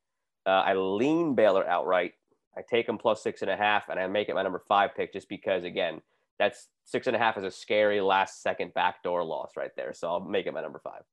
Uh, 0.46 0.50
I 0.50 0.74
lean 0.74 1.36
Baylor 1.36 1.68
outright. 1.68 2.14
I 2.58 2.62
take 2.62 2.88
them 2.88 2.98
plus 2.98 3.22
six 3.22 3.42
and 3.42 3.52
a 3.52 3.58
half, 3.58 3.90
and 3.90 4.00
I 4.00 4.08
make 4.08 4.30
it 4.30 4.36
my 4.36 4.44
number 4.44 4.62
five 4.68 4.96
pick 4.96 5.12
just 5.12 5.28
because, 5.28 5.64
again, 5.64 6.02
that's 6.40 6.68
six 6.84 7.08
and 7.08 7.16
a 7.16 7.20
half 7.20 7.38
is 7.38 7.44
a 7.44 7.52
scary 7.52 8.02
last 8.02 8.42
second 8.42 8.74
backdoor 8.74 9.24
loss 9.24 9.52
right 9.58 9.72
there. 9.76 9.94
So 9.94 10.10
I'll 10.10 10.20
make 10.20 10.46
it 10.46 10.54
my 10.54 10.62
number 10.62 10.80
five. 10.80 11.04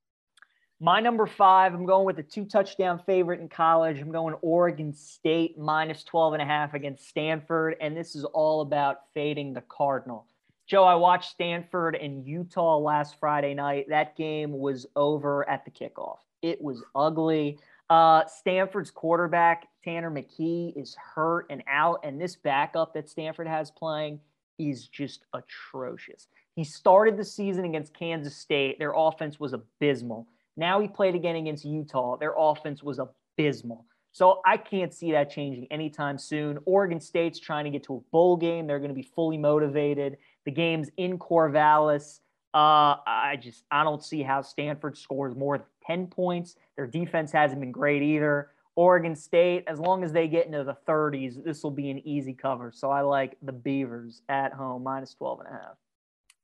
My 0.80 0.98
number 0.98 1.26
five, 1.26 1.74
I'm 1.74 1.86
going 1.86 2.04
with 2.04 2.18
a 2.18 2.24
two 2.24 2.44
touchdown 2.44 3.00
favorite 3.06 3.40
in 3.40 3.48
college. 3.48 4.00
I'm 4.00 4.10
going 4.10 4.34
Oregon 4.42 4.92
State 4.92 5.56
minus 5.56 6.02
12 6.02 6.32
and 6.34 6.42
a 6.42 6.44
half 6.44 6.74
against 6.74 7.08
Stanford. 7.08 7.76
And 7.80 7.96
this 7.96 8.16
is 8.16 8.24
all 8.24 8.62
about 8.62 9.02
fading 9.14 9.52
the 9.52 9.60
Cardinal. 9.60 10.26
Joe, 10.66 10.82
I 10.82 10.96
watched 10.96 11.30
Stanford 11.30 11.94
and 11.94 12.26
Utah 12.26 12.78
last 12.78 13.16
Friday 13.20 13.54
night. 13.54 13.86
That 13.90 14.16
game 14.16 14.52
was 14.52 14.86
over 14.96 15.48
at 15.48 15.64
the 15.64 15.70
kickoff. 15.70 16.18
It 16.42 16.60
was 16.60 16.82
ugly. 16.96 17.58
Uh, 17.92 18.26
Stanford's 18.26 18.90
quarterback, 18.90 19.68
Tanner 19.84 20.10
McKee, 20.10 20.72
is 20.80 20.96
hurt 21.14 21.44
and 21.50 21.62
out. 21.68 22.00
And 22.04 22.18
this 22.18 22.36
backup 22.36 22.94
that 22.94 23.06
Stanford 23.06 23.46
has 23.46 23.70
playing 23.70 24.18
is 24.58 24.88
just 24.88 25.26
atrocious. 25.34 26.28
He 26.56 26.64
started 26.64 27.18
the 27.18 27.24
season 27.24 27.66
against 27.66 27.92
Kansas 27.92 28.34
State. 28.34 28.78
Their 28.78 28.94
offense 28.96 29.38
was 29.38 29.52
abysmal. 29.52 30.26
Now 30.56 30.80
he 30.80 30.88
played 30.88 31.14
again 31.14 31.36
against 31.36 31.66
Utah. 31.66 32.16
Their 32.16 32.32
offense 32.34 32.82
was 32.82 32.98
abysmal. 32.98 33.84
So 34.12 34.40
I 34.46 34.56
can't 34.56 34.94
see 34.94 35.12
that 35.12 35.28
changing 35.28 35.66
anytime 35.70 36.16
soon. 36.16 36.60
Oregon 36.64 36.98
State's 36.98 37.38
trying 37.38 37.64
to 37.64 37.70
get 37.70 37.82
to 37.84 37.96
a 37.96 38.00
bowl 38.10 38.38
game. 38.38 38.66
They're 38.66 38.78
going 38.78 38.88
to 38.88 38.94
be 38.94 39.10
fully 39.14 39.36
motivated. 39.36 40.16
The 40.46 40.50
game's 40.50 40.88
in 40.96 41.18
Corvallis. 41.18 42.20
Uh, 42.54 42.96
I 43.06 43.38
just 43.38 43.64
I 43.70 43.84
don't 43.84 44.02
see 44.02 44.22
how 44.22 44.40
Stanford 44.40 44.96
scores 44.96 45.36
more 45.36 45.58
than 45.58 45.66
10 45.86 46.06
points. 46.08 46.56
Their 46.76 46.86
defense 46.86 47.32
hasn't 47.32 47.60
been 47.60 47.72
great 47.72 48.02
either. 48.02 48.50
Oregon 48.74 49.14
State, 49.14 49.64
as 49.66 49.78
long 49.78 50.02
as 50.02 50.12
they 50.12 50.28
get 50.28 50.46
into 50.46 50.64
the 50.64 50.76
30s, 50.88 51.42
this 51.44 51.62
will 51.62 51.70
be 51.70 51.90
an 51.90 52.06
easy 52.06 52.32
cover. 52.32 52.72
So 52.72 52.90
I 52.90 53.02
like 53.02 53.36
the 53.42 53.52
Beavers 53.52 54.22
at 54.28 54.52
home, 54.52 54.82
minus 54.82 55.14
12 55.14 55.40
and 55.40 55.48
a 55.48 55.52
half. 55.52 55.76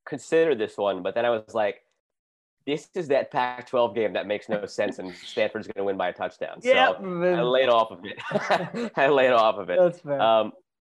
Consider 0.06 0.54
this 0.54 0.76
one, 0.76 1.02
but 1.02 1.14
then 1.14 1.24
I 1.24 1.30
was 1.30 1.54
like, 1.54 1.82
this 2.66 2.88
is 2.94 3.08
that 3.08 3.30
Pac-12 3.30 3.94
game 3.94 4.12
that 4.12 4.26
makes 4.26 4.48
no 4.50 4.66
sense, 4.66 4.98
and 4.98 5.14
Stanford's 5.14 5.66
going 5.66 5.78
to 5.78 5.84
win 5.84 5.96
by 5.96 6.10
a 6.10 6.12
touchdown. 6.12 6.60
So. 6.60 6.70
I 6.70 7.42
laid 7.42 7.70
off 7.70 7.90
of 7.90 8.04
it. 8.04 8.92
I 8.96 9.08
laid 9.08 9.30
off 9.30 9.56
of 9.56 9.70
it. 9.70 9.78
That's 9.80 10.00
fair. 10.00 10.20
Um, 10.20 10.52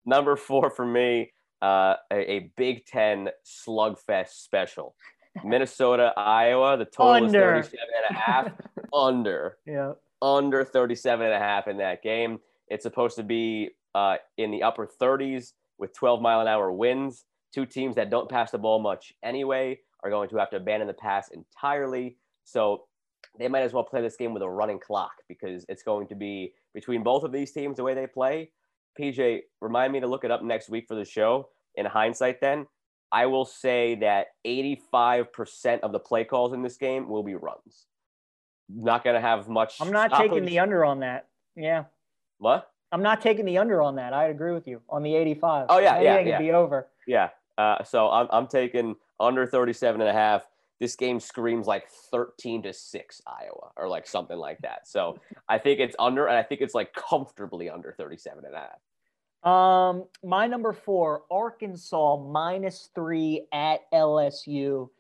number 0.04 0.34
four 0.34 0.70
for 0.70 0.84
me, 0.84 1.32
uh, 1.62 1.94
a, 2.10 2.32
a 2.32 2.50
Big 2.56 2.86
Ten 2.86 3.28
slugfest 3.46 4.30
special. 4.30 4.96
Minnesota, 5.44 6.12
Iowa, 6.16 6.76
the 6.76 6.84
total 6.84 7.26
Under. 7.26 7.58
is 7.58 7.66
37 7.66 7.88
and 8.08 8.16
a 8.16 8.20
half. 8.20 8.52
under. 8.92 9.56
Yeah. 9.66 9.92
Under 10.22 10.64
37 10.64 11.24
and 11.24 11.34
a 11.34 11.38
half 11.38 11.68
in 11.68 11.78
that 11.78 12.02
game. 12.02 12.38
It's 12.68 12.82
supposed 12.82 13.16
to 13.16 13.22
be 13.22 13.70
uh, 13.94 14.16
in 14.38 14.50
the 14.50 14.62
upper 14.62 14.86
30s 14.86 15.52
with 15.78 15.94
12 15.94 16.20
mile 16.20 16.40
an 16.40 16.48
hour 16.48 16.70
winds. 16.70 17.24
Two 17.52 17.66
teams 17.66 17.96
that 17.96 18.10
don't 18.10 18.28
pass 18.28 18.50
the 18.50 18.58
ball 18.58 18.78
much 18.78 19.12
anyway 19.24 19.78
are 20.02 20.10
going 20.10 20.28
to 20.30 20.36
have 20.36 20.50
to 20.50 20.56
abandon 20.56 20.86
the 20.86 20.94
pass 20.94 21.30
entirely. 21.30 22.16
So 22.44 22.84
they 23.38 23.48
might 23.48 23.62
as 23.62 23.72
well 23.72 23.84
play 23.84 24.02
this 24.02 24.16
game 24.16 24.32
with 24.32 24.42
a 24.42 24.48
running 24.48 24.78
clock 24.78 25.12
because 25.28 25.64
it's 25.68 25.82
going 25.82 26.06
to 26.08 26.14
be 26.14 26.52
between 26.74 27.02
both 27.02 27.24
of 27.24 27.32
these 27.32 27.52
teams 27.52 27.76
the 27.76 27.82
way 27.82 27.94
they 27.94 28.06
play. 28.06 28.50
PJ, 28.98 29.40
remind 29.60 29.92
me 29.92 30.00
to 30.00 30.06
look 30.06 30.24
it 30.24 30.30
up 30.30 30.42
next 30.42 30.68
week 30.68 30.86
for 30.88 30.94
the 30.94 31.04
show. 31.04 31.48
In 31.76 31.86
hindsight, 31.86 32.40
then, 32.40 32.66
I 33.12 33.26
will 33.26 33.44
say 33.44 33.96
that 33.96 34.28
85% 34.46 35.80
of 35.80 35.92
the 35.92 35.98
play 35.98 36.24
calls 36.24 36.52
in 36.52 36.62
this 36.62 36.76
game 36.76 37.08
will 37.08 37.22
be 37.22 37.34
runs. 37.34 37.86
Not 38.68 39.02
going 39.02 39.14
to 39.14 39.20
have 39.20 39.48
much. 39.48 39.80
I'm 39.80 39.90
not 39.90 40.10
stoppage. 40.10 40.30
taking 40.30 40.44
the 40.44 40.60
under 40.60 40.84
on 40.84 41.00
that. 41.00 41.26
Yeah. 41.56 41.84
What? 42.38 42.70
I'm 42.92 43.02
not 43.02 43.20
taking 43.20 43.44
the 43.44 43.58
under 43.58 43.82
on 43.82 43.96
that. 43.96 44.12
I 44.12 44.26
agree 44.26 44.52
with 44.52 44.66
you 44.66 44.80
on 44.88 45.02
the 45.02 45.14
85. 45.14 45.66
Oh, 45.68 45.78
yeah, 45.78 45.94
Maybe 45.94 46.04
yeah, 46.04 46.14
I 46.14 46.18
can 46.18 46.26
yeah. 46.28 46.38
be 46.38 46.52
over. 46.52 46.88
Yeah. 47.06 47.28
Uh, 47.58 47.82
so 47.84 48.10
I'm, 48.10 48.28
I'm 48.30 48.46
taking 48.46 48.94
under 49.18 49.46
37 49.46 50.00
and 50.00 50.10
a 50.10 50.12
half. 50.12 50.46
This 50.78 50.96
game 50.96 51.20
screams 51.20 51.66
like 51.66 51.88
13 52.10 52.62
to 52.62 52.72
6 52.72 53.22
Iowa 53.26 53.70
or 53.76 53.88
like 53.88 54.06
something 54.06 54.38
like 54.38 54.58
that. 54.62 54.88
So 54.88 55.18
I 55.48 55.58
think 55.58 55.78
it's 55.78 55.94
under, 55.98 56.26
and 56.26 56.36
I 56.36 56.42
think 56.42 56.62
it's 56.62 56.74
like 56.74 56.94
comfortably 56.94 57.68
under 57.68 57.92
37 57.92 58.44
and 58.44 58.54
a 58.54 58.58
half. 58.58 58.78
Um, 59.42 60.04
my 60.22 60.46
number 60.46 60.72
four, 60.72 61.22
Arkansas 61.30 62.16
minus 62.18 62.90
three 62.94 63.46
at 63.52 63.90
LSU. 63.92 64.90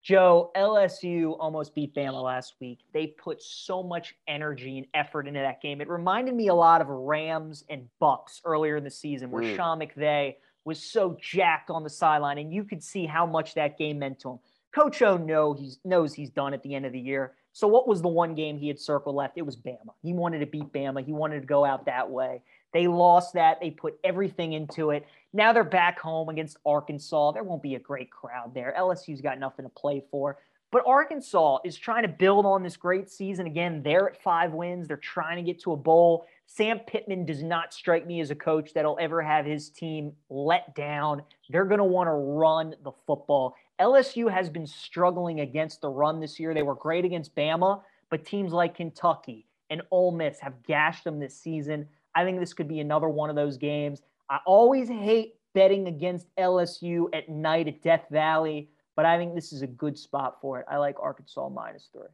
Joe, 0.00 0.52
LSU 0.56 1.36
almost 1.40 1.74
beat 1.74 1.94
Bama 1.94 2.22
last 2.22 2.54
week. 2.60 2.78
They 2.94 3.08
put 3.08 3.42
so 3.42 3.82
much 3.82 4.14
energy 4.28 4.78
and 4.78 4.86
effort 4.94 5.26
into 5.26 5.40
that 5.40 5.60
game. 5.60 5.80
It 5.80 5.88
reminded 5.88 6.34
me 6.34 6.48
a 6.48 6.54
lot 6.54 6.80
of 6.80 6.88
Rams 6.88 7.64
and 7.68 7.88
Bucks 7.98 8.40
earlier 8.44 8.76
in 8.76 8.84
the 8.84 8.90
season, 8.90 9.30
where 9.30 9.42
Mm. 9.42 9.56
Sean 9.56 9.80
McVay 9.80 10.36
was 10.64 10.80
so 10.80 11.16
jacked 11.20 11.68
on 11.68 11.82
the 11.82 11.90
sideline, 11.90 12.38
and 12.38 12.52
you 12.52 12.62
could 12.62 12.82
see 12.82 13.06
how 13.06 13.26
much 13.26 13.54
that 13.54 13.76
game 13.76 13.98
meant 13.98 14.20
to 14.20 14.30
him. 14.32 14.38
Coach 14.72 15.02
O 15.02 15.16
know 15.16 15.54
he's 15.54 15.80
knows 15.84 16.14
he's 16.14 16.30
done 16.30 16.54
at 16.54 16.62
the 16.62 16.74
end 16.74 16.86
of 16.86 16.92
the 16.92 17.00
year. 17.00 17.34
So 17.52 17.66
what 17.66 17.88
was 17.88 18.00
the 18.00 18.08
one 18.08 18.34
game 18.34 18.56
he 18.56 18.68
had 18.68 18.78
circled 18.78 19.16
left? 19.16 19.36
It 19.36 19.42
was 19.44 19.56
Bama. 19.56 19.92
He 20.02 20.12
wanted 20.12 20.38
to 20.38 20.46
beat 20.46 20.72
Bama. 20.72 21.04
He 21.04 21.12
wanted 21.12 21.40
to 21.40 21.46
go 21.46 21.64
out 21.64 21.86
that 21.86 22.08
way. 22.08 22.42
They 22.72 22.86
lost 22.86 23.34
that. 23.34 23.60
They 23.60 23.70
put 23.70 23.98
everything 24.04 24.52
into 24.52 24.90
it. 24.90 25.06
Now 25.32 25.52
they're 25.52 25.64
back 25.64 25.98
home 25.98 26.28
against 26.28 26.58
Arkansas. 26.64 27.32
There 27.32 27.44
won't 27.44 27.62
be 27.62 27.74
a 27.74 27.80
great 27.80 28.10
crowd 28.10 28.54
there. 28.54 28.74
LSU's 28.78 29.20
got 29.20 29.38
nothing 29.38 29.64
to 29.64 29.70
play 29.70 30.02
for. 30.10 30.38
But 30.70 30.82
Arkansas 30.86 31.58
is 31.64 31.76
trying 31.76 32.02
to 32.02 32.08
build 32.08 32.44
on 32.44 32.62
this 32.62 32.76
great 32.76 33.08
season 33.08 33.46
again. 33.46 33.82
They're 33.82 34.10
at 34.10 34.22
five 34.22 34.52
wins. 34.52 34.86
They're 34.86 34.98
trying 34.98 35.36
to 35.36 35.42
get 35.42 35.62
to 35.62 35.72
a 35.72 35.76
bowl. 35.76 36.26
Sam 36.46 36.80
Pittman 36.80 37.24
does 37.24 37.42
not 37.42 37.72
strike 37.72 38.06
me 38.06 38.20
as 38.20 38.30
a 38.30 38.34
coach 38.34 38.74
that'll 38.74 38.98
ever 39.00 39.22
have 39.22 39.46
his 39.46 39.70
team 39.70 40.12
let 40.28 40.74
down. 40.74 41.22
They're 41.48 41.64
going 41.64 41.78
to 41.78 41.84
want 41.84 42.08
to 42.08 42.12
run 42.12 42.74
the 42.84 42.92
football. 43.06 43.54
LSU 43.80 44.30
has 44.30 44.50
been 44.50 44.66
struggling 44.66 45.40
against 45.40 45.80
the 45.80 45.88
run 45.88 46.20
this 46.20 46.38
year. 46.38 46.52
They 46.52 46.62
were 46.62 46.74
great 46.74 47.04
against 47.04 47.34
Bama, 47.34 47.80
but 48.10 48.26
teams 48.26 48.52
like 48.52 48.74
Kentucky 48.74 49.46
and 49.70 49.82
Ole 49.90 50.12
Miss 50.12 50.38
have 50.40 50.62
gashed 50.64 51.04
them 51.04 51.18
this 51.18 51.36
season. 51.36 51.86
I 52.18 52.24
think 52.24 52.40
this 52.40 52.52
could 52.52 52.66
be 52.66 52.80
another 52.80 53.08
one 53.08 53.30
of 53.30 53.36
those 53.36 53.56
games. 53.56 54.02
I 54.28 54.40
always 54.44 54.88
hate 54.88 55.34
betting 55.54 55.86
against 55.86 56.26
LSU 56.36 57.06
at 57.14 57.28
night 57.28 57.68
at 57.68 57.80
Death 57.80 58.06
Valley, 58.10 58.70
but 58.96 59.06
I 59.06 59.16
think 59.16 59.36
this 59.36 59.52
is 59.52 59.62
a 59.62 59.68
good 59.68 59.96
spot 59.96 60.38
for 60.40 60.58
it. 60.58 60.66
I 60.68 60.78
like 60.78 60.96
Arkansas 61.00 61.48
minus 61.48 61.90
three. 61.92 62.08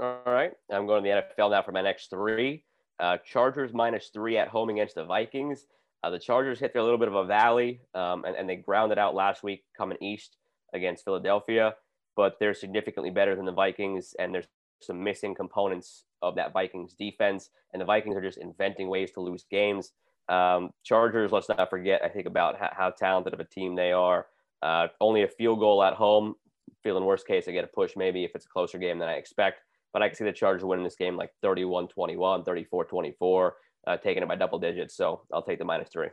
All 0.00 0.22
right. 0.26 0.50
I'm 0.72 0.88
going 0.88 1.04
to 1.04 1.08
the 1.08 1.44
NFL 1.44 1.52
now 1.52 1.62
for 1.62 1.70
my 1.70 1.82
next 1.82 2.10
three. 2.10 2.64
Uh, 2.98 3.18
Chargers 3.18 3.72
minus 3.72 4.08
three 4.12 4.36
at 4.38 4.48
home 4.48 4.70
against 4.70 4.96
the 4.96 5.04
Vikings. 5.04 5.66
Uh, 6.02 6.10
the 6.10 6.18
Chargers 6.18 6.58
hit 6.58 6.72
their 6.72 6.82
little 6.82 6.98
bit 6.98 7.06
of 7.06 7.14
a 7.14 7.24
valley 7.24 7.80
um, 7.94 8.24
and, 8.24 8.34
and 8.34 8.48
they 8.48 8.56
grounded 8.56 8.98
out 8.98 9.14
last 9.14 9.44
week 9.44 9.62
coming 9.78 9.98
east 10.00 10.36
against 10.74 11.04
Philadelphia, 11.04 11.76
but 12.16 12.40
they're 12.40 12.54
significantly 12.54 13.10
better 13.10 13.36
than 13.36 13.44
the 13.44 13.52
Vikings, 13.52 14.16
and 14.18 14.34
there's 14.34 14.48
some 14.84 15.02
missing 15.02 15.34
components 15.34 16.04
of 16.22 16.34
that 16.36 16.52
Vikings 16.52 16.94
defense, 16.94 17.50
and 17.72 17.80
the 17.80 17.86
Vikings 17.86 18.16
are 18.16 18.22
just 18.22 18.38
inventing 18.38 18.88
ways 18.88 19.10
to 19.12 19.20
lose 19.20 19.44
games. 19.50 19.92
Um, 20.28 20.70
Chargers, 20.84 21.32
let's 21.32 21.48
not 21.48 21.68
forget, 21.68 22.02
I 22.04 22.08
think 22.08 22.26
about 22.26 22.58
how, 22.58 22.70
how 22.72 22.90
talented 22.90 23.34
of 23.34 23.40
a 23.40 23.44
team 23.44 23.74
they 23.74 23.92
are. 23.92 24.26
Uh, 24.62 24.88
only 25.00 25.22
a 25.22 25.28
field 25.28 25.58
goal 25.58 25.82
at 25.82 25.94
home. 25.94 26.34
Feeling 26.82 27.04
worst 27.04 27.26
case, 27.26 27.48
I 27.48 27.52
get 27.52 27.64
a 27.64 27.68
push 27.68 27.92
maybe 27.96 28.24
if 28.24 28.32
it's 28.34 28.46
a 28.46 28.48
closer 28.48 28.78
game 28.78 28.98
than 28.98 29.08
I 29.08 29.14
expect. 29.14 29.60
But 29.92 30.02
I 30.02 30.08
can 30.08 30.16
see 30.16 30.24
the 30.24 30.32
Chargers 30.32 30.64
winning 30.64 30.84
this 30.84 30.96
game 30.96 31.16
like 31.16 31.30
31 31.42 31.88
21, 31.88 32.44
34 32.44 32.84
24, 32.84 33.56
uh, 33.86 33.96
taking 33.98 34.22
it 34.22 34.28
by 34.28 34.36
double 34.36 34.58
digits. 34.58 34.96
So 34.96 35.22
I'll 35.32 35.42
take 35.42 35.58
the 35.58 35.64
minus 35.64 35.90
three. 35.90 36.08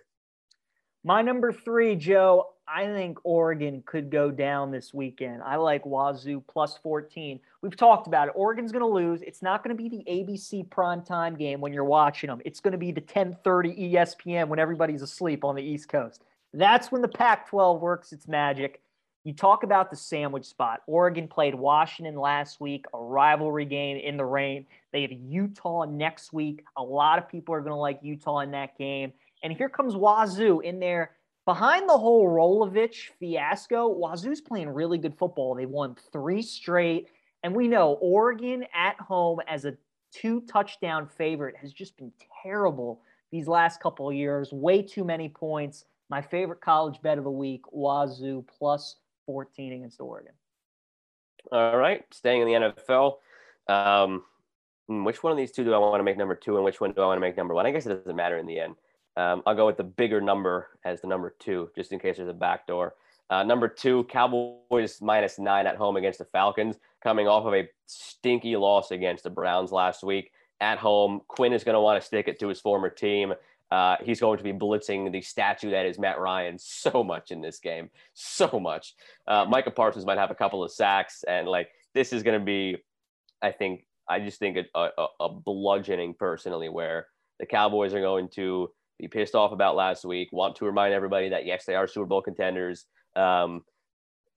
My 1.04 1.22
number 1.22 1.54
three, 1.54 1.96
Joe, 1.96 2.50
I 2.68 2.86
think 2.86 3.20
Oregon 3.24 3.82
could 3.86 4.10
go 4.10 4.32
down 4.32 4.70
this 4.70 4.94
weekend. 4.94 5.42
I 5.44 5.56
like 5.56 5.86
Wazoo 5.86 6.42
plus 6.42 6.78
14. 6.78 7.40
We've 7.62 7.76
talked 7.76 8.08
about 8.08 8.28
it. 8.28 8.34
Oregon's 8.36 8.72
going 8.72 8.84
to 8.84 8.88
lose. 8.88 9.22
It's 9.22 9.42
not 9.42 9.64
going 9.64 9.76
to 9.76 9.82
be 9.82 9.90
the 9.90 10.04
ABC 10.10 10.68
primetime 10.68 11.38
game 11.38 11.62
when 11.62 11.72
you're 11.72 11.86
watching 11.86 12.28
them. 12.28 12.42
It's 12.44 12.60
going 12.60 12.74
to 12.74 12.78
be 12.78 12.92
the 12.92 13.02
10:30 13.02 13.94
ESPN 13.94 14.50
when 14.50 14.60
everybody's 14.60 15.02
asleep 15.02 15.46
on 15.46 15.56
the 15.56 15.64
East 15.64 15.88
Coast. 15.88 16.26
That's 16.54 16.92
when 16.92 17.02
the 17.02 17.08
Pac-12 17.08 17.80
works 17.80 18.12
its 18.12 18.28
magic. 18.28 18.82
You 19.24 19.34
talk 19.34 19.64
about 19.64 19.90
the 19.90 19.98
sandwich 19.98 20.46
spot. 20.46 20.82
Oregon 20.88 21.28
played 21.28 21.54
Washington 21.54 22.16
last 22.16 22.60
week, 22.60 22.86
a 22.94 22.98
rivalry 22.98 23.66
game 23.66 23.98
in 23.98 24.18
the 24.18 24.26
rain. 24.26 24.66
They 24.92 25.02
have 25.02 25.12
Utah 25.12 25.86
next 25.86 26.34
week. 26.34 26.64
A 26.78 26.84
lot 26.84 27.20
of 27.20 27.30
people 27.30 27.54
are 27.54 27.62
going 27.62 27.74
to 27.74 27.76
like 27.76 28.00
Utah 28.02 28.40
in 28.40 28.52
that 28.52 28.78
game. 28.78 29.14
And 29.44 29.54
here 29.54 29.70
comes 29.70 29.96
Wazoo 29.96 30.60
in 30.60 30.80
there 30.80 31.12
behind 31.46 31.90
the 31.90 31.98
whole 31.98 32.28
Rolovich 32.28 33.10
fiasco. 33.20 33.88
Wazoo's 33.88 34.42
playing 34.42 34.70
really 34.70 34.98
good 34.98 35.18
football. 35.18 35.56
They 35.56 35.66
won 35.66 35.96
three 36.12 36.42
straight. 36.42 37.10
And 37.44 37.56
we 37.56 37.68
know 37.68 37.98
Oregon 38.02 38.66
at 38.74 39.00
home 39.00 39.40
as 39.48 39.66
a 39.66 39.76
two 40.12 40.42
touchdown 40.42 41.08
favorite 41.08 41.56
has 41.58 41.72
just 41.72 41.98
been 41.98 42.12
terrible 42.44 43.02
these 43.32 43.48
last 43.48 43.82
couple 43.82 44.10
of 44.10 44.16
years. 44.16 44.52
Way 44.52 44.82
too 44.82 45.04
many 45.04 45.30
points. 45.30 45.86
My 46.10 46.22
favorite 46.22 46.62
college 46.62 47.02
bet 47.02 47.18
of 47.18 47.24
the 47.24 47.32
week 47.32 47.62
Wazoo 47.72 48.44
plus 48.58 48.98
14 49.26 49.74
against 49.74 50.02
Oregon. 50.02 50.34
All 51.52 51.78
right, 51.78 52.04
staying 52.12 52.42
in 52.42 52.48
the 52.48 52.74
NFL. 52.74 53.18
Um, 53.68 54.24
which 54.88 55.24
one 55.24 55.32
of 55.32 55.38
these 55.38 55.52
two 55.52 55.64
do 55.64 55.74
I 55.74 55.78
want 55.78 56.00
to 56.00 56.04
make 56.04 56.18
number 56.18 56.36
two, 56.36 56.56
and 56.56 56.66
which 56.66 56.82
one 56.82 56.92
do 56.92 57.02
I 57.02 57.06
want 57.06 57.18
to 57.18 57.22
make 57.22 57.38
number 57.38 57.54
one? 57.54 57.66
I 57.66 57.72
guess 57.72 57.86
it 57.86 57.90
doesn't 57.90 58.16
matter 58.16 58.38
in 58.38 58.48
the 58.48 58.60
end. 58.60 58.76
Um, 59.18 59.44
I'll 59.46 59.56
go 59.56 59.66
with 59.66 59.78
the 59.78 59.84
bigger 59.84 60.22
number 60.22 60.68
as 60.86 61.02
the 61.02 61.08
number 61.08 61.36
two, 61.40 61.70
just 61.76 61.92
in 61.92 62.00
case 62.00 62.18
there's 62.18 62.30
a 62.30 62.34
backdoor. 62.34 62.96
Uh, 63.30 63.44
number 63.44 63.68
two, 63.68 64.06
Cowboys 64.06 65.02
minus 65.02 65.38
nine 65.38 65.68
at 65.68 65.76
home 65.76 65.98
against 65.98 66.20
the 66.20 66.26
Falcons, 66.26 66.78
coming 67.04 67.28
off 67.28 67.46
of 67.46 67.54
a 67.54 67.70
stinky 67.86 68.56
loss 68.56 68.92
against 68.92 69.24
the 69.24 69.30
Browns 69.30 69.72
last 69.72 70.04
week 70.04 70.32
at 70.62 70.80
home. 70.80 71.22
Quinn 71.28 71.54
is 71.54 71.64
going 71.64 71.76
to 71.76 71.82
want 71.82 72.02
to 72.02 72.06
stick 72.06 72.28
it 72.28 72.40
to 72.40 72.48
his 72.48 72.60
former 72.60 72.90
team. 72.90 73.34
Uh, 73.72 73.98
he's 74.04 74.20
going 74.20 74.38
to 74.40 74.44
be 74.44 74.52
blitzing 74.52 75.12
the 75.12 75.22
statue 75.22 75.70
that 75.70 75.86
is 75.86 76.00
Matt 76.00 76.20
Ryan 76.20 76.58
so 76.60 77.04
much 77.04 77.32
in 77.32 77.42
this 77.42 77.60
game, 77.60 77.90
so 78.14 78.60
much. 78.60 78.96
Uh, 79.28 79.46
Micah 79.46 79.72
Parsons 79.72 80.06
might 80.06 80.18
have 80.18 80.32
a 80.32 80.36
couple 80.36 80.64
of 80.64 80.72
sacks, 80.72 81.24
and 81.28 81.48
like 81.48 81.70
this 81.94 82.14
is 82.14 82.24
going 82.24 82.40
to 82.40 82.46
be, 82.46 82.78
I 83.42 83.52
think, 83.52 83.86
I 84.08 84.20
just 84.20 84.40
think 84.40 84.58
a, 84.58 84.90
a, 84.98 85.08
a 85.20 85.30
bludgeoning 85.30 86.16
personally, 86.16 86.68
where 86.68 87.08
the 87.40 87.46
Cowboys 87.46 87.94
are 87.94 88.02
going 88.02 88.30
to 88.30 88.72
be 89.00 89.08
pissed 89.08 89.36
off 89.36 89.52
about 89.52 89.76
last 89.76 90.06
week, 90.06 90.30
want 90.32 90.56
to 90.58 90.66
remind 90.66 90.94
everybody 90.94 91.30
that 91.30 91.46
yes, 91.46 91.66
they 91.66 91.76
are 91.76 91.88
Super 91.88 92.06
Bowl 92.06 92.22
contenders. 92.22 92.86
Um, 93.16 93.64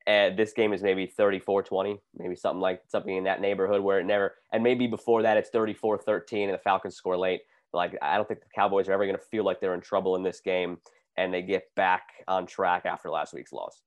and 0.06 0.36
this 0.36 0.52
game 0.52 0.72
is 0.72 0.82
maybe 0.82 1.06
34-20, 1.06 1.98
maybe 2.16 2.34
something 2.34 2.60
like 2.60 2.82
something 2.88 3.16
in 3.16 3.24
that 3.24 3.40
neighborhood 3.40 3.82
where 3.82 4.00
it 4.00 4.04
never, 4.04 4.34
and 4.52 4.62
maybe 4.62 4.86
before 4.86 5.22
that 5.22 5.36
it's 5.36 5.50
34-13 5.50 6.44
and 6.44 6.54
the 6.54 6.58
Falcons 6.58 6.96
score 6.96 7.16
late. 7.16 7.42
Like 7.72 7.96
I 8.02 8.16
don't 8.16 8.26
think 8.26 8.40
the 8.40 8.46
Cowboys 8.54 8.88
are 8.88 8.92
ever 8.92 9.06
going 9.06 9.18
to 9.18 9.24
feel 9.30 9.44
like 9.44 9.60
they're 9.60 9.74
in 9.74 9.80
trouble 9.80 10.16
in 10.16 10.22
this 10.22 10.40
game, 10.40 10.78
and 11.16 11.32
they 11.32 11.42
get 11.42 11.74
back 11.74 12.02
on 12.28 12.46
track 12.46 12.84
after 12.84 13.10
last 13.10 13.34
week's 13.34 13.52
loss. 13.52 13.82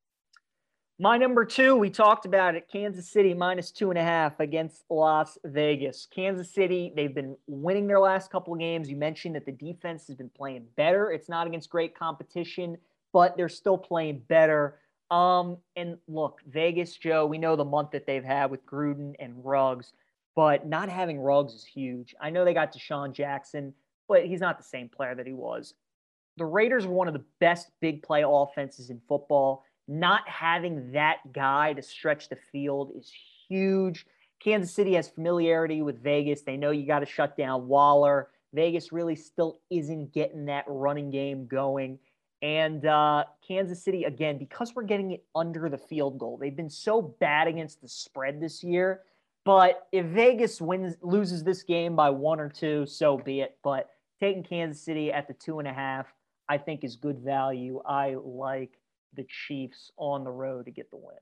My 0.97 1.17
number 1.17 1.43
two, 1.43 1.75
we 1.75 1.89
talked 1.89 2.25
about 2.25 2.55
it 2.55 2.69
Kansas 2.71 3.09
City 3.09 3.33
minus 3.33 3.69
two 3.69 3.89
and 3.89 3.99
a 3.99 4.03
half 4.03 4.39
against 4.39 4.85
Las 4.89 5.37
Vegas. 5.43 6.07
Kansas 6.09 6.53
City, 6.53 6.93
they've 6.95 7.13
been 7.13 7.35
winning 7.47 7.85
their 7.85 7.99
last 7.99 8.31
couple 8.31 8.53
of 8.53 8.59
games. 8.59 8.89
You 8.89 8.95
mentioned 8.95 9.35
that 9.35 9.45
the 9.45 9.51
defense 9.51 10.07
has 10.07 10.15
been 10.15 10.29
playing 10.29 10.67
better. 10.77 11.11
It's 11.11 11.27
not 11.27 11.47
against 11.47 11.69
great 11.69 11.99
competition, 11.99 12.77
but 13.11 13.35
they're 13.35 13.49
still 13.49 13.77
playing 13.77 14.21
better. 14.29 14.79
Um, 15.11 15.57
and 15.75 15.97
look, 16.07 16.39
Vegas, 16.47 16.95
Joe, 16.95 17.25
we 17.25 17.39
know 17.39 17.57
the 17.57 17.65
month 17.65 17.91
that 17.91 18.07
they've 18.07 18.23
had 18.23 18.49
with 18.49 18.65
Gruden 18.65 19.15
and 19.19 19.33
Ruggs, 19.43 19.91
but 20.33 20.65
not 20.65 20.87
having 20.87 21.19
Ruggs 21.19 21.53
is 21.53 21.65
huge. 21.65 22.15
I 22.21 22.29
know 22.29 22.45
they 22.45 22.53
got 22.53 22.73
DeSean 22.73 23.11
Jackson, 23.11 23.73
but 24.07 24.25
he's 24.25 24.39
not 24.39 24.57
the 24.57 24.63
same 24.63 24.87
player 24.87 25.13
that 25.13 25.27
he 25.27 25.33
was. 25.33 25.73
the 26.37 26.45
Raiders 26.45 26.87
were 26.87 26.93
one 26.93 27.07
of 27.09 27.13
the 27.13 27.25
best 27.41 27.71
big 27.81 28.01
play 28.01 28.23
offenses 28.25 28.89
in 28.89 29.01
football. 29.09 29.65
Not 29.87 30.27
having 30.27 30.91
that 30.93 31.17
guy 31.31 31.73
to 31.73 31.81
stretch 31.81 32.29
the 32.29 32.37
field 32.51 32.91
is 32.97 33.11
huge. 33.47 34.05
Kansas 34.39 34.71
City 34.71 34.93
has 34.93 35.09
familiarity 35.09 35.81
with 35.81 36.03
Vegas. 36.03 36.41
They 36.41 36.57
know 36.57 36.71
you 36.71 36.85
got 36.85 36.99
to 36.99 37.05
shut 37.05 37.37
down 37.37 37.67
Waller. 37.67 38.29
Vegas 38.53 38.91
really 38.91 39.15
still 39.15 39.59
isn't 39.69 40.13
getting 40.13 40.45
that 40.45 40.65
running 40.67 41.11
game 41.11 41.47
going. 41.47 41.99
And 42.41 42.85
uh, 42.85 43.23
Kansas 43.47 43.83
City, 43.83 44.03
again, 44.03 44.37
because 44.37 44.75
we're 44.75 44.83
getting 44.83 45.11
it 45.11 45.23
under 45.35 45.69
the 45.69 45.77
field 45.77 46.19
goal, 46.19 46.37
they've 46.37 46.55
been 46.55 46.69
so 46.69 47.01
bad 47.01 47.47
against 47.47 47.81
the 47.81 47.87
spread 47.87 48.39
this 48.39 48.63
year. 48.63 49.01
But 49.45 49.87
if 49.91 50.05
Vegas 50.07 50.59
wins, 50.59 50.95
loses 51.01 51.43
this 51.43 51.63
game 51.63 51.95
by 51.95 52.09
one 52.09 52.39
or 52.39 52.49
two, 52.49 52.85
so 52.85 53.17
be 53.17 53.41
it. 53.41 53.57
But 53.63 53.89
taking 54.19 54.43
Kansas 54.43 54.83
City 54.83 55.11
at 55.11 55.27
the 55.27 55.33
two 55.33 55.59
and 55.59 55.67
a 55.67 55.73
half, 55.73 56.07
I 56.49 56.57
think 56.57 56.83
is 56.83 56.95
good 56.95 57.19
value. 57.19 57.81
I 57.85 58.15
like 58.23 58.77
the 59.15 59.25
Chiefs 59.47 59.91
on 59.97 60.23
the 60.23 60.31
road 60.31 60.65
to 60.65 60.71
get 60.71 60.89
the 60.91 60.97
win. 60.97 61.15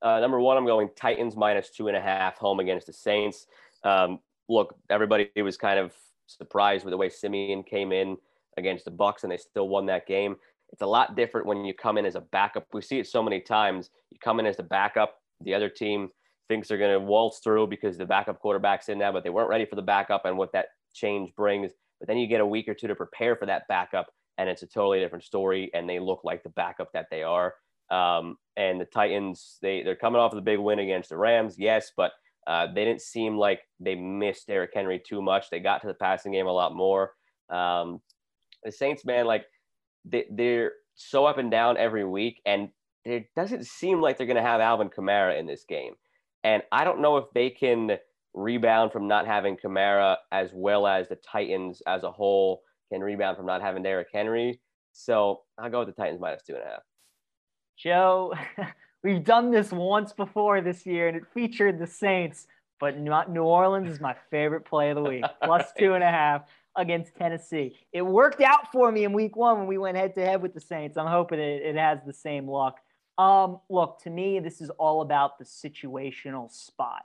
Uh, 0.00 0.20
number 0.20 0.40
one, 0.40 0.56
I'm 0.56 0.66
going 0.66 0.88
Titans 0.96 1.36
minus 1.36 1.70
two 1.70 1.88
and 1.88 1.96
a 1.96 2.00
half 2.00 2.36
home 2.38 2.60
against 2.60 2.86
the 2.86 2.92
Saints. 2.92 3.46
Um, 3.84 4.20
look, 4.48 4.76
everybody 4.90 5.30
was 5.42 5.56
kind 5.56 5.78
of 5.78 5.92
surprised 6.26 6.84
with 6.84 6.92
the 6.92 6.96
way 6.96 7.08
Siemian 7.08 7.62
came 7.62 7.92
in 7.92 8.16
against 8.56 8.84
the 8.84 8.90
Bucks, 8.90 9.22
and 9.24 9.32
they 9.32 9.36
still 9.36 9.68
won 9.68 9.86
that 9.86 10.06
game. 10.06 10.36
It's 10.72 10.82
a 10.82 10.86
lot 10.86 11.16
different 11.16 11.46
when 11.46 11.64
you 11.64 11.74
come 11.74 11.98
in 11.98 12.06
as 12.06 12.14
a 12.14 12.20
backup. 12.20 12.66
We 12.72 12.82
see 12.82 12.98
it 12.98 13.06
so 13.06 13.22
many 13.22 13.40
times. 13.40 13.90
You 14.10 14.18
come 14.22 14.38
in 14.38 14.46
as 14.46 14.56
the 14.56 14.62
backup, 14.62 15.16
the 15.40 15.54
other 15.54 15.68
team 15.68 16.10
thinks 16.48 16.68
they're 16.68 16.78
going 16.78 16.98
to 16.98 17.00
waltz 17.00 17.38
through 17.38 17.66
because 17.68 17.96
the 17.96 18.06
backup 18.06 18.40
quarterback's 18.40 18.88
in 18.88 18.98
there, 18.98 19.12
but 19.12 19.22
they 19.22 19.30
weren't 19.30 19.48
ready 19.48 19.64
for 19.64 19.76
the 19.76 19.82
backup 19.82 20.24
and 20.24 20.36
what 20.36 20.52
that 20.52 20.66
change 20.94 21.34
brings. 21.34 21.72
But 22.00 22.08
then 22.08 22.18
you 22.18 22.26
get 22.26 22.40
a 22.40 22.46
week 22.46 22.68
or 22.68 22.74
two 22.74 22.86
to 22.86 22.94
prepare 22.94 23.36
for 23.36 23.46
that 23.46 23.68
backup, 23.68 24.08
and 24.38 24.48
it's 24.48 24.62
a 24.62 24.66
totally 24.66 25.00
different 25.00 25.24
story, 25.24 25.70
and 25.74 25.88
they 25.88 25.98
look 25.98 26.24
like 26.24 26.42
the 26.42 26.48
backup 26.50 26.92
that 26.92 27.06
they 27.10 27.22
are. 27.22 27.54
Um, 27.90 28.36
and 28.56 28.80
the 28.80 28.84
Titans, 28.84 29.58
they 29.60 29.82
they're 29.82 29.96
coming 29.96 30.20
off 30.20 30.32
of 30.32 30.36
the 30.36 30.42
big 30.42 30.58
win 30.58 30.78
against 30.78 31.10
the 31.10 31.16
Rams, 31.16 31.56
yes, 31.58 31.92
but 31.96 32.12
uh, 32.46 32.66
they 32.72 32.84
didn't 32.84 33.02
seem 33.02 33.36
like 33.36 33.60
they 33.80 33.94
missed 33.94 34.46
Derrick 34.46 34.70
Henry 34.74 35.02
too 35.06 35.20
much. 35.20 35.50
They 35.50 35.60
got 35.60 35.82
to 35.82 35.86
the 35.86 35.94
passing 35.94 36.32
game 36.32 36.46
a 36.46 36.52
lot 36.52 36.74
more. 36.74 37.12
Um, 37.50 38.00
the 38.64 38.72
Saints, 38.72 39.04
man, 39.04 39.26
like 39.26 39.44
they, 40.04 40.24
they're 40.30 40.72
so 40.94 41.26
up 41.26 41.38
and 41.38 41.50
down 41.50 41.76
every 41.76 42.04
week, 42.04 42.40
and 42.46 42.68
it 43.04 43.26
doesn't 43.36 43.66
seem 43.66 44.00
like 44.00 44.16
they're 44.16 44.26
going 44.26 44.36
to 44.36 44.42
have 44.42 44.60
Alvin 44.60 44.88
Kamara 44.88 45.38
in 45.38 45.46
this 45.46 45.64
game. 45.68 45.94
And 46.44 46.62
I 46.72 46.84
don't 46.84 47.02
know 47.02 47.16
if 47.16 47.26
they 47.34 47.50
can 47.50 47.98
rebound 48.34 48.92
from 48.92 49.08
not 49.08 49.26
having 49.26 49.56
Kamara 49.56 50.16
as 50.32 50.50
well 50.54 50.86
as 50.86 51.08
the 51.08 51.16
Titans 51.16 51.82
as 51.86 52.02
a 52.02 52.10
whole 52.10 52.62
can 52.92 53.02
rebound 53.02 53.36
from 53.36 53.46
not 53.46 53.60
having 53.60 53.82
Derrick 53.82 54.08
Henry. 54.12 54.60
So 54.92 55.42
I'll 55.58 55.70
go 55.70 55.80
with 55.80 55.88
the 55.88 55.94
Titans 55.94 56.20
minus 56.20 56.42
two 56.42 56.54
and 56.54 56.62
a 56.62 56.66
half. 56.66 56.82
Joe, 57.76 58.34
we've 59.04 59.24
done 59.24 59.50
this 59.50 59.70
once 59.70 60.12
before 60.12 60.60
this 60.60 60.84
year, 60.84 61.08
and 61.08 61.16
it 61.16 61.22
featured 61.32 61.78
the 61.78 61.86
Saints, 61.86 62.46
but 62.80 62.98
not 62.98 63.30
New 63.30 63.44
Orleans 63.44 63.90
is 63.90 64.00
my 64.00 64.16
favorite 64.30 64.64
play 64.64 64.90
of 64.90 64.96
the 64.96 65.02
week, 65.02 65.24
plus 65.42 65.66
two 65.78 65.94
and 65.94 66.02
a 66.02 66.10
half 66.10 66.42
against 66.76 67.14
Tennessee. 67.16 67.76
It 67.92 68.02
worked 68.02 68.40
out 68.40 68.72
for 68.72 68.90
me 68.90 69.04
in 69.04 69.12
week 69.12 69.36
one 69.36 69.58
when 69.58 69.66
we 69.66 69.78
went 69.78 69.96
head 69.96 70.14
to 70.14 70.24
head 70.24 70.42
with 70.42 70.54
the 70.54 70.60
Saints. 70.60 70.96
I'm 70.96 71.06
hoping 71.06 71.38
it, 71.38 71.62
it 71.62 71.76
has 71.76 71.98
the 72.04 72.12
same 72.12 72.48
luck. 72.48 72.80
Um, 73.18 73.60
look, 73.68 74.00
to 74.04 74.10
me, 74.10 74.38
this 74.38 74.60
is 74.60 74.70
all 74.70 75.02
about 75.02 75.38
the 75.38 75.44
situational 75.44 76.50
spot. 76.50 77.04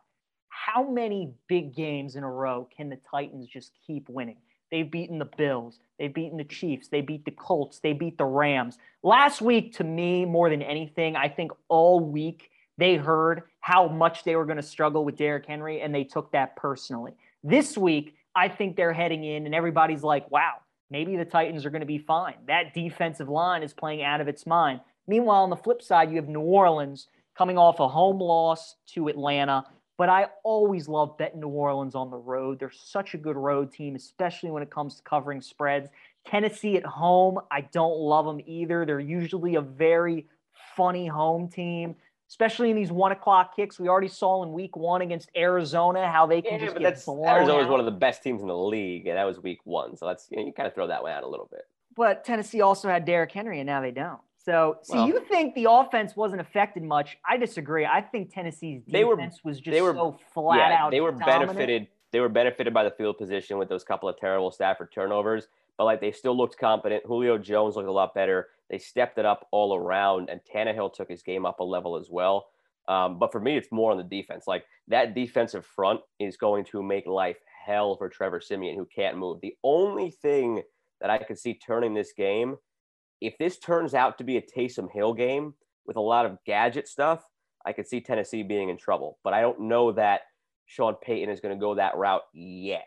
How 0.50 0.88
many 0.88 1.34
big 1.48 1.76
games 1.76 2.16
in 2.16 2.24
a 2.24 2.32
row 2.32 2.68
can 2.76 2.90
the 2.90 3.00
Titans 3.10 3.48
just 3.48 3.72
keep 3.86 4.08
winning? 4.08 4.38
They've 4.74 4.90
beaten 4.90 5.20
the 5.20 5.26
Bills. 5.26 5.80
They've 6.00 6.12
beaten 6.12 6.36
the 6.36 6.44
Chiefs. 6.44 6.88
They 6.88 7.02
beat 7.02 7.26
the 7.26 7.32
Colts. 7.32 7.78
They 7.78 7.94
beat 7.94 8.18
the 8.18 8.26
Rams. 8.26 8.80
Last 9.04 9.40
week, 9.40 9.76
to 9.76 9.84
me, 9.84 10.26
more 10.26 10.50
than 10.50 10.64
anything, 10.64 11.16
I 11.16 11.30
think 11.30 11.52
all 11.68 12.00
week 12.00 12.50
they 12.80 12.96
heard 12.96 13.44
how 13.60 13.88
much 13.88 14.24
they 14.24 14.36
were 14.36 14.46
going 14.46 14.58
to 14.58 14.64
struggle 14.64 15.06
with 15.06 15.16
Derrick 15.16 15.46
Henry, 15.46 15.82
and 15.82 15.94
they 15.94 16.04
took 16.04 16.32
that 16.32 16.56
personally. 16.56 17.12
This 17.44 17.78
week, 17.78 18.16
I 18.34 18.48
think 18.48 18.76
they're 18.76 18.94
heading 18.94 19.24
in, 19.24 19.46
and 19.46 19.54
everybody's 19.54 20.02
like, 20.02 20.32
wow, 20.32 20.54
maybe 20.90 21.18
the 21.18 21.26
Titans 21.26 21.68
are 21.68 21.70
going 21.70 21.82
to 21.82 21.86
be 21.86 22.00
fine. 22.00 22.38
That 22.48 22.74
defensive 22.74 23.30
line 23.30 23.62
is 23.62 23.74
playing 23.74 24.02
out 24.02 24.22
of 24.22 24.28
its 24.28 24.48
mind. 24.48 24.80
Meanwhile, 25.06 25.44
on 25.44 25.52
the 25.52 25.56
flip 25.56 25.84
side, 25.84 26.10
you 26.10 26.16
have 26.16 26.28
New 26.28 26.40
Orleans 26.42 27.10
coming 27.38 27.60
off 27.60 27.80
a 27.80 27.88
home 27.88 28.20
loss 28.20 28.76
to 28.96 29.08
Atlanta. 29.08 29.66
But 29.98 30.10
I 30.10 30.28
always 30.44 30.88
love 30.88 31.18
betting 31.18 31.40
New 31.40 31.50
Orleans 31.50 31.94
on 31.94 32.10
the 32.10 32.18
road. 32.18 32.60
They're 32.60 32.72
such 32.72 33.14
a 33.14 33.18
good 33.18 33.36
road 33.36 33.72
team, 33.72 33.96
especially 33.96 34.50
when 34.50 34.64
it 34.64 34.72
comes 34.72 34.96
to 34.96 35.04
covering 35.04 35.42
spreads. 35.42 35.90
Tennessee 36.26 36.78
at 36.78 36.86
home, 36.86 37.40
I 37.52 37.62
don't 37.62 37.98
love 37.98 38.26
them 38.26 38.40
either. 38.46 38.86
They're 38.86 39.00
usually 39.00 39.56
a 39.56 39.62
very 39.62 40.28
funny 40.76 41.06
home 41.06 41.48
team, 41.48 41.96
especially 42.28 42.72
in 42.72 42.76
these 42.76 42.92
one 42.92 43.12
o'clock 43.12 43.56
kicks. 43.56 43.80
We 43.80 43.88
already 43.88 44.08
saw 44.08 44.42
in 44.44 44.52
week 44.52 44.76
one 44.76 45.02
against 45.02 45.30
Arizona 45.36 46.10
how 46.10 46.26
they 46.26 46.42
can 46.42 46.54
yeah, 46.54 46.66
just 46.66 46.74
but 46.74 46.82
get 46.82 46.96
that's, 46.96 47.08
Arizona's 47.08 47.68
one 47.68 47.80
of 47.80 47.86
the 47.86 47.92
best 47.92 48.24
teams 48.24 48.42
in 48.42 48.48
the 48.48 48.58
league, 48.58 49.06
and 49.08 49.18
that 49.18 49.26
was 49.26 49.40
week 49.40 49.60
one. 49.64 49.96
So 49.96 50.08
that's 50.08 50.28
you, 50.32 50.38
know, 50.38 50.46
you 50.46 50.54
kind 50.54 50.68
of 50.68 50.74
throw 50.74 50.88
that 50.88 51.04
one 51.04 51.12
out 51.12 51.24
a 51.24 51.28
little 51.28 51.48
bit. 51.52 51.68
But 51.96 52.24
Tennessee 52.24 52.62
also 52.62 52.90
had 52.90 53.06
Derrick 53.06 53.32
Henry, 53.32 53.60
and 53.60 53.68
now 53.68 53.82
they 53.82 53.92
don't. 53.92 54.20
So, 54.46 54.78
see, 54.84 54.96
well, 54.96 55.08
you 55.08 55.22
think 55.30 55.56
the 55.56 55.68
offense 55.70 56.16
wasn't 56.18 56.42
affected 56.42 56.84
much? 56.84 57.18
I 57.28 57.38
disagree. 57.38 57.86
I 57.86 58.02
think 58.02 58.34
Tennessee's 58.34 58.84
defense 58.84 58.92
they 58.92 59.04
were, 59.06 59.16
was 59.46 59.60
just 59.60 59.72
they 59.72 59.82
were, 59.82 59.94
so 59.94 60.20
flat 60.34 60.70
yeah, 60.70 60.84
out. 60.84 60.92
They 60.92 61.00
were 61.00 61.12
dominant. 61.12 61.48
benefited. 61.48 61.88
They 62.12 62.20
were 62.20 62.30
benefited 62.30 62.74
by 62.74 62.84
the 62.84 62.92
field 62.92 63.18
position 63.18 63.58
with 63.58 63.70
those 63.70 63.84
couple 63.84 64.10
of 64.10 64.18
terrible 64.18 64.52
Stafford 64.52 64.92
turnovers, 64.94 65.48
but 65.78 65.86
like 65.86 66.02
they 66.02 66.12
still 66.12 66.36
looked 66.36 66.58
competent. 66.58 67.06
Julio 67.06 67.38
Jones 67.38 67.76
looked 67.76 67.88
a 67.88 67.92
lot 67.92 68.14
better. 68.14 68.50
They 68.70 68.78
stepped 68.80 69.18
it 69.18 69.26
up 69.26 69.48
all 69.52 69.76
around, 69.76 70.30
and 70.30 70.42
Tannehill 70.44 70.94
took 70.94 71.10
his 71.10 71.24
game 71.24 71.46
up 71.46 71.60
a 71.62 71.64
level 71.64 71.96
as 71.96 72.10
well. 72.10 72.48
Um, 72.90 73.20
but 73.20 73.32
for 73.32 73.40
me, 73.40 73.56
it's 73.56 73.72
more 73.72 73.92
on 73.92 73.98
the 73.98 74.04
defense. 74.04 74.44
Like 74.46 74.66
that 74.90 75.16
defensive 75.16 75.66
front 75.66 76.02
is 76.20 76.36
going 76.36 76.66
to 76.66 76.84
make 76.84 77.08
life 77.08 77.38
hell 77.66 77.96
for 77.96 78.10
Trevor 78.10 78.42
Siemian, 78.42 78.76
who 78.76 78.86
can't 78.94 79.18
move. 79.18 79.40
The 79.42 79.56
only 79.64 80.12
thing 80.12 80.62
that 81.00 81.10
I 81.10 81.18
could 81.18 81.40
see 81.40 81.54
turning 81.54 81.94
this 81.94 82.12
game 82.12 82.58
if 83.24 83.38
this 83.38 83.58
turns 83.58 83.94
out 83.94 84.18
to 84.18 84.24
be 84.24 84.38
a 84.38 84.42
Taysom 84.42 84.92
Hill 84.92 85.14
game 85.14 85.54
with 85.86 85.96
a 85.96 86.02
lot 86.02 86.26
of 86.26 86.38
gadget 86.46 86.88
stuff, 86.88 87.24
I 87.66 87.72
could 87.72 87.88
see 87.88 88.02
Tennessee 88.02 88.44
being 88.44 88.70
in 88.70 88.78
trouble. 88.78 89.18
But 89.24 89.34
I 89.34 89.42
don't 89.42 89.62
know 89.62 89.94
that 89.94 90.22
Sean 90.66 90.96
Payton 90.96 91.30
is 91.30 91.40
going 91.40 91.56
to 91.56 91.60
go 91.60 91.76
that 91.76 91.96
route 91.96 92.24
yet. 92.34 92.86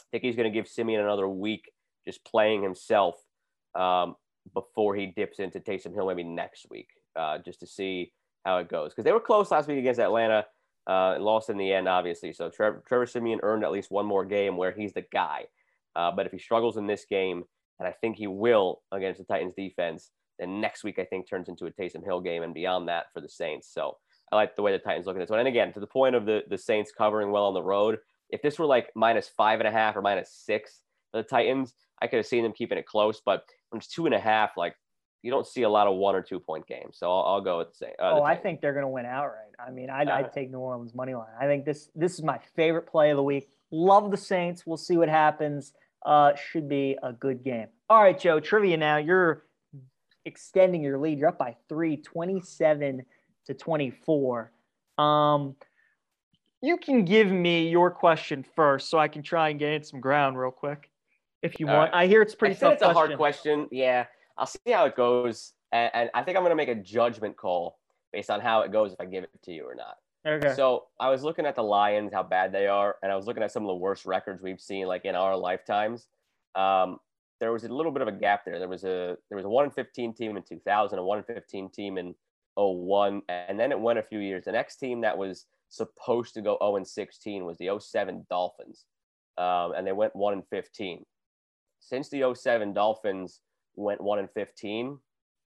I 0.00 0.04
think 0.10 0.24
he's 0.24 0.36
going 0.36 0.50
to 0.50 0.56
give 0.56 0.66
Siemian 0.66 1.02
another 1.02 1.28
week 1.28 1.70
just 2.06 2.24
playing 2.24 2.62
himself 2.62 3.16
um, 3.74 4.16
before 4.54 4.94
he 4.94 5.06
dips 5.06 5.38
into 5.38 5.60
Taysom 5.60 5.92
Hill 5.92 6.06
maybe 6.06 6.24
next 6.24 6.66
week, 6.70 6.88
uh, 7.14 7.38
just 7.44 7.60
to 7.60 7.66
see 7.66 8.12
how 8.46 8.56
it 8.58 8.70
goes. 8.70 8.92
Because 8.92 9.04
they 9.04 9.12
were 9.12 9.20
close 9.20 9.50
last 9.50 9.68
week 9.68 9.78
against 9.78 10.00
Atlanta 10.00 10.46
uh, 10.88 11.12
and 11.16 11.24
lost 11.24 11.50
in 11.50 11.58
the 11.58 11.70
end, 11.70 11.88
obviously. 11.88 12.32
So 12.32 12.48
Trevor, 12.48 12.82
Trevor 12.88 13.06
Siemian 13.06 13.40
earned 13.42 13.64
at 13.64 13.72
least 13.72 13.90
one 13.90 14.06
more 14.06 14.24
game 14.24 14.56
where 14.56 14.72
he's 14.72 14.94
the 14.94 15.04
guy. 15.12 15.44
Uh, 15.94 16.10
but 16.10 16.24
if 16.24 16.32
he 16.32 16.38
struggles 16.38 16.78
in 16.78 16.86
this 16.86 17.04
game, 17.04 17.44
and 17.78 17.88
I 17.88 17.92
think 17.92 18.16
he 18.16 18.26
will 18.26 18.82
against 18.92 19.18
the 19.18 19.24
Titans 19.24 19.54
defense. 19.56 20.10
Then 20.38 20.60
next 20.60 20.84
week, 20.84 20.98
I 20.98 21.04
think 21.04 21.28
turns 21.28 21.48
into 21.48 21.66
a 21.66 21.70
Taysom 21.70 22.04
Hill 22.04 22.20
game 22.20 22.42
and 22.42 22.54
beyond 22.54 22.88
that 22.88 23.06
for 23.12 23.20
the 23.20 23.28
Saints. 23.28 23.68
So 23.72 23.96
I 24.32 24.36
like 24.36 24.56
the 24.56 24.62
way 24.62 24.72
the 24.72 24.78
Titans 24.78 25.06
look 25.06 25.16
at 25.16 25.20
this 25.20 25.30
one. 25.30 25.40
And 25.40 25.48
again, 25.48 25.72
to 25.72 25.80
the 25.80 25.86
point 25.86 26.14
of 26.14 26.26
the, 26.26 26.42
the 26.48 26.58
Saints 26.58 26.92
covering 26.96 27.30
well 27.30 27.44
on 27.44 27.54
the 27.54 27.62
road, 27.62 27.98
if 28.30 28.42
this 28.42 28.58
were 28.58 28.66
like 28.66 28.90
minus 28.94 29.28
five 29.28 29.60
and 29.60 29.68
a 29.68 29.72
half 29.72 29.96
or 29.96 30.02
minus 30.02 30.30
six 30.30 30.82
for 31.10 31.22
the 31.22 31.28
Titans, 31.28 31.74
I 32.00 32.06
could 32.06 32.18
have 32.18 32.26
seen 32.26 32.42
them 32.42 32.52
keeping 32.52 32.78
it 32.78 32.86
close. 32.86 33.20
But 33.24 33.44
when 33.70 33.78
it's 33.78 33.88
two 33.88 34.06
and 34.06 34.14
a 34.14 34.20
half, 34.20 34.56
like 34.56 34.74
you 35.22 35.30
don't 35.30 35.46
see 35.46 35.62
a 35.62 35.68
lot 35.68 35.86
of 35.86 35.96
one 35.96 36.14
or 36.14 36.22
two 36.22 36.38
point 36.38 36.66
games. 36.66 36.98
So 36.98 37.10
I'll, 37.10 37.24
I'll 37.24 37.40
go 37.40 37.58
with 37.58 37.70
the 37.70 37.76
same. 37.76 37.92
Uh, 37.98 38.18
oh, 38.18 38.22
I 38.22 38.36
think 38.36 38.60
they're 38.60 38.72
going 38.72 38.84
to 38.84 38.88
win 38.88 39.06
outright. 39.06 39.46
I 39.58 39.70
mean, 39.70 39.90
I'd, 39.90 40.08
uh, 40.08 40.12
I'd, 40.12 40.32
take 40.32 40.50
New 40.50 40.58
Orleans 40.58 40.94
money 40.94 41.14
line. 41.14 41.26
I 41.40 41.46
think 41.46 41.64
this 41.64 41.90
this 41.94 42.14
is 42.14 42.22
my 42.22 42.38
favorite 42.54 42.86
play 42.86 43.10
of 43.10 43.16
the 43.16 43.22
week. 43.22 43.48
Love 43.70 44.10
the 44.10 44.16
Saints. 44.16 44.66
We'll 44.66 44.76
see 44.76 44.96
what 44.96 45.08
happens. 45.08 45.72
Uh, 46.04 46.32
should 46.34 46.68
be 46.68 46.96
a 47.02 47.12
good 47.12 47.42
game. 47.42 47.66
All 47.90 48.02
right, 48.02 48.18
Joe, 48.18 48.40
trivia 48.40 48.76
now. 48.76 48.98
You're 48.98 49.44
extending 50.24 50.82
your 50.82 50.98
lead. 50.98 51.18
You're 51.18 51.30
up 51.30 51.38
by 51.38 51.56
three, 51.68 51.96
27 51.96 53.04
to 53.46 53.54
24. 53.54 54.52
Um, 54.98 55.56
you 56.60 56.76
can 56.76 57.04
give 57.04 57.30
me 57.30 57.68
your 57.68 57.90
question 57.90 58.44
first 58.56 58.90
so 58.90 58.98
I 58.98 59.08
can 59.08 59.22
try 59.22 59.50
and 59.50 59.58
gain 59.58 59.82
some 59.82 60.00
ground 60.00 60.38
real 60.38 60.50
quick 60.50 60.90
if 61.42 61.58
you 61.60 61.68
All 61.68 61.76
want. 61.76 61.92
Right. 61.92 62.04
I 62.04 62.06
hear 62.06 62.22
it's 62.22 62.34
pretty 62.34 62.56
I 62.56 62.58
tough. 62.58 62.72
It's 62.74 62.82
a 62.82 62.92
hard 62.92 63.16
question. 63.16 63.68
Yeah. 63.70 64.06
I'll 64.36 64.46
see 64.46 64.58
how 64.70 64.84
it 64.86 64.96
goes. 64.96 65.52
And, 65.72 65.90
and 65.94 66.10
I 66.14 66.22
think 66.22 66.36
I'm 66.36 66.42
going 66.42 66.50
to 66.50 66.56
make 66.56 66.68
a 66.68 66.74
judgment 66.74 67.36
call 67.36 67.78
based 68.12 68.30
on 68.30 68.40
how 68.40 68.62
it 68.62 68.72
goes 68.72 68.92
if 68.92 69.00
I 69.00 69.04
give 69.04 69.24
it 69.24 69.30
to 69.44 69.52
you 69.52 69.64
or 69.64 69.74
not. 69.74 69.96
Okay. 70.26 70.54
So 70.54 70.86
I 71.00 71.10
was 71.10 71.22
looking 71.22 71.46
at 71.46 71.54
the 71.54 71.62
Lions, 71.62 72.12
how 72.12 72.22
bad 72.22 72.52
they 72.52 72.66
are, 72.66 72.96
and 73.02 73.10
I 73.10 73.16
was 73.16 73.26
looking 73.26 73.42
at 73.42 73.52
some 73.52 73.62
of 73.62 73.68
the 73.68 73.74
worst 73.74 74.04
records 74.04 74.42
we've 74.42 74.60
seen 74.60 74.86
like 74.86 75.04
in 75.04 75.14
our 75.14 75.36
lifetimes. 75.36 76.08
Um, 76.54 76.98
there 77.40 77.52
was 77.52 77.64
a 77.64 77.68
little 77.68 77.92
bit 77.92 78.02
of 78.02 78.08
a 78.08 78.12
gap 78.12 78.44
there. 78.44 78.58
There 78.58 78.68
was 78.68 78.84
a 78.84 79.16
there 79.30 79.36
was 79.36 79.44
a 79.44 79.48
one 79.48 79.64
in 79.64 79.70
fifteen 79.70 80.12
team 80.12 80.36
in 80.36 80.42
two 80.42 80.58
thousand, 80.58 80.98
a 80.98 81.04
one 81.04 81.18
in 81.18 81.24
fifteen 81.24 81.70
team 81.70 81.98
in 81.98 82.14
01, 82.58 83.22
and 83.28 83.58
then 83.58 83.70
it 83.72 83.80
went 83.80 83.98
a 83.98 84.02
few 84.02 84.18
years. 84.18 84.44
The 84.44 84.52
next 84.52 84.76
team 84.76 85.00
that 85.02 85.16
was 85.16 85.46
supposed 85.68 86.34
to 86.34 86.42
go 86.42 86.58
0 86.60 86.76
and 86.76 86.86
16 86.86 87.44
was 87.44 87.56
the 87.58 87.70
07 87.78 88.26
Dolphins, 88.28 88.84
um, 89.36 89.72
and 89.76 89.86
they 89.86 89.92
went 89.92 90.16
one 90.16 90.34
in 90.34 90.42
15. 90.50 91.04
since 91.80 92.08
the 92.08 92.34
07 92.34 92.72
Dolphins 92.72 93.40
went 93.76 94.00
1 94.00 94.18
and 94.18 94.30
15, 94.32 94.98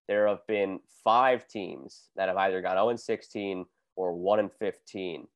there 0.09 0.27
have 0.27 0.47
been 0.47 0.81
five 1.05 1.47
teams 1.47 2.09
that 2.17 2.29
have 2.29 2.37
either 2.39 2.63
got 2.63 2.77
0 2.77 2.89
and 2.89 3.01
16 3.01 3.67
or 3.97 4.13
1 4.15 4.39
and 4.39 4.53
15. 4.53 5.27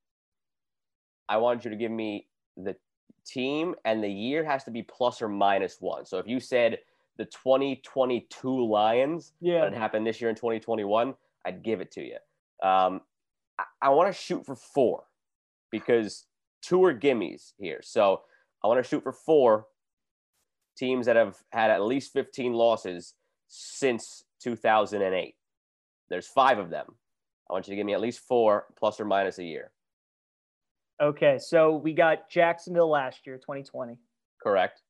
I 1.29 1.37
want 1.39 1.65
you 1.65 1.71
to 1.71 1.77
give 1.77 1.91
me 1.91 2.27
the 2.57 2.77
team 3.27 3.75
and 3.85 4.03
the 4.03 4.09
year 4.11 4.45
has 4.45 4.65
to 4.65 4.71
be 4.71 4.83
plus 4.83 5.21
or 5.21 5.29
minus 5.29 5.79
one. 5.81 6.07
So 6.07 6.19
if 6.19 6.27
you 6.27 6.39
said 6.41 6.79
the 7.19 7.25
2022 7.25 8.67
Lions, 8.69 9.33
Yeah. 9.41 9.61
that 9.63 9.73
happened 9.75 10.07
this 10.07 10.21
year 10.21 10.31
in 10.31 10.37
2021, 10.37 11.15
I'd 11.45 11.63
give 11.63 11.81
it 11.81 11.91
to 11.93 12.03
you. 12.03 12.17
Um, 12.63 13.01
I, 13.59 13.65
I 13.83 13.89
want 13.91 14.09
to 14.09 14.13
shoot 14.13 14.45
for 14.47 14.55
four 14.55 15.05
because 15.71 16.27
two 16.63 16.85
are 16.85 16.95
gimmies 16.95 17.53
here. 17.59 17.81
So 17.83 18.23
I 18.63 18.69
want 18.69 18.83
to 18.83 18.89
shoot 18.89 19.03
for 19.03 19.13
four 19.13 19.67
teams 20.77 21.07
that 21.07 21.17
have 21.17 21.37
had 21.51 21.71
at 21.71 21.83
least 21.83 22.13
15 22.13 22.53
losses 22.53 23.15
since 23.49 24.25
2008. 24.43 25.35
There's 26.09 26.27
five 26.29 26.59
of 26.59 26.71
them. 26.71 26.87
I 27.49 27.53
want 27.53 27.67
you 27.69 27.73
to 27.73 27.77
give 27.77 27.87
me 27.87 27.95
at 27.95 28.01
least 28.01 28.21
four 28.21 28.67
plus 28.77 28.99
or 29.01 29.05
minus 29.05 29.39
a 29.39 29.45
year. 29.45 29.71
Okay, 31.01 31.39
so 31.39 31.77
we 31.77 31.93
got 31.93 32.31
Jacksonville 32.31 32.91
last 32.91 33.27
year, 33.27 33.37
2020. 33.37 33.99
Correct. 34.43 34.81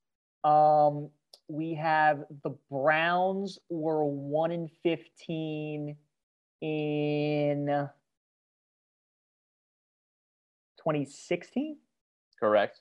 Um, 0.44 1.10
we 1.48 1.74
have 1.74 2.24
the 2.44 2.56
Browns 2.70 3.58
were 3.68 4.04
one 4.04 4.52
in 4.52 4.68
15 4.82 5.96
in 6.60 7.66
2016. 10.78 11.76
Correct. 12.38 12.80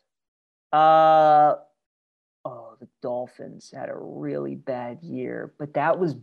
Uh, 0.71 1.55
oh, 2.43 2.75
the 2.79 2.87
Dolphins 3.01 3.73
had 3.75 3.89
a 3.89 3.95
really 3.95 4.55
bad 4.55 5.01
year, 5.01 5.53
but 5.57 5.73
that 5.73 5.97
was 5.97 6.15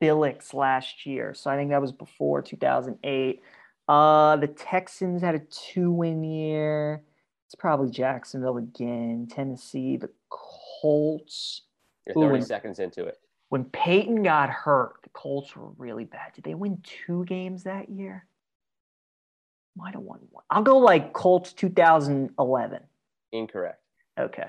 Billix 0.00 0.54
last 0.54 1.06
year, 1.06 1.34
so 1.34 1.50
I 1.50 1.56
think 1.56 1.70
that 1.70 1.80
was 1.80 1.92
before 1.92 2.42
2008. 2.42 3.42
Uh, 3.88 4.36
the 4.36 4.46
Texans 4.46 5.22
had 5.22 5.34
a 5.34 5.40
two-win 5.40 6.22
year. 6.22 7.02
It's 7.46 7.54
probably 7.54 7.90
Jacksonville 7.90 8.58
again. 8.58 9.26
Tennessee, 9.30 9.96
the 9.96 10.10
Colts. 10.30 11.62
You're 12.06 12.18
Ooh, 12.18 12.28
30 12.28 12.36
and- 12.38 12.46
seconds 12.46 12.78
into 12.78 13.04
it. 13.06 13.18
When 13.50 13.64
Peyton 13.64 14.22
got 14.22 14.50
hurt, 14.50 14.96
the 15.02 15.08
Colts 15.08 15.56
were 15.56 15.70
really 15.78 16.04
bad. 16.04 16.34
Did 16.34 16.44
they 16.44 16.54
win 16.54 16.82
two 16.82 17.24
games 17.24 17.64
that 17.64 17.88
year? 17.88 18.26
Might 19.74 19.94
have 19.94 20.02
won 20.02 20.20
one. 20.30 20.44
I'll 20.50 20.62
go 20.62 20.76
like 20.76 21.14
Colts 21.14 21.54
2011. 21.54 22.82
Incorrect. 23.32 23.80
Okay. 24.18 24.48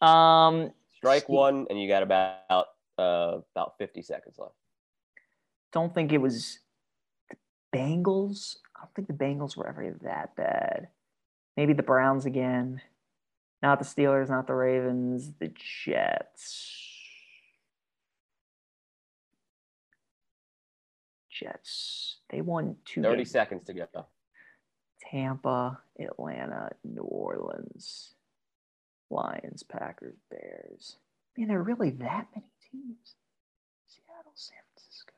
Um, 0.00 0.72
Strike 0.96 1.28
one, 1.28 1.66
and 1.70 1.80
you 1.80 1.86
got 1.86 2.02
about 2.02 2.66
uh, 2.98 3.38
about 3.54 3.74
50 3.78 4.02
seconds 4.02 4.36
left. 4.36 4.54
Don't 5.72 5.94
think 5.94 6.12
it 6.12 6.18
was 6.20 6.58
the 7.28 7.36
Bengals. 7.74 8.56
I 8.76 8.80
don't 8.84 8.94
think 8.94 9.08
the 9.08 9.24
Bengals 9.24 9.56
were 9.56 9.68
ever 9.68 9.96
that 10.02 10.36
bad. 10.36 10.88
Maybe 11.56 11.72
the 11.72 11.82
Browns 11.82 12.26
again. 12.26 12.80
Not 13.62 13.78
the 13.78 13.84
Steelers, 13.84 14.30
not 14.30 14.46
the 14.46 14.54
Ravens, 14.54 15.32
the 15.38 15.52
Jets. 15.84 16.86
Jets. 21.30 22.16
They 22.30 22.40
won 22.40 22.76
two 22.84 23.02
30 23.02 23.16
games. 23.16 23.30
seconds 23.30 23.64
to 23.66 23.74
go. 23.74 24.06
Tampa, 25.10 25.80
Atlanta, 25.98 26.70
New 26.84 27.02
Orleans, 27.02 28.14
Lions, 29.10 29.62
Packers, 29.62 30.16
Bears. 30.30 30.96
Man, 31.36 31.48
there 31.48 31.58
are 31.58 31.62
really 31.62 31.90
that 31.90 32.28
many 32.34 32.46
teams. 32.70 33.14
Seattle, 33.86 34.32
San 34.34 34.58
Francisco. 34.72 35.12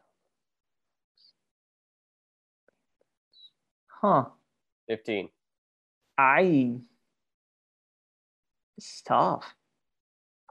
Huh. 4.03 4.25
15. 4.89 5.29
I. 6.19 6.75
This 8.77 8.87
is 8.87 9.03
tough. 9.07 9.55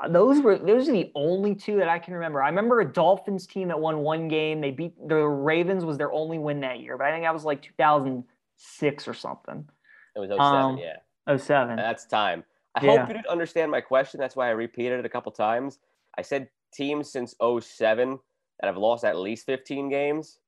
Uh, 0.02 0.08
Those 0.08 0.42
were 0.42 0.58
those 0.58 0.88
are 0.90 0.94
the 0.94 1.12
only 1.16 1.54
two 1.54 1.78
that 1.78 1.90
I 1.90 2.00
can 2.00 2.14
remember. 2.14 2.42
I 2.42 2.48
remember 2.50 2.80
a 2.80 2.92
Dolphins 2.92 3.46
team 3.46 3.68
that 3.68 3.80
won 3.80 4.00
one 4.00 4.28
game. 4.28 4.62
They 4.62 4.72
beat 4.72 4.94
the 5.08 5.16
Ravens 5.18 5.86
was 5.86 5.98
their 5.98 6.12
only 6.12 6.40
win 6.40 6.62
that 6.62 6.80
year, 6.80 6.98
but 6.98 7.08
I 7.08 7.12
think 7.12 7.24
that 7.26 7.34
was 7.34 7.46
like 7.46 7.62
2006 7.62 9.08
or 9.08 9.14
something. 9.14 9.68
It 10.16 10.20
was 10.20 10.30
07, 10.30 10.40
Um, 10.40 10.78
yeah. 10.78 10.98
Oh 11.28 11.38
seven. 11.38 11.76
That's 11.76 12.06
time. 12.06 12.44
I 12.76 12.84
Yeah. 12.84 13.00
hope 13.00 13.10
you 13.10 13.14
didn't 13.16 13.28
understand 13.28 13.70
my 13.70 13.82
question. 13.82 14.20
That's 14.20 14.36
why 14.36 14.48
I 14.48 14.52
repeated 14.52 15.00
it 15.00 15.06
a 15.06 15.10
couple 15.10 15.32
times. 15.32 15.80
I 16.18 16.22
said 16.22 16.50
teams 16.74 17.12
since 17.12 17.36
07 17.40 18.20
that 18.60 18.68
have 18.68 18.78
lost 18.78 19.04
at 19.04 19.18
least 19.18 19.46
15 19.46 19.90
games. 19.90 20.40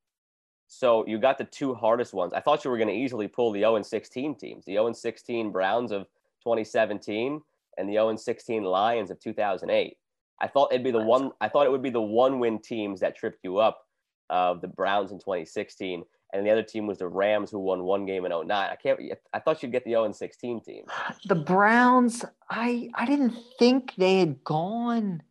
So 0.73 1.05
you 1.05 1.19
got 1.19 1.37
the 1.37 1.43
two 1.43 1.73
hardest 1.73 2.13
ones. 2.13 2.33
I 2.33 2.39
thought 2.39 2.65
you 2.65 2.71
were 2.71 2.77
going 2.77 2.89
to 2.89 2.95
easily 2.95 3.27
pull 3.27 3.51
the 3.51 3.59
0 3.59 3.75
and 3.75 3.85
16 3.85 4.35
teams, 4.35 4.65
the 4.65 4.73
0 4.73 4.87
and 4.87 4.97
16 4.97 5.51
Browns 5.51 5.91
of 5.91 6.07
2017 6.43 7.41
and 7.77 7.89
the 7.89 7.93
0 7.93 8.09
and 8.09 8.19
16 8.19 8.63
Lions 8.63 9.11
of 9.11 9.19
2008. 9.19 9.97
I 10.41 10.47
thought 10.47 10.73
it'd 10.73 10.83
be 10.83 10.91
the 10.91 10.99
one. 10.99 11.31
I 11.39 11.47
thought 11.47 11.67
it 11.67 11.71
would 11.71 11.83
be 11.83 11.89
the 11.89 12.01
one 12.01 12.39
win 12.39 12.59
teams 12.59 12.99
that 13.01 13.15
tripped 13.15 13.43
you 13.43 13.57
up. 13.59 13.85
Of 14.29 14.61
the 14.61 14.67
Browns 14.67 15.11
in 15.11 15.19
2016, 15.19 16.03
and 16.33 16.45
the 16.45 16.49
other 16.49 16.63
team 16.63 16.87
was 16.87 16.97
the 16.97 17.07
Rams, 17.07 17.51
who 17.51 17.59
won 17.59 17.83
one 17.83 18.05
game 18.05 18.25
in 18.25 18.31
09. 18.31 18.49
I 18.49 18.75
can't. 18.75 18.99
I 19.31 19.39
thought 19.39 19.61
you'd 19.61 19.71
get 19.71 19.83
the 19.83 19.91
0 19.91 20.05
and 20.05 20.15
16 20.15 20.61
team. 20.61 20.85
The 21.25 21.35
Browns, 21.35 22.25
I 22.49 22.89
I 22.95 23.05
didn't 23.05 23.35
think 23.59 23.93
they 23.95 24.19
had 24.19 24.43
gone 24.43 25.21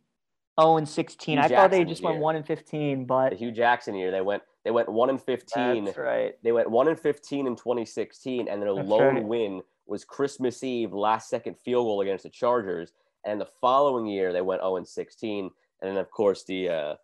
0 0.57 0.77
and 0.77 0.87
16. 0.87 1.37
Hue 1.37 1.43
I 1.43 1.49
thought 1.49 1.71
they 1.71 1.83
just 1.83 2.01
went 2.01 2.19
1 2.19 2.35
and 2.37 2.47
15, 2.47 2.99
the 2.99 3.05
but 3.05 3.33
Hue 3.33 3.51
Jackson 3.51 3.95
year. 3.95 4.09
They 4.09 4.21
went 4.21 4.43
they 4.63 4.71
went 4.71 4.89
one 4.89 5.09
and 5.09 5.21
fifteen. 5.21 5.85
that's 5.85 5.97
right. 5.97 6.35
They 6.43 6.51
went 6.51 6.69
one 6.69 6.87
and 6.87 6.99
fifteen 6.99 7.47
in 7.47 7.55
2016, 7.55 8.47
and 8.47 8.61
their 8.61 8.73
That's 8.73 8.87
lone 8.87 9.15
right. 9.15 9.23
win 9.23 9.61
was 9.85 10.05
Christmas 10.05 10.63
Eve, 10.63 10.93
last 10.93 11.29
second 11.29 11.57
field 11.59 11.85
goal 11.85 12.01
against 12.01 12.23
the 12.23 12.29
Chargers. 12.29 12.93
And 13.25 13.39
the 13.39 13.47
following 13.61 14.05
year, 14.05 14.33
they 14.33 14.41
went 14.41 14.61
0 14.61 14.77
and 14.77 14.87
16, 14.87 15.49
and 15.81 15.89
then 15.89 15.97
of 15.97 16.11
course 16.11 16.43
the 16.43 16.69
uh, 16.69 16.95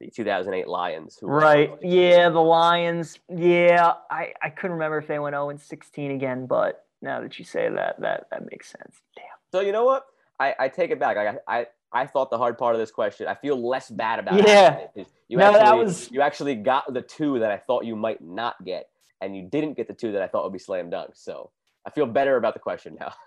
the 0.00 0.10
2008 0.10 0.68
Lions. 0.68 1.18
Who 1.20 1.26
Right. 1.28 1.70
Yeah, 1.82 2.28
the 2.28 2.40
Lions. 2.40 3.18
Yeah, 3.28 3.94
I 4.10 4.32
I 4.42 4.50
couldn't 4.50 4.72
remember 4.72 4.98
if 4.98 5.06
they 5.06 5.18
went 5.18 5.34
0 5.34 5.50
and 5.50 5.60
16 5.60 6.10
again, 6.10 6.46
but 6.46 6.84
now 7.00 7.20
that 7.20 7.38
you 7.38 7.44
say 7.44 7.68
that, 7.68 8.00
that 8.00 8.26
that 8.30 8.50
makes 8.50 8.70
sense. 8.70 9.00
Damn. 9.16 9.24
So 9.50 9.60
you 9.60 9.72
know 9.72 9.84
what? 9.84 10.06
I, 10.40 10.54
I 10.58 10.68
take 10.68 10.90
it 10.90 10.98
back. 10.98 11.16
I, 11.16 11.36
I 11.46 11.66
I 11.94 12.06
thought 12.06 12.30
the 12.30 12.38
hard 12.38 12.56
part 12.58 12.74
of 12.74 12.80
this 12.80 12.90
question. 12.90 13.26
I 13.26 13.34
feel 13.34 13.56
less 13.68 13.90
bad 13.90 14.18
about 14.18 14.38
it. 14.40 14.46
Yeah. 14.46 14.86
asking 14.86 15.06
You 15.28 15.38
No, 15.38 15.52
that 15.52 15.62
actually, 15.62 15.84
was- 15.84 16.10
you 16.10 16.20
actually 16.20 16.54
got 16.56 16.92
the 16.92 17.02
two 17.02 17.38
that 17.40 17.50
I 17.50 17.58
thought 17.58 17.84
you 17.84 17.96
might 17.96 18.20
not 18.22 18.62
get, 18.64 18.88
and 19.20 19.36
you 19.36 19.42
didn't 19.42 19.74
get 19.74 19.88
the 19.88 19.94
two 19.94 20.12
that 20.12 20.22
I 20.22 20.26
thought 20.28 20.44
would 20.44 20.52
be 20.52 20.58
slam 20.58 20.90
dunk. 20.90 21.10
So 21.14 21.50
I 21.86 21.90
feel 21.90 22.06
better 22.06 22.36
about 22.36 22.54
the 22.54 22.60
question 22.60 22.96
now. 22.98 23.12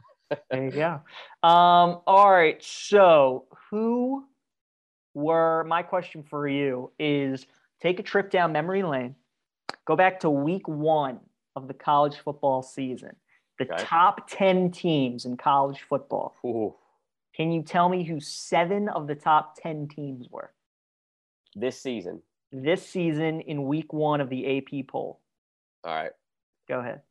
There 0.49 0.63
you 0.63 0.71
go. 0.71 1.01
Um, 1.47 2.01
all 2.07 2.31
right. 2.31 2.61
So, 2.63 3.45
who 3.69 4.25
were 5.13 5.63
my 5.65 5.83
question 5.83 6.23
for 6.23 6.47
you 6.47 6.91
is 6.97 7.45
take 7.79 7.99
a 7.99 8.03
trip 8.03 8.31
down 8.31 8.51
memory 8.51 8.81
lane, 8.81 9.13
go 9.85 9.95
back 9.95 10.19
to 10.21 10.29
week 10.31 10.67
one 10.67 11.19
of 11.55 11.67
the 11.67 11.75
college 11.75 12.15
football 12.17 12.63
season, 12.63 13.15
the 13.59 13.65
Okay. 13.71 13.83
top 13.83 14.27
10 14.27 14.71
teams 14.71 15.25
in 15.25 15.37
college 15.37 15.81
football. 15.87 16.33
Ooh. 16.43 16.73
Can 17.35 17.51
you 17.51 17.61
tell 17.63 17.89
me 17.89 18.03
who 18.03 18.19
seven 18.19 18.87
of 18.89 19.07
the 19.07 19.15
top 19.15 19.55
10 19.61 19.87
teams 19.89 20.27
were 20.29 20.53
This 21.55 21.81
season. 21.81 22.21
this 22.51 22.87
season 22.87 23.41
in 23.41 23.65
week 23.67 23.91
one 23.91 24.21
of 24.21 24.29
the 24.29 24.57
AP 24.57 24.87
poll? 24.87 25.19
All 25.83 25.93
right. 25.93 26.11
Go 26.67 26.79
ahead. 26.79 27.01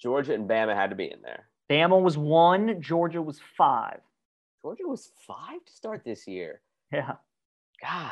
Georgia 0.00 0.34
and 0.34 0.48
Bama 0.48 0.74
had 0.74 0.90
to 0.90 0.96
be 0.96 1.10
in 1.10 1.20
there. 1.22 1.48
Bama 1.70 2.00
was 2.00 2.18
one, 2.18 2.80
Georgia 2.82 3.22
was 3.22 3.40
five. 3.56 4.00
Georgia 4.62 4.86
was 4.86 5.10
five 5.26 5.64
to 5.64 5.72
start 5.72 6.02
this 6.04 6.26
year. 6.26 6.60
Yeah, 6.92 7.12
God. 7.80 8.10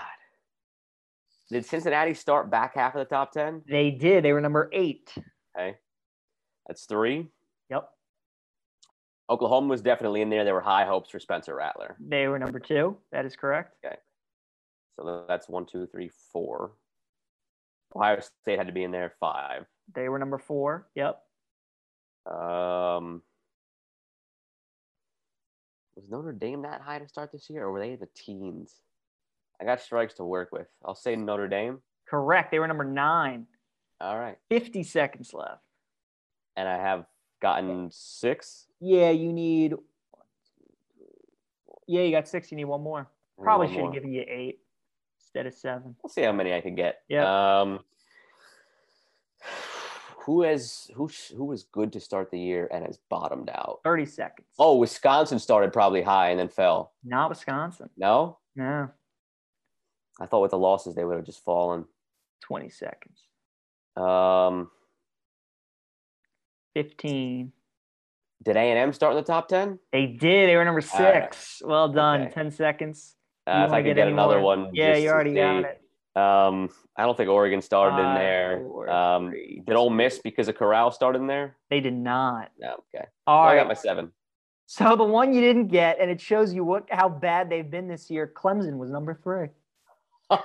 Did 1.51 1.64
Cincinnati 1.66 2.14
start 2.14 2.51
back 2.51 2.75
half 2.77 2.95
of 2.95 3.01
the 3.01 3.05
top 3.14 3.33
10? 3.33 3.62
they 3.69 3.91
did. 3.91 4.25
They 4.25 4.33
were 4.33 4.41
number 4.41 4.71
eight. 4.73 5.12
Okay. 5.59 5.77
That's 6.66 6.85
three. 6.85 7.27
Oklahoma 9.31 9.68
was 9.68 9.83
definitely 9.83 10.22
in 10.22 10.31
there. 10.31 10.45
There 10.45 10.55
were 10.55 10.61
high 10.61 10.85
hopes 10.85 11.11
for 11.11 11.20
Spencer 11.20 11.55
Rattler. 11.55 11.97
They 12.01 12.29
were 12.29 12.39
number 12.39 12.59
two. 12.59 12.97
That 13.12 13.26
is 13.26 13.37
correct. 13.37 13.74
Okay. 13.85 13.97
So 14.97 15.24
that's 15.29 15.49
one, 15.49 15.66
two, 15.66 15.87
three, 15.87 16.11
four. 16.33 16.72
Ohio 17.95 18.20
State 18.20 18.59
had 18.59 18.66
to 18.66 18.72
be 18.72 18.85
in 18.85 18.91
there. 18.91 19.12
Five. 19.20 19.66
They 19.95 20.09
were 20.09 20.18
number 20.18 20.39
four. 20.39 20.89
Yep. 20.95 21.20
Um, 22.26 23.22
was 25.95 26.09
Notre 26.09 26.33
Dame 26.33 26.62
that 26.62 26.81
high 26.81 26.99
to 26.99 27.09
start 27.09 27.33
this 27.33 27.49
year, 27.49 27.64
or 27.64 27.72
were 27.72 27.81
they 27.81 27.93
in 27.93 28.01
the 28.01 28.09
teens? 28.14 28.74
I 29.61 29.64
got 29.64 29.81
strikes 29.81 30.14
to 30.14 30.24
work 30.24 30.53
with. 30.53 30.66
I'll 30.85 30.95
say 30.95 31.16
Notre 31.16 31.49
Dame. 31.49 31.79
Correct. 32.09 32.51
They 32.51 32.59
were 32.59 32.68
number 32.68 32.85
nine. 32.85 33.47
All 34.01 34.18
right. 34.18 34.37
50 34.51 34.85
seconds 34.85 35.35
left. 35.35 35.62
And 36.57 36.68
I 36.68 36.76
have 36.76 37.07
gotten 37.41 37.91
six. 37.93 38.66
Yeah, 38.80 39.11
you 39.11 39.32
need. 39.32 39.74
Yeah, 41.86 42.03
you 42.03 42.11
got 42.11 42.28
six. 42.28 42.51
You 42.51 42.57
need 42.57 42.64
one 42.64 42.82
more. 42.82 43.09
Probably 43.43 43.68
should 43.68 43.84
have 43.84 43.93
given 43.93 44.12
you 44.12 44.24
eight 44.28 44.61
instead 45.20 45.47
of 45.47 45.55
seven. 45.55 45.95
We'll 46.03 46.11
see 46.11 46.22
how 46.22 46.32
many 46.32 46.53
I 46.55 46.61
can 46.61 46.74
get. 46.74 47.03
Yeah. 47.09 47.61
Um, 47.61 47.80
who 50.20 50.43
has 50.43 50.91
who 50.95 51.09
who 51.36 51.45
was 51.45 51.62
good 51.64 51.93
to 51.95 52.01
start 52.01 52.30
the 52.30 52.39
year 52.39 52.68
and 52.72 52.84
has 52.84 52.99
bottomed 53.09 53.49
out? 53.49 53.80
30 53.84 54.05
seconds. 54.07 54.49
Oh, 54.59 54.76
Wisconsin 54.76 55.39
started 55.39 55.72
probably 55.72 56.03
high 56.03 56.30
and 56.30 56.39
then 56.39 56.49
fell. 56.49 56.93
Not 57.05 57.30
Wisconsin. 57.30 57.89
No, 57.97 58.39
No. 58.55 58.91
I 60.20 60.26
thought 60.26 60.43
with 60.43 60.51
the 60.51 60.59
losses 60.59 60.95
they 60.97 61.05
would 61.05 61.16
have 61.16 61.24
just 61.24 61.45
fallen. 61.45 61.84
20 62.43 62.68
seconds. 62.70 63.22
Um, 63.97 64.70
15. 66.83 67.53
did 68.45 68.57
A 68.57 68.61
and 68.61 68.79
M 68.79 68.93
start 68.93 69.12
in 69.12 69.16
the 69.16 69.24
top 69.26 69.49
ten? 69.49 69.81
They 69.93 70.07
did. 70.07 70.49
They 70.49 70.55
were 70.57 70.64
number 70.64 70.83
All 70.95 71.01
right. 71.01 71.35
six. 71.35 71.61
Well 71.64 71.89
done. 71.89 72.22
Okay. 72.22 72.31
10 72.31 72.51
seconds. 72.53 73.16
Uh, 73.49 73.64
if 73.66 73.72
I 73.72 73.79
could 73.81 73.87
get 73.87 73.97
get 73.97 74.09
another 74.09 74.37
more? 74.37 74.57
one. 74.57 74.70
Yeah, 74.74 74.97
you 74.97 75.09
already 75.09 75.35
got 75.35 75.64
it. 75.64 75.81
Um, 76.14 76.68
I 76.97 77.03
don't 77.03 77.16
think 77.16 77.31
Oregon 77.31 77.61
started 77.62 77.97
in 78.01 78.14
there. 78.14 78.59
four, 78.61 78.89
Um, 78.91 79.31
three, 79.31 79.62
did 79.66 79.74
Ole 79.74 79.91
Miss 79.91 80.18
because 80.20 80.47
of 80.49 80.57
Corral 80.57 80.91
started 80.93 81.20
in 81.20 81.26
there? 81.26 81.57
They 81.70 81.81
did 81.81 81.95
not. 81.95 82.51
No, 82.59 82.85
okay. 82.95 83.07
All 83.26 83.45
Well, 83.45 83.53
I 83.53 83.57
got 83.57 83.66
my 83.68 83.74
seven. 83.74 84.12
So 84.66 84.95
the 84.97 85.05
one 85.05 85.33
you 85.33 85.41
didn't 85.41 85.68
get, 85.68 85.99
and 85.99 86.11
it 86.11 86.20
shows 86.20 86.53
you 86.53 86.62
what 86.64 86.85
how 86.91 87.09
bad 87.09 87.49
they've 87.51 87.68
been 87.68 87.89
this 87.89 88.09
year. 88.11 88.31
Clemson 88.37 88.76
was 88.79 88.91
number 88.91 89.14
three. 89.22 89.49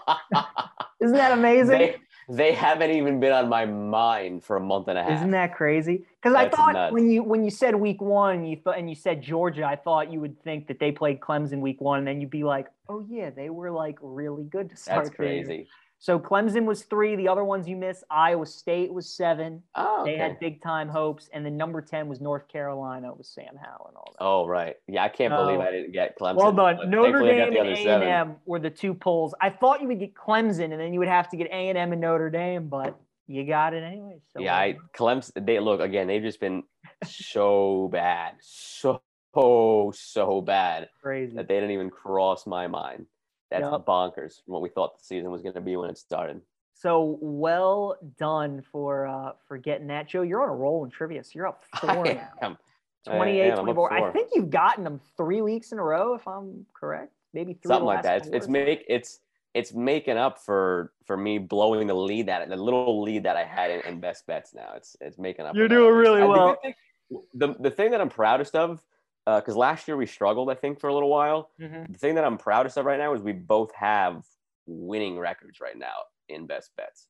Isn't 1.01 1.15
that 1.17 1.37
amazing? 1.37 1.77
they, 1.77 1.95
they 2.29 2.53
haven't 2.53 2.91
even 2.91 3.19
been 3.19 3.31
on 3.31 3.49
my 3.49 3.65
mind 3.65 4.43
for 4.43 4.55
a 4.55 4.59
month 4.59 4.87
and 4.87 4.97
a 4.97 5.03
half. 5.03 5.13
Isn't 5.13 5.31
that 5.31 5.55
crazy? 5.55 6.05
Because 6.21 6.35
I 6.35 6.49
thought 6.49 6.73
nuts. 6.73 6.93
when 6.93 7.09
you 7.09 7.23
when 7.23 7.43
you 7.43 7.51
said 7.51 7.75
week 7.75 8.01
one, 8.01 8.45
you 8.45 8.57
thought 8.57 8.77
and 8.77 8.89
you 8.89 8.95
said 8.95 9.21
Georgia, 9.21 9.65
I 9.65 9.75
thought 9.75 10.11
you 10.11 10.19
would 10.19 10.41
think 10.43 10.67
that 10.67 10.79
they 10.79 10.91
played 10.91 11.19
Clemson 11.19 11.59
week 11.59 11.81
one, 11.81 11.99
and 11.99 12.07
then 12.07 12.21
you'd 12.21 12.29
be 12.29 12.43
like, 12.43 12.67
oh 12.89 13.05
yeah, 13.09 13.29
they 13.29 13.49
were 13.49 13.71
like 13.71 13.97
really 14.01 14.43
good 14.43 14.69
to 14.69 14.75
start. 14.75 15.05
That's 15.05 15.15
crazy. 15.15 15.67
So 16.03 16.19
Clemson 16.19 16.65
was 16.65 16.83
three. 16.83 17.15
The 17.15 17.29
other 17.29 17.45
ones 17.45 17.65
you 17.65 17.77
missed, 17.77 18.03
Iowa 18.11 18.45
State 18.45 18.91
was 18.91 19.07
seven. 19.07 19.63
Oh, 19.73 20.03
They 20.03 20.17
had 20.17 20.37
big 20.37 20.61
time 20.61 20.89
hopes, 20.89 21.29
and 21.31 21.45
then 21.45 21.55
number 21.55 21.79
ten 21.79 22.09
was 22.09 22.19
North 22.19 22.49
Carolina 22.49 23.13
with 23.13 23.25
Sam 23.25 23.55
Howell 23.55 23.85
and 23.87 23.95
all 23.95 24.11
that. 24.11 24.21
Oh, 24.21 24.45
right. 24.45 24.75
Yeah, 24.89 25.05
I 25.05 25.07
can't 25.07 25.33
believe 25.33 25.59
Oh. 25.59 25.61
I 25.61 25.71
didn't 25.71 25.93
get 25.93 26.19
Clemson. 26.19 26.35
well 26.35 26.51
done. 26.51 26.89
Notre 26.89 27.23
I 27.23 27.37
got 27.37 27.45
Dame 27.45 27.53
the 27.53 27.59
and 27.59 27.69
other 27.69 27.71
A 27.71 27.75
seven. 27.85 28.01
and 28.09 28.29
M 28.31 28.35
were 28.45 28.59
the 28.59 28.69
two 28.69 28.93
polls. 28.93 29.33
I 29.39 29.49
thought 29.49 29.81
you 29.81 29.87
would 29.87 29.99
get 29.99 30.13
Clemson, 30.13 30.73
and 30.73 30.81
then 30.81 30.91
you 30.91 30.99
would 30.99 31.07
have 31.07 31.29
to 31.29 31.37
get 31.37 31.47
A 31.47 31.69
and 31.69 31.77
M 31.77 31.93
and 31.93 32.01
Notre 32.01 32.29
Dame, 32.29 32.67
but 32.67 32.99
you 33.27 33.45
got 33.45 33.73
it 33.73 33.81
anyway. 33.81 34.19
So 34.33 34.41
Yeah, 34.41 34.57
I. 34.57 34.75
Clemson. 34.93 35.45
They 35.45 35.57
look 35.61 35.79
again. 35.79 36.07
They've 36.07 36.21
just 36.21 36.41
been 36.41 36.63
so 37.05 37.87
bad, 37.93 38.33
so 38.41 39.01
so 39.93 40.41
bad 40.41 40.89
crazy. 41.01 41.33
that 41.37 41.47
they 41.47 41.55
didn't 41.55 41.71
even 41.71 41.89
cross 41.89 42.45
my 42.45 42.67
mind. 42.67 43.05
That's 43.53 43.71
Yep. 43.71 43.85
bonkers 43.85 44.43
from 44.43 44.53
what 44.53 44.61
we 44.63 44.69
thought 44.69 44.97
the 44.97 45.03
season 45.03 45.29
was 45.31 45.41
going 45.43 45.53
to 45.53 45.61
be 45.61 45.75
when 45.75 45.89
it 45.89 45.97
started. 45.97 46.41
So 46.73 47.19
well 47.21 47.97
done 48.17 48.63
for 48.71 49.05
uh, 49.05 49.33
for 49.47 49.57
getting 49.57 49.87
that, 49.87 50.07
Joe. 50.07 50.23
You're 50.23 50.41
on 50.41 50.49
a 50.49 50.55
roll 50.55 50.83
in 50.83 50.89
trivia. 50.89 51.23
So 51.23 51.31
you're 51.35 51.47
up 51.47 51.63
four 51.79 52.07
I 52.07 52.13
now. 52.13 52.29
am. 52.41 52.57
28. 53.05 53.43
I'm 53.51 53.51
up 53.59 53.63
24. 53.65 53.93
I 53.93 54.11
think 54.11 54.29
you've 54.33 54.49
gotten 54.49 54.83
them 54.83 54.99
three 55.15 55.41
weeks 55.41 55.71
in 55.71 55.77
a 55.77 55.83
row, 55.83 56.15
if 56.15 56.27
I'm 56.27 56.65
correct. 56.73 57.11
Maybe 57.33 57.53
three. 57.53 57.67
something 57.67 57.85
like 57.85 58.03
that. 58.03 58.17
It's, 58.19 58.27
it's 58.29 58.47
make 58.47 58.85
it's 58.87 59.19
it's 59.53 59.71
making 59.73 60.17
up 60.17 60.39
for 60.39 60.93
for 61.05 61.15
me 61.15 61.37
blowing 61.37 61.85
the 61.85 61.93
lead 61.93 62.25
that 62.27 62.49
the 62.49 62.55
little 62.55 63.03
lead 63.03 63.23
that 63.23 63.35
I 63.37 63.43
had 63.43 63.69
in, 63.69 63.81
in 63.81 63.99
best 63.99 64.25
bets. 64.25 64.53
Now 64.55 64.71
it's 64.75 64.97
it's 64.99 65.19
making 65.19 65.45
up. 65.45 65.55
You're 65.55 65.65
for 65.69 65.75
that. 65.75 65.79
doing 65.79 65.93
really 65.95 66.21
I- 66.21 66.25
well. 66.25 66.57
The 67.35 67.53
the 67.59 67.69
thing 67.69 67.91
that 67.91 68.01
I'm 68.01 68.09
proudest 68.09 68.55
of, 68.55 68.81
because 69.25 69.55
last 69.55 69.87
year 69.87 69.97
we 69.97 70.05
struggled, 70.05 70.49
I 70.49 70.55
think, 70.55 70.79
for 70.79 70.87
a 70.89 70.93
little 70.93 71.09
while. 71.09 71.51
Mhm. 71.59 71.91
The 71.91 71.97
thing 71.97 72.15
that 72.15 72.25
I'm 72.25 72.37
proudest 72.37 72.77
of 72.77 72.85
right 72.85 72.99
now 72.99 73.13
is 73.13 73.21
we 73.21 73.33
both 73.33 73.73
have 73.75 74.25
winning 74.65 75.17
records 75.17 75.59
right 75.59 75.77
now 75.77 75.93
in 76.29 76.45
best 76.47 76.75
bets. 76.75 77.07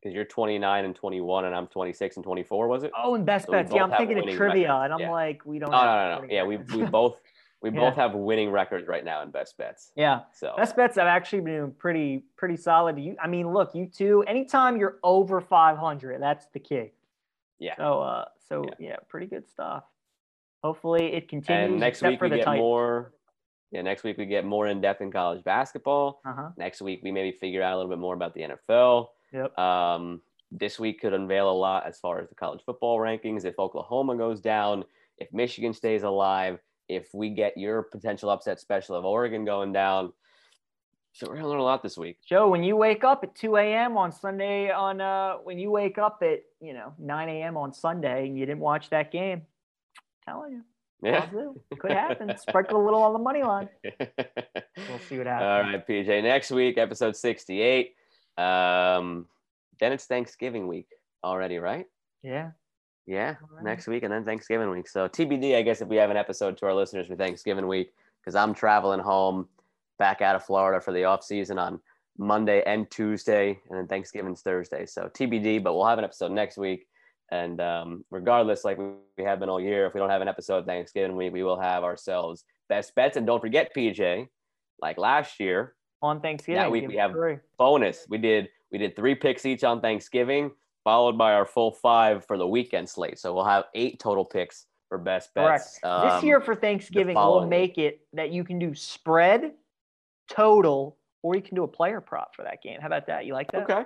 Because 0.00 0.14
you're 0.14 0.24
29 0.24 0.84
and 0.86 0.96
21, 0.96 1.44
and 1.44 1.54
I'm 1.54 1.66
26 1.66 2.16
and 2.16 2.24
24. 2.24 2.68
Was 2.68 2.84
it? 2.84 2.92
Oh, 2.96 3.14
in 3.16 3.24
best 3.24 3.46
So 3.46 3.52
bets. 3.52 3.70
Yeah, 3.72 3.84
I'm 3.84 3.90
thinking 3.90 4.18
of 4.18 4.24
trivia, 4.34 4.68
records, 4.68 4.84
and 4.84 4.94
I'm 4.94 5.00
yeah. 5.00 5.10
like, 5.10 5.44
we 5.44 5.58
don't. 5.58 5.70
No, 5.70 5.76
have 5.78 5.86
no, 5.86 6.20
no, 6.20 6.26
no. 6.26 6.32
Yeah, 6.32 6.44
we 6.44 6.56
records. 6.56 6.74
we 6.74 6.82
both 6.84 7.20
we 7.60 7.68
Yeah. 7.74 7.80
both 7.80 7.96
have 7.96 8.14
winning 8.14 8.50
records 8.50 8.88
right 8.88 9.04
now 9.04 9.20
in 9.22 9.30
best 9.30 9.58
bets. 9.58 9.92
yeah, 9.94 10.20
So 10.32 10.54
best 10.56 10.74
bets. 10.76 10.96
I've 10.96 11.06
actually 11.06 11.42
been 11.42 11.72
pretty 11.72 12.24
pretty 12.36 12.56
solid. 12.56 12.98
You, 12.98 13.14
I 13.22 13.26
mean, 13.26 13.52
look, 13.52 13.74
you 13.74 13.86
two. 13.86 14.22
Anytime 14.22 14.78
you're 14.78 14.98
over 15.02 15.40
500, 15.42 16.22
that's 16.22 16.46
the 16.46 16.60
key. 16.60 16.92
Yeah. 17.58 17.76
So, 17.76 18.00
uh, 18.00 18.24
so 18.50 18.64
Yeah. 18.66 18.74
yeah, 18.90 18.96
pretty 19.08 19.26
good 19.26 19.48
stuff. 19.48 19.84
Hopefully, 20.62 21.12
it 21.14 21.28
continues. 21.28 21.70
and 21.70 21.80
next 21.80 22.02
week 22.02 22.20
we 22.20 22.28
get 22.28 22.44
Titans. 22.44 22.58
more. 22.60 23.12
Yeah, 23.70 23.82
next 23.82 24.02
week 24.02 24.18
we 24.18 24.26
get 24.26 24.44
more 24.44 24.66
in 24.66 24.80
depth 24.80 25.00
in 25.00 25.10
college 25.12 25.42
basketball. 25.44 26.20
Uh 26.24 26.32
huh. 26.34 26.48
Next 26.56 26.82
week 26.82 27.00
we 27.02 27.12
maybe 27.12 27.36
figure 27.38 27.62
out 27.62 27.74
a 27.74 27.76
little 27.76 27.90
bit 27.90 27.98
more 28.00 28.14
about 28.14 28.34
the 28.34 28.42
NFL. 28.42 29.08
Yep. 29.32 29.56
Um, 29.58 30.20
this 30.50 30.78
week 30.80 31.00
could 31.00 31.14
unveil 31.14 31.48
a 31.48 31.52
lot 31.52 31.86
as 31.86 31.98
far 32.00 32.18
as 32.18 32.28
the 32.28 32.34
college 32.34 32.60
football 32.66 32.98
rankings. 32.98 33.44
If 33.44 33.58
Oklahoma 33.58 34.16
goes 34.16 34.40
down, 34.40 34.84
if 35.18 35.32
Michigan 35.32 35.72
stays 35.72 36.02
alive, 36.02 36.58
if 36.88 37.08
we 37.14 37.30
get 37.30 37.56
your 37.56 37.82
potential 37.84 38.28
upset 38.30 38.58
special 38.58 38.96
of 38.96 39.04
Oregon 39.04 39.44
going 39.44 39.72
down. 39.72 40.12
So 41.12 41.26
we're 41.28 41.36
gonna 41.36 41.48
learn 41.48 41.58
a 41.60 41.64
lot 41.64 41.82
this 41.82 41.98
week. 41.98 42.18
Joe, 42.26 42.48
when 42.48 42.62
you 42.62 42.76
wake 42.76 43.04
up 43.04 43.24
at 43.24 43.34
2 43.34 43.56
a.m. 43.56 43.96
on 43.96 44.12
Sunday, 44.12 44.70
on 44.70 45.00
uh, 45.00 45.34
when 45.42 45.58
you 45.58 45.70
wake 45.70 45.98
up 45.98 46.22
at 46.22 46.42
you 46.60 46.72
know 46.72 46.94
9 46.98 47.28
a.m. 47.28 47.56
on 47.56 47.72
Sunday 47.72 48.26
and 48.26 48.38
you 48.38 48.46
didn't 48.46 48.60
watch 48.60 48.90
that 48.90 49.10
game, 49.10 49.42
I'm 49.96 50.32
telling 50.32 50.52
you, 50.52 50.62
Yeah. 51.02 51.26
Could 51.78 51.92
happen. 51.92 52.36
Sprinkle 52.38 52.82
a 52.82 52.84
little 52.84 53.02
on 53.02 53.12
the 53.12 53.18
money 53.18 53.42
line. 53.42 53.68
We'll 54.88 54.98
see 55.00 55.18
what 55.18 55.26
happens. 55.26 55.46
All 55.46 55.60
right, 55.72 55.86
PJ. 55.86 56.22
Next 56.22 56.50
week, 56.50 56.78
episode 56.78 57.14
68. 57.14 57.94
Um, 58.38 59.26
then 59.78 59.92
it's 59.92 60.06
Thanksgiving 60.06 60.66
week 60.66 60.88
already, 61.22 61.58
right? 61.58 61.86
Yeah. 62.22 62.52
Yeah, 63.06 63.34
right. 63.50 63.64
next 63.64 63.88
week 63.88 64.04
and 64.04 64.12
then 64.12 64.24
Thanksgiving 64.24 64.70
week. 64.70 64.88
So 64.88 65.08
TBD, 65.08 65.56
I 65.56 65.62
guess, 65.62 65.80
if 65.80 65.88
we 65.88 65.96
have 65.96 66.10
an 66.10 66.16
episode 66.16 66.56
to 66.58 66.66
our 66.66 66.74
listeners 66.74 67.08
for 67.08 67.16
Thanksgiving 67.16 67.66
week, 67.66 67.92
because 68.20 68.34
I'm 68.34 68.54
traveling 68.54 69.00
home 69.00 69.48
back 70.00 70.20
out 70.22 70.34
of 70.34 70.42
Florida 70.44 70.80
for 70.80 70.92
the 70.92 71.04
off 71.04 71.22
season 71.22 71.58
on 71.60 71.78
Monday 72.18 72.62
and 72.66 72.90
Tuesday, 72.90 73.60
and 73.68 73.78
then 73.78 73.86
Thanksgiving's 73.86 74.40
Thursday. 74.42 74.84
So 74.86 75.08
TBD, 75.14 75.62
but 75.62 75.74
we'll 75.74 75.86
have 75.86 75.98
an 75.98 76.04
episode 76.04 76.32
next 76.32 76.56
week. 76.58 76.86
And 77.30 77.60
um, 77.60 78.04
regardless, 78.10 78.64
like 78.64 78.78
we 79.16 79.22
have 79.24 79.38
been 79.38 79.48
all 79.48 79.60
year, 79.60 79.86
if 79.86 79.94
we 79.94 80.00
don't 80.00 80.10
have 80.10 80.22
an 80.22 80.26
episode 80.26 80.66
Thanksgiving 80.66 81.14
week, 81.16 81.32
we 81.32 81.44
will 81.44 81.60
have 81.60 81.84
ourselves 81.84 82.44
best 82.68 82.92
bets. 82.96 83.16
And 83.16 83.24
don't 83.26 83.40
forget, 83.40 83.72
PJ, 83.76 84.26
like 84.82 84.98
last 84.98 85.38
year, 85.38 85.76
On 86.02 86.20
Thanksgiving. 86.20 86.70
week 86.72 86.88
we 86.88 86.96
have- 86.96 87.12
three. 87.12 87.36
bonus. 87.56 88.06
We 88.08 88.18
did 88.18 88.48
we 88.72 88.78
did 88.78 88.96
three 88.96 89.14
picks 89.14 89.44
each 89.46 89.62
on 89.64 89.80
Thanksgiving, 89.80 90.50
followed 90.84 91.18
by 91.18 91.34
our 91.34 91.44
full 91.44 91.72
five 91.72 92.24
for 92.24 92.36
the 92.38 92.46
weekend 92.46 92.88
slate. 92.88 93.18
So 93.18 93.34
we'll 93.34 93.44
have 93.44 93.64
eight 93.74 93.98
total 94.00 94.24
picks 94.24 94.66
for 94.88 94.96
best 94.98 95.32
bets. 95.34 95.78
Correct. 95.80 96.04
this 96.04 96.12
Um, 96.22 96.24
year 96.24 96.40
for 96.40 96.54
Thanksgiving, 96.56 97.14
we'll 97.16 97.46
make 97.46 97.78
it 97.78 98.00
that 98.12 98.30
you 98.30 98.42
can 98.44 98.58
do 98.58 98.74
spread, 98.74 99.52
total, 100.30 100.96
or 101.22 101.34
you 101.34 101.42
can 101.42 101.54
do 101.54 101.64
a 101.64 101.68
player 101.68 102.00
prop 102.00 102.34
for 102.34 102.42
that 102.44 102.62
game. 102.62 102.80
How 102.80 102.86
about 102.86 103.06
that? 103.06 103.26
You 103.26 103.34
like 103.34 103.50
that? 103.52 103.62
Okay, 103.62 103.82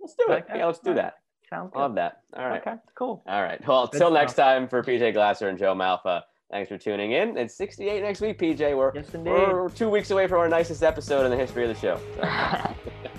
let's 0.00 0.14
do 0.14 0.26
it. 0.28 0.30
Like? 0.30 0.46
Yeah, 0.54 0.66
let's 0.66 0.78
do 0.78 0.94
that. 0.94 1.14
Sounds 1.50 1.72
I 1.74 1.80
love 1.80 1.94
that. 1.94 2.22
All 2.36 2.46
right. 2.46 2.60
Okay, 2.60 2.76
cool. 2.94 3.22
All 3.26 3.42
right. 3.42 3.66
Well, 3.66 3.88
until 3.90 4.10
next 4.10 4.34
time 4.34 4.68
for 4.68 4.82
PJ 4.82 5.14
Glasser 5.14 5.48
and 5.48 5.58
Joe 5.58 5.74
Malfa. 5.74 6.22
Thanks 6.50 6.68
for 6.68 6.78
tuning 6.78 7.12
in. 7.12 7.36
It's 7.36 7.54
68 7.56 8.02
next 8.02 8.22
week, 8.22 8.38
PJ. 8.38 8.74
We're, 8.74 8.92
Yes, 8.94 9.12
we're 9.12 9.68
two 9.68 9.90
weeks 9.90 10.10
away 10.10 10.26
from 10.26 10.38
our 10.38 10.48
nicest 10.48 10.82
episode 10.82 11.24
in 11.26 11.30
the 11.30 11.36
history 11.36 11.68
of 11.68 11.74
the 11.74 11.80
show. 11.80 12.00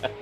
So. 0.01 0.09